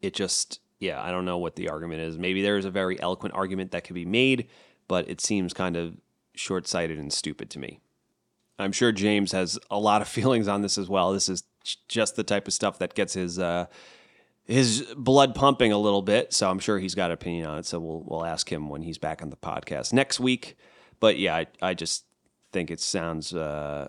it 0.00 0.14
just 0.14 0.60
yeah, 0.78 1.02
I 1.02 1.10
don't 1.10 1.24
know 1.24 1.38
what 1.38 1.56
the 1.56 1.70
argument 1.70 2.02
is. 2.02 2.18
Maybe 2.18 2.42
there 2.42 2.58
is 2.58 2.64
a 2.64 2.70
very 2.70 3.00
eloquent 3.00 3.34
argument 3.34 3.72
that 3.72 3.84
could 3.84 3.94
be 3.94 4.04
made 4.04 4.48
but 4.88 5.08
it 5.08 5.20
seems 5.20 5.52
kind 5.52 5.76
of 5.76 5.96
short 6.34 6.66
sighted 6.66 6.98
and 6.98 7.12
stupid 7.12 7.50
to 7.50 7.58
me. 7.58 7.80
I'm 8.58 8.72
sure 8.72 8.92
James 8.92 9.32
has 9.32 9.58
a 9.70 9.78
lot 9.78 10.02
of 10.02 10.08
feelings 10.18 10.48
on 10.48 10.62
this 10.62 10.78
as 10.78 10.88
well. 10.88 11.12
This 11.12 11.28
is 11.28 11.44
just 11.88 12.16
the 12.16 12.24
type 12.24 12.46
of 12.46 12.52
stuff 12.52 12.78
that 12.78 12.94
gets 12.94 13.14
his 13.14 13.38
uh, 13.38 13.66
his 14.44 14.82
blood 14.96 15.34
pumping 15.34 15.72
a 15.72 15.78
little 15.78 16.02
bit. 16.02 16.32
So 16.32 16.50
I'm 16.50 16.58
sure 16.58 16.78
he's 16.78 16.94
got 16.94 17.06
an 17.06 17.14
opinion 17.14 17.46
on 17.46 17.58
it. 17.58 17.66
So 17.66 17.80
we'll 17.80 18.04
we'll 18.06 18.24
ask 18.24 18.50
him 18.50 18.68
when 18.68 18.82
he's 18.82 18.98
back 18.98 19.22
on 19.22 19.30
the 19.30 19.36
podcast 19.36 19.92
next 19.92 20.20
week. 20.20 20.56
But 21.00 21.18
yeah, 21.18 21.36
I, 21.36 21.46
I 21.60 21.74
just 21.74 22.04
think 22.52 22.70
it 22.70 22.80
sounds 22.80 23.34
uh, 23.34 23.88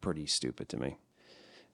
pretty 0.00 0.26
stupid 0.26 0.68
to 0.70 0.76
me. 0.76 0.98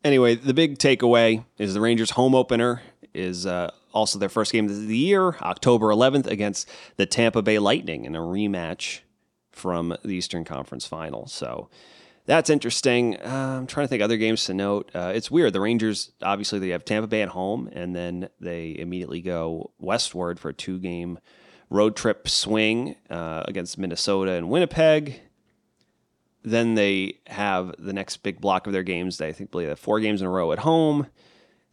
Anyway, 0.03 0.35
the 0.35 0.55
big 0.55 0.79
takeaway 0.79 1.45
is 1.59 1.75
the 1.75 1.81
Rangers' 1.81 2.11
home 2.11 2.35
opener 2.35 2.83
is 3.13 3.45
uh, 3.45 3.71
also 3.93 4.19
their 4.19 4.29
first 4.29 4.53
game 4.53 4.67
of 4.67 4.87
the 4.87 4.97
year, 4.97 5.37
October 5.43 5.89
11th, 5.89 6.27
against 6.27 6.69
the 6.97 7.07
Tampa 7.07 7.43
Bay 7.43 7.59
Lightning 7.59 8.05
in 8.05 8.17
a 8.17 8.21
rematch 8.21 9.01
from 9.53 9.95
the 10.03 10.15
Eastern 10.15 10.45
Conference 10.45 10.87
Final. 10.87 11.27
So 11.27 11.69
that's 12.25 12.49
interesting. 12.49 13.17
Uh, 13.17 13.59
I'm 13.59 13.67
trying 13.67 13.85
to 13.85 13.89
think 13.89 14.03
other 14.03 14.17
games 14.17 14.45
to 14.45 14.55
note. 14.55 14.91
Uh, 14.95 15.13
it's 15.15 15.31
weird. 15.31 15.53
The 15.53 15.61
Rangers 15.61 16.13
obviously 16.23 16.59
they 16.59 16.69
have 16.71 16.85
Tampa 16.85 17.09
Bay 17.09 17.23
at 17.23 17.31
home, 17.31 17.69
and 17.73 17.95
then 17.95 18.29
they 18.41 18.77
immediately 18.79 19.21
go 19.21 19.71
westward 19.79 20.39
for 20.41 20.51
a 20.51 20.55
two 20.55 20.79
game 20.79 21.19
road 21.69 21.97
trip 21.97 22.29
swing 22.29 22.97
uh, 23.11 23.45
against 23.47 23.79
Minnesota 23.79 24.33
and 24.33 24.49
Winnipeg. 24.49 25.21
Then 26.43 26.75
they 26.75 27.19
have 27.27 27.75
the 27.79 27.93
next 27.93 28.19
big 28.19 28.41
block 28.41 28.67
of 28.67 28.73
their 28.73 28.83
games. 28.83 29.19
They 29.19 29.29
I 29.29 29.33
think 29.33 29.51
believe 29.51 29.69
have 29.69 29.79
four 29.79 30.01
games 30.01 30.21
in 30.21 30.27
a 30.27 30.31
row 30.31 30.53
at 30.53 30.61
home 30.61 31.07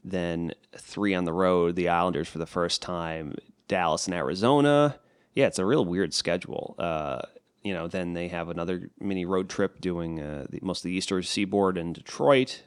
then 0.09 0.53
three 0.75 1.13
on 1.13 1.25
the 1.25 1.33
road, 1.33 1.75
the 1.75 1.89
Islanders 1.89 2.27
for 2.27 2.39
the 2.39 2.45
first 2.45 2.81
time, 2.81 3.35
Dallas 3.67 4.07
and 4.07 4.15
Arizona. 4.15 4.97
Yeah, 5.35 5.47
it's 5.47 5.59
a 5.59 5.65
real 5.65 5.85
weird 5.85 6.13
schedule. 6.13 6.75
Uh, 6.79 7.21
you 7.63 7.73
know, 7.73 7.87
then 7.87 8.13
they 8.13 8.29
have 8.29 8.49
another 8.49 8.89
mini 8.99 9.25
road 9.25 9.49
trip 9.49 9.81
doing 9.81 10.21
uh, 10.21 10.45
the, 10.49 10.59
most 10.61 10.79
of 10.79 10.83
the 10.83 10.93
Eastern 10.93 11.23
Seaboard 11.23 11.77
and 11.77 11.93
Detroit. 11.93 12.63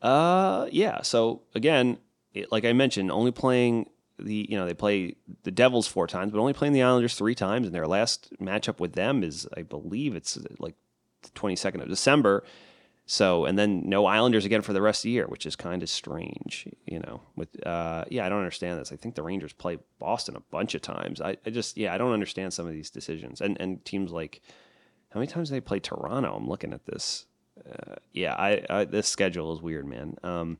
Uh, 0.00 0.68
yeah. 0.70 1.02
So 1.02 1.42
again, 1.54 1.98
it, 2.32 2.52
like 2.52 2.64
I 2.64 2.72
mentioned, 2.72 3.10
only 3.10 3.32
playing 3.32 3.90
the 4.18 4.46
you 4.48 4.56
know 4.56 4.66
they 4.66 4.74
play 4.74 5.16
the 5.42 5.50
Devils 5.50 5.86
four 5.86 6.06
times, 6.06 6.32
but 6.32 6.38
only 6.38 6.52
playing 6.52 6.72
the 6.72 6.82
Islanders 6.82 7.14
three 7.14 7.34
times, 7.34 7.66
and 7.66 7.74
their 7.74 7.86
last 7.86 8.32
matchup 8.40 8.78
with 8.78 8.92
them 8.92 9.22
is, 9.22 9.46
I 9.56 9.62
believe, 9.62 10.14
it's 10.14 10.38
like 10.58 10.74
the 11.22 11.30
twenty 11.30 11.56
second 11.56 11.80
of 11.82 11.88
December. 11.88 12.44
So, 13.08 13.44
and 13.44 13.56
then 13.56 13.88
no 13.88 14.04
Islanders 14.04 14.44
again 14.44 14.62
for 14.62 14.72
the 14.72 14.82
rest 14.82 15.00
of 15.00 15.04
the 15.04 15.10
year, 15.10 15.26
which 15.26 15.46
is 15.46 15.54
kind 15.54 15.80
of 15.80 15.88
strange, 15.88 16.68
you 16.86 16.98
know. 16.98 17.22
With 17.36 17.64
uh, 17.64 18.04
yeah, 18.10 18.26
I 18.26 18.28
don't 18.28 18.40
understand 18.40 18.80
this. 18.80 18.90
I 18.90 18.96
think 18.96 19.14
the 19.14 19.22
Rangers 19.22 19.52
play 19.52 19.78
Boston 20.00 20.34
a 20.34 20.40
bunch 20.50 20.74
of 20.74 20.82
times. 20.82 21.20
I, 21.20 21.36
I 21.46 21.50
just 21.50 21.76
yeah, 21.76 21.94
I 21.94 21.98
don't 21.98 22.12
understand 22.12 22.52
some 22.52 22.66
of 22.66 22.72
these 22.72 22.90
decisions. 22.90 23.40
And 23.40 23.56
and 23.60 23.84
teams 23.84 24.10
like 24.10 24.42
how 25.10 25.20
many 25.20 25.28
times 25.28 25.50
they 25.50 25.60
play 25.60 25.78
Toronto? 25.78 26.34
I'm 26.34 26.48
looking 26.48 26.72
at 26.72 26.84
this. 26.86 27.26
Uh, 27.58 27.94
yeah, 28.12 28.34
I, 28.34 28.62
I, 28.68 28.84
this 28.84 29.08
schedule 29.08 29.54
is 29.54 29.62
weird, 29.62 29.86
man. 29.86 30.16
Um, 30.22 30.58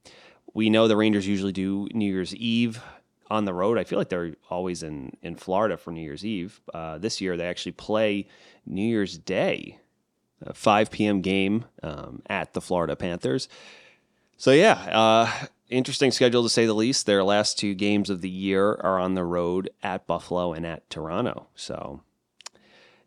we 0.54 0.70
know 0.70 0.88
the 0.88 0.96
Rangers 0.96 1.26
usually 1.26 1.52
do 1.52 1.88
New 1.92 2.10
Year's 2.10 2.34
Eve 2.34 2.80
on 3.28 3.44
the 3.44 3.52
road. 3.52 3.76
I 3.76 3.84
feel 3.84 3.98
like 3.98 4.08
they're 4.08 4.34
always 4.48 4.84
in 4.84 5.16
in 5.20 5.34
Florida 5.34 5.76
for 5.76 5.90
New 5.90 6.00
Year's 6.00 6.24
Eve. 6.24 6.60
Uh, 6.72 6.96
this 6.98 7.20
year 7.20 7.36
they 7.36 7.48
actually 7.48 7.72
play 7.72 8.28
New 8.64 8.86
Year's 8.86 9.18
Day 9.18 9.80
5 10.52 10.90
p.m. 10.90 11.20
game 11.20 11.64
um, 11.82 12.22
at 12.28 12.52
the 12.52 12.60
Florida 12.60 12.96
Panthers. 12.96 13.48
So, 14.36 14.52
yeah, 14.52 14.72
uh, 14.72 15.46
interesting 15.70 16.10
schedule 16.10 16.42
to 16.42 16.48
say 16.48 16.66
the 16.66 16.74
least. 16.74 17.06
Their 17.06 17.24
last 17.24 17.58
two 17.58 17.74
games 17.74 18.10
of 18.10 18.20
the 18.20 18.28
year 18.28 18.72
are 18.74 18.98
on 18.98 19.14
the 19.14 19.24
road 19.24 19.70
at 19.82 20.06
Buffalo 20.06 20.52
and 20.52 20.66
at 20.66 20.88
Toronto. 20.90 21.46
So, 21.54 22.02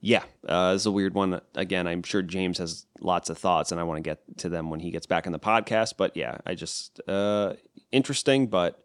yeah, 0.01 0.23
uh, 0.47 0.73
it's 0.75 0.85
a 0.85 0.91
weird 0.91 1.13
one. 1.13 1.41
Again, 1.55 1.87
I'm 1.87 2.03
sure 2.03 2.21
James 2.21 2.57
has 2.57 2.85
lots 2.99 3.29
of 3.29 3.37
thoughts, 3.37 3.71
and 3.71 3.79
I 3.79 3.83
want 3.83 3.97
to 3.97 4.01
get 4.01 4.21
to 4.37 4.49
them 4.49 4.69
when 4.69 4.79
he 4.79 4.91
gets 4.91 5.05
back 5.05 5.25
in 5.25 5.31
the 5.31 5.39
podcast. 5.39 5.95
But 5.97 6.15
yeah, 6.15 6.37
I 6.45 6.55
just 6.55 7.01
uh, 7.07 7.53
interesting, 7.91 8.47
but 8.47 8.83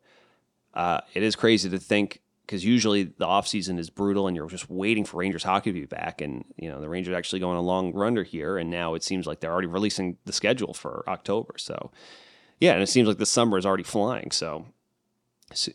uh, 0.75 1.01
it 1.15 1.23
is 1.23 1.37
crazy 1.37 1.71
to 1.71 1.79
think 1.79 2.21
because 2.47 2.65
usually 2.65 3.05
the 3.05 3.27
offseason 3.27 3.79
is 3.79 3.89
brutal 3.89 4.27
and 4.27 4.37
you're 4.37 4.49
just 4.49 4.69
waiting 4.69 5.05
for 5.05 5.19
Rangers 5.19 5.45
hockey 5.45 5.73
to 5.73 5.81
be 5.81 5.87
back. 5.87 6.21
And, 6.21 6.45
you 6.57 6.71
know, 6.71 6.81
the 6.81 6.89
Rangers 6.89 7.15
actually 7.15 7.41
going 7.41 7.57
a 7.57 7.63
long 7.63 7.93
runner 7.95 8.23
here. 8.23 8.59
And 8.59 8.71
now 8.71 8.95
it 8.95 9.03
seems 9.03 9.27
like 9.27 9.41
they're 9.41 9.53
already 9.53 9.67
releasing 9.67 10.19
the 10.27 10.33
schedule 10.33 10.75
for 10.75 11.05
October. 11.09 11.55
So, 11.57 11.91
yeah, 12.61 12.75
and 12.75 12.83
it 12.83 12.89
seems 12.89 13.09
like 13.09 13.19
the 13.19 13.27
summer 13.27 13.57
is 13.57 13.65
already 13.65 13.83
flying. 13.83 14.31
So, 14.31 14.67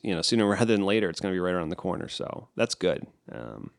you 0.03 0.13
know, 0.13 0.21
sooner 0.21 0.47
rather 0.49 0.65
than 0.65 0.85
later, 0.85 1.09
it's 1.09 1.19
going 1.19 1.33
to 1.33 1.35
be 1.35 1.39
right 1.39 1.55
around 1.55 1.69
the 1.69 1.75
corner. 1.75 2.07
So 2.07 2.49
that's 2.55 2.75
good. 2.75 3.07
Um, 3.31 3.71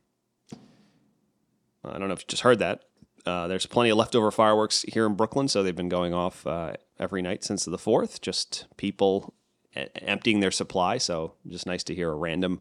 I 1.84 1.98
don't 1.98 2.08
know 2.08 2.14
if 2.14 2.22
you 2.22 2.26
just 2.28 2.42
heard 2.42 2.58
that. 2.58 2.84
Uh, 3.24 3.46
there's 3.46 3.66
plenty 3.66 3.90
of 3.90 3.98
leftover 3.98 4.30
fireworks 4.30 4.82
here 4.88 5.06
in 5.06 5.14
Brooklyn, 5.14 5.46
so 5.46 5.62
they've 5.62 5.76
been 5.76 5.90
going 5.90 6.14
off 6.14 6.46
uh, 6.46 6.72
every 6.98 7.22
night 7.22 7.44
since 7.44 7.64
the 7.64 7.78
fourth. 7.78 8.20
Just 8.20 8.66
people 8.76 9.34
emptying 9.74 10.40
their 10.40 10.50
supply. 10.50 10.98
So 10.98 11.34
just 11.46 11.66
nice 11.66 11.84
to 11.84 11.94
hear 11.94 12.10
a 12.10 12.14
random 12.14 12.60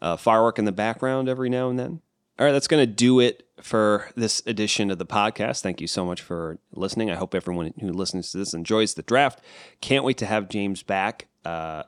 uh, 0.00 0.16
firework 0.16 0.58
in 0.58 0.64
the 0.64 0.72
background 0.72 1.28
every 1.28 1.48
now 1.48 1.68
and 1.68 1.78
then. 1.78 2.00
All 2.38 2.46
right, 2.46 2.52
that's 2.52 2.68
going 2.68 2.82
to 2.82 2.90
do 2.90 3.20
it 3.20 3.46
for 3.60 4.10
this 4.16 4.42
edition 4.46 4.90
of 4.90 4.98
the 4.98 5.04
podcast. 5.04 5.60
Thank 5.60 5.82
you 5.82 5.86
so 5.86 6.06
much 6.06 6.22
for 6.22 6.58
listening. 6.72 7.10
I 7.10 7.16
hope 7.16 7.34
everyone 7.34 7.74
who 7.78 7.92
listens 7.92 8.32
to 8.32 8.38
this 8.38 8.54
enjoys 8.54 8.94
the 8.94 9.02
draft. 9.02 9.42
Can't 9.82 10.04
wait 10.04 10.16
to 10.18 10.26
have 10.26 10.48
James 10.48 10.82
back. 10.82 11.26
Uh, 11.44 11.82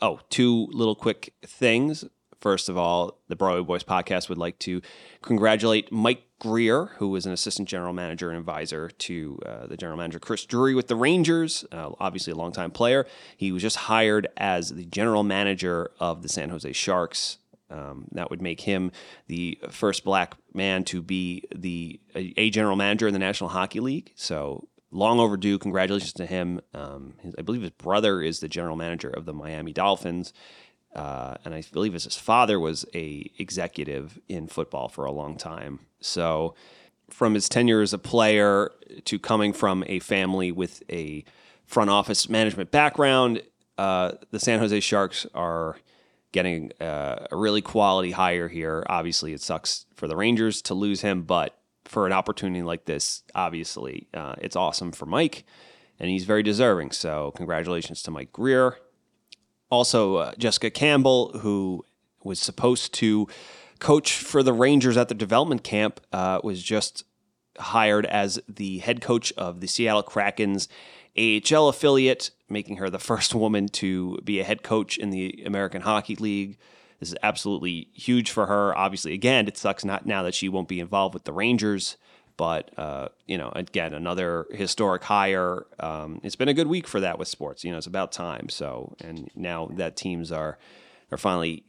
oh, 0.00 0.20
two 0.30 0.68
little 0.72 0.94
quick 0.94 1.34
things. 1.42 2.06
First 2.40 2.70
of 2.70 2.78
all, 2.78 3.18
the 3.28 3.36
Broadway 3.36 3.62
Boys 3.62 3.84
podcast 3.84 4.30
would 4.30 4.38
like 4.38 4.58
to 4.60 4.80
congratulate 5.20 5.92
Mike 5.92 6.22
Grier, 6.40 6.86
who 6.96 7.08
was 7.08 7.26
an 7.26 7.32
assistant 7.32 7.68
general 7.68 7.92
manager 7.92 8.30
and 8.30 8.38
advisor 8.38 8.88
to 8.88 9.38
uh, 9.46 9.66
the 9.66 9.76
general 9.76 9.96
manager 9.96 10.18
Chris 10.18 10.44
Drury 10.44 10.74
with 10.74 10.88
the 10.88 10.96
Rangers, 10.96 11.64
uh, 11.70 11.90
obviously 12.00 12.32
a 12.32 12.36
longtime 12.36 12.72
player. 12.72 13.06
He 13.36 13.52
was 13.52 13.62
just 13.62 13.76
hired 13.76 14.26
as 14.36 14.70
the 14.70 14.86
general 14.86 15.22
manager 15.22 15.92
of 16.00 16.22
the 16.22 16.28
San 16.28 16.48
Jose 16.48 16.72
Sharks. 16.72 17.38
Um, 17.70 18.08
that 18.12 18.30
would 18.30 18.42
make 18.42 18.62
him 18.62 18.90
the 19.28 19.60
first 19.70 20.02
black 20.02 20.34
man 20.52 20.82
to 20.84 21.00
be 21.00 21.44
the 21.54 22.00
a, 22.16 22.50
general 22.50 22.74
manager 22.74 23.06
in 23.06 23.12
the 23.12 23.20
National 23.20 23.50
Hockey 23.50 23.78
League. 23.78 24.10
So 24.16 24.66
long 24.90 25.20
overdue. 25.20 25.58
Congratulations 25.58 26.14
to 26.14 26.26
him. 26.26 26.60
Um, 26.74 27.14
his, 27.20 27.34
I 27.38 27.42
believe 27.42 27.62
his 27.62 27.70
brother 27.70 28.22
is 28.22 28.40
the 28.40 28.48
general 28.48 28.76
manager 28.76 29.08
of 29.08 29.24
the 29.24 29.32
Miami 29.32 29.72
Dolphins. 29.72 30.32
Uh, 30.94 31.36
and 31.44 31.54
I 31.54 31.62
believe 31.72 31.92
his 31.92 32.16
father 32.16 32.58
was 32.58 32.84
a 32.94 33.30
executive 33.38 34.18
in 34.28 34.48
football 34.48 34.88
for 34.88 35.04
a 35.04 35.12
long 35.12 35.36
time. 35.36 35.80
So, 36.00 36.54
from 37.08 37.34
his 37.34 37.48
tenure 37.48 37.80
as 37.80 37.92
a 37.92 37.98
player 37.98 38.70
to 39.04 39.18
coming 39.18 39.52
from 39.52 39.84
a 39.86 39.98
family 40.00 40.52
with 40.52 40.82
a 40.90 41.24
front 41.64 41.90
office 41.90 42.28
management 42.28 42.70
background, 42.70 43.42
uh, 43.78 44.12
the 44.30 44.40
San 44.40 44.58
Jose 44.58 44.80
Sharks 44.80 45.26
are 45.34 45.76
getting 46.32 46.72
uh, 46.80 47.26
a 47.30 47.36
really 47.36 47.62
quality 47.62 48.12
hire 48.12 48.48
here. 48.48 48.84
Obviously, 48.88 49.32
it 49.32 49.40
sucks 49.40 49.86
for 49.94 50.06
the 50.08 50.16
Rangers 50.16 50.62
to 50.62 50.74
lose 50.74 51.00
him, 51.00 51.22
but 51.22 51.56
for 51.84 52.06
an 52.06 52.12
opportunity 52.12 52.62
like 52.62 52.84
this, 52.84 53.22
obviously, 53.34 54.08
uh, 54.14 54.34
it's 54.38 54.56
awesome 54.56 54.92
for 54.92 55.06
Mike, 55.06 55.44
and 55.98 56.10
he's 56.10 56.24
very 56.24 56.42
deserving. 56.42 56.90
So, 56.92 57.32
congratulations 57.36 58.02
to 58.02 58.10
Mike 58.10 58.32
Grier. 58.32 58.76
Also, 59.70 60.16
uh, 60.16 60.32
Jessica 60.36 60.70
Campbell, 60.70 61.38
who 61.38 61.84
was 62.22 62.38
supposed 62.38 62.92
to 62.94 63.28
coach 63.78 64.14
for 64.14 64.42
the 64.42 64.52
Rangers 64.52 64.96
at 64.96 65.08
the 65.08 65.14
development 65.14 65.64
camp, 65.64 66.00
uh, 66.12 66.40
was 66.42 66.62
just 66.62 67.04
hired 67.58 68.06
as 68.06 68.40
the 68.48 68.78
head 68.78 69.00
coach 69.00 69.32
of 69.34 69.60
the 69.60 69.66
Seattle 69.66 70.02
Kraken's 70.02 70.68
AHL 71.16 71.68
affiliate, 71.68 72.30
making 72.48 72.76
her 72.76 72.90
the 72.90 72.98
first 73.10 73.34
woman 73.34 73.68
to 73.68 74.18
be 74.24 74.40
a 74.40 74.44
head 74.44 74.62
coach 74.62 74.98
in 74.98 75.10
the 75.10 75.42
American 75.46 75.82
Hockey 75.82 76.16
League. 76.16 76.58
This 76.98 77.10
is 77.10 77.16
absolutely 77.22 77.88
huge 77.94 78.30
for 78.30 78.46
her. 78.46 78.76
Obviously, 78.76 79.14
again, 79.14 79.48
it 79.48 79.56
sucks 79.56 79.84
not 79.84 80.04
now 80.04 80.22
that 80.22 80.34
she 80.34 80.48
won't 80.48 80.68
be 80.68 80.80
involved 80.80 81.14
with 81.14 81.24
the 81.24 81.32
Rangers. 81.32 81.96
But 82.40 82.70
uh, 82.78 83.08
you 83.26 83.36
know, 83.36 83.52
again, 83.54 83.92
another 83.92 84.46
historic 84.50 85.04
hire. 85.04 85.66
Um, 85.78 86.22
it's 86.22 86.36
been 86.36 86.48
a 86.48 86.54
good 86.54 86.68
week 86.68 86.88
for 86.88 86.98
that 87.00 87.18
with 87.18 87.28
sports. 87.28 87.64
You 87.64 87.70
know, 87.70 87.76
it's 87.76 87.86
about 87.86 88.12
time. 88.12 88.48
So, 88.48 88.96
and 89.04 89.30
now 89.34 89.68
that 89.74 89.94
teams 89.94 90.32
are 90.32 90.56
are 91.12 91.18
finally 91.18 91.64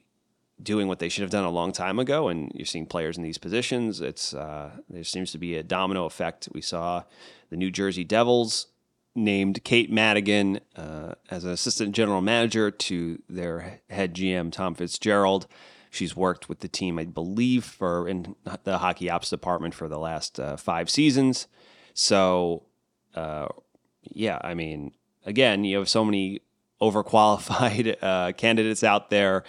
doing 0.63 0.87
what 0.87 0.99
they 0.99 1.09
should 1.09 1.23
have 1.23 1.29
done 1.29 1.43
a 1.43 1.49
long 1.49 1.73
time 1.73 1.99
ago, 1.99 2.29
and 2.29 2.53
you're 2.55 2.65
seeing 2.65 2.85
players 2.85 3.17
in 3.17 3.23
these 3.23 3.37
positions. 3.37 3.99
It's 3.99 4.33
uh, 4.33 4.71
there 4.89 5.03
seems 5.03 5.33
to 5.33 5.37
be 5.37 5.57
a 5.57 5.63
domino 5.63 6.05
effect. 6.05 6.47
We 6.53 6.61
saw 6.61 7.03
the 7.49 7.57
New 7.57 7.69
Jersey 7.69 8.05
Devils 8.05 8.67
named 9.13 9.65
Kate 9.65 9.91
Madigan 9.91 10.61
uh, 10.77 11.15
as 11.29 11.43
an 11.43 11.51
assistant 11.51 11.93
general 11.93 12.21
manager 12.21 12.71
to 12.71 13.21
their 13.27 13.81
head 13.89 14.15
GM 14.15 14.53
Tom 14.53 14.75
Fitzgerald. 14.75 15.47
She's 15.91 16.15
worked 16.15 16.47
with 16.47 16.61
the 16.61 16.69
team, 16.69 16.97
I 16.97 17.03
believe, 17.03 17.65
for 17.65 18.07
in 18.07 18.35
the 18.63 18.77
hockey 18.77 19.09
ops 19.09 19.29
department 19.29 19.75
for 19.75 19.89
the 19.89 19.99
last 19.99 20.39
uh, 20.39 20.55
five 20.55 20.89
seasons. 20.89 21.47
So, 21.93 22.63
uh, 23.13 23.49
yeah, 24.03 24.39
I 24.41 24.53
mean, 24.53 24.93
again, 25.25 25.65
you 25.65 25.77
have 25.77 25.89
so 25.89 26.05
many 26.05 26.43
overqualified 26.81 27.97
uh, 28.01 28.31
candidates 28.31 28.85
out 28.85 29.09
there, 29.09 29.43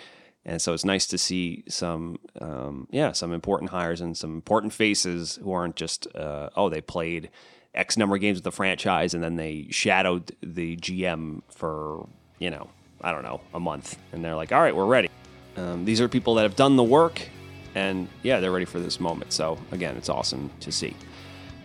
and 0.44 0.60
so 0.60 0.72
it's 0.72 0.84
nice 0.84 1.06
to 1.06 1.16
see 1.16 1.62
some, 1.68 2.18
um, 2.40 2.88
yeah, 2.90 3.12
some 3.12 3.32
important 3.32 3.70
hires 3.70 4.00
and 4.00 4.16
some 4.16 4.34
important 4.34 4.72
faces 4.72 5.38
who 5.40 5.52
aren't 5.52 5.76
just, 5.76 6.08
uh, 6.16 6.50
oh, 6.56 6.68
they 6.68 6.80
played 6.80 7.30
X 7.72 7.96
number 7.96 8.16
of 8.16 8.20
games 8.20 8.38
with 8.38 8.44
the 8.44 8.50
franchise 8.50 9.14
and 9.14 9.22
then 9.22 9.36
they 9.36 9.68
shadowed 9.70 10.34
the 10.42 10.76
GM 10.76 11.42
for, 11.48 12.08
you 12.40 12.50
know, 12.50 12.68
I 13.00 13.12
don't 13.12 13.22
know, 13.22 13.40
a 13.54 13.60
month, 13.60 13.96
and 14.12 14.24
they're 14.24 14.34
like, 14.34 14.50
all 14.50 14.60
right, 14.60 14.74
we're 14.74 14.86
ready. 14.86 15.08
Um, 15.56 15.84
these 15.84 16.00
are 16.00 16.08
people 16.08 16.34
that 16.36 16.42
have 16.42 16.56
done 16.56 16.76
the 16.76 16.82
work, 16.82 17.20
and 17.74 18.08
yeah, 18.22 18.40
they're 18.40 18.52
ready 18.52 18.64
for 18.64 18.80
this 18.80 19.00
moment. 19.00 19.32
So, 19.32 19.58
again, 19.70 19.96
it's 19.96 20.08
awesome 20.08 20.50
to 20.60 20.72
see. 20.72 20.96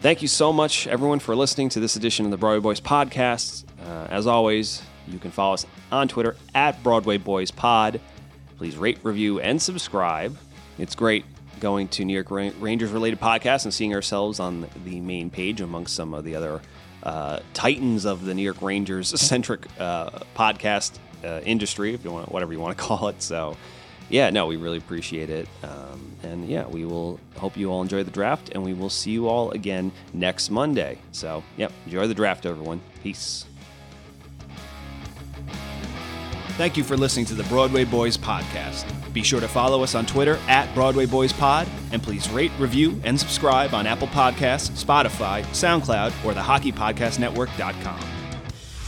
Thank 0.01 0.21
you 0.21 0.27
so 0.27 0.53
much, 0.53 0.88
everyone, 0.88 1.19
for 1.19 1.35
listening 1.35 1.69
to 1.69 1.79
this 1.79 1.95
edition 1.95 2.25
of 2.25 2.31
the 2.31 2.38
Broadway 2.38 2.61
Boys 2.61 2.81
podcast. 2.81 3.65
Uh, 3.83 4.07
as 4.09 4.27
always, 4.27 4.81
you 5.07 5.19
can 5.19 5.31
follow 5.31 5.55
us 5.55 5.65
on 5.91 6.07
Twitter 6.07 6.35
at 6.53 6.81
Broadway 6.83 7.17
Boys 7.17 7.49
Pod. 7.49 7.99
Please 8.57 8.77
rate, 8.77 8.99
review, 9.03 9.39
and 9.39 9.61
subscribe. 9.61 10.38
It's 10.77 10.95
great 10.95 11.25
going 11.59 11.88
to 11.88 12.05
New 12.05 12.13
York 12.13 12.29
Rangers 12.29 12.91
related 12.91 13.19
podcasts 13.19 13.65
and 13.65 13.73
seeing 13.73 13.93
ourselves 13.93 14.39
on 14.39 14.67
the 14.85 15.01
main 15.01 15.29
page 15.29 15.61
amongst 15.61 15.95
some 15.95 16.13
of 16.13 16.23
the 16.23 16.35
other 16.35 16.61
uh, 17.03 17.39
titans 17.53 18.05
of 18.05 18.25
the 18.25 18.33
New 18.33 18.43
York 18.43 18.61
Rangers 18.61 19.19
centric 19.19 19.65
uh, 19.79 20.09
podcast 20.35 20.99
uh, 21.23 21.41
industry, 21.43 21.93
if 21.93 22.03
you 22.03 22.11
want, 22.11 22.31
whatever 22.31 22.53
you 22.53 22.59
want 22.59 22.77
to 22.77 22.83
call 22.88 23.07
it. 23.07 23.21
So, 23.21 23.57
yeah, 24.09 24.29
no, 24.29 24.45
we 24.45 24.55
really 24.55 24.77
appreciate 24.77 25.29
it. 25.29 25.47
Um, 25.63 26.11
and 26.23 26.47
yeah, 26.47 26.65
we 26.67 26.85
will 26.85 27.19
hope 27.35 27.57
you 27.57 27.71
all 27.71 27.81
enjoy 27.81 28.03
the 28.03 28.11
draft, 28.11 28.49
and 28.53 28.63
we 28.63 28.73
will 28.73 28.89
see 28.89 29.11
you 29.11 29.27
all 29.27 29.51
again 29.51 29.91
next 30.13 30.49
Monday. 30.49 30.97
So, 31.11 31.43
yep, 31.57 31.71
enjoy 31.85 32.07
the 32.07 32.13
draft, 32.13 32.45
everyone. 32.45 32.81
Peace. 33.03 33.45
Thank 36.57 36.75
you 36.75 36.83
for 36.83 36.97
listening 36.97 37.27
to 37.27 37.35
the 37.35 37.43
Broadway 37.43 37.83
Boys 37.83 38.17
podcast. 38.17 38.91
Be 39.13 39.21
sure 39.21 39.39
to 39.39 39.47
follow 39.47 39.83
us 39.83 39.93
on 39.93 40.07
Twitter 40.07 40.39
at 40.47 40.73
Broadway 40.73 41.05
Boys 41.05 41.31
Pod, 41.31 41.67
and 41.91 42.01
please 42.01 42.27
rate, 42.29 42.51
review, 42.57 42.99
and 43.03 43.19
subscribe 43.19 43.75
on 43.75 43.85
Apple 43.85 44.07
Podcasts, 44.07 44.83
Spotify, 44.83 45.43
SoundCloud, 45.47 46.25
or 46.25 46.33
the 46.33 46.41
HockeyPodcastNetwork.com. 46.41 48.16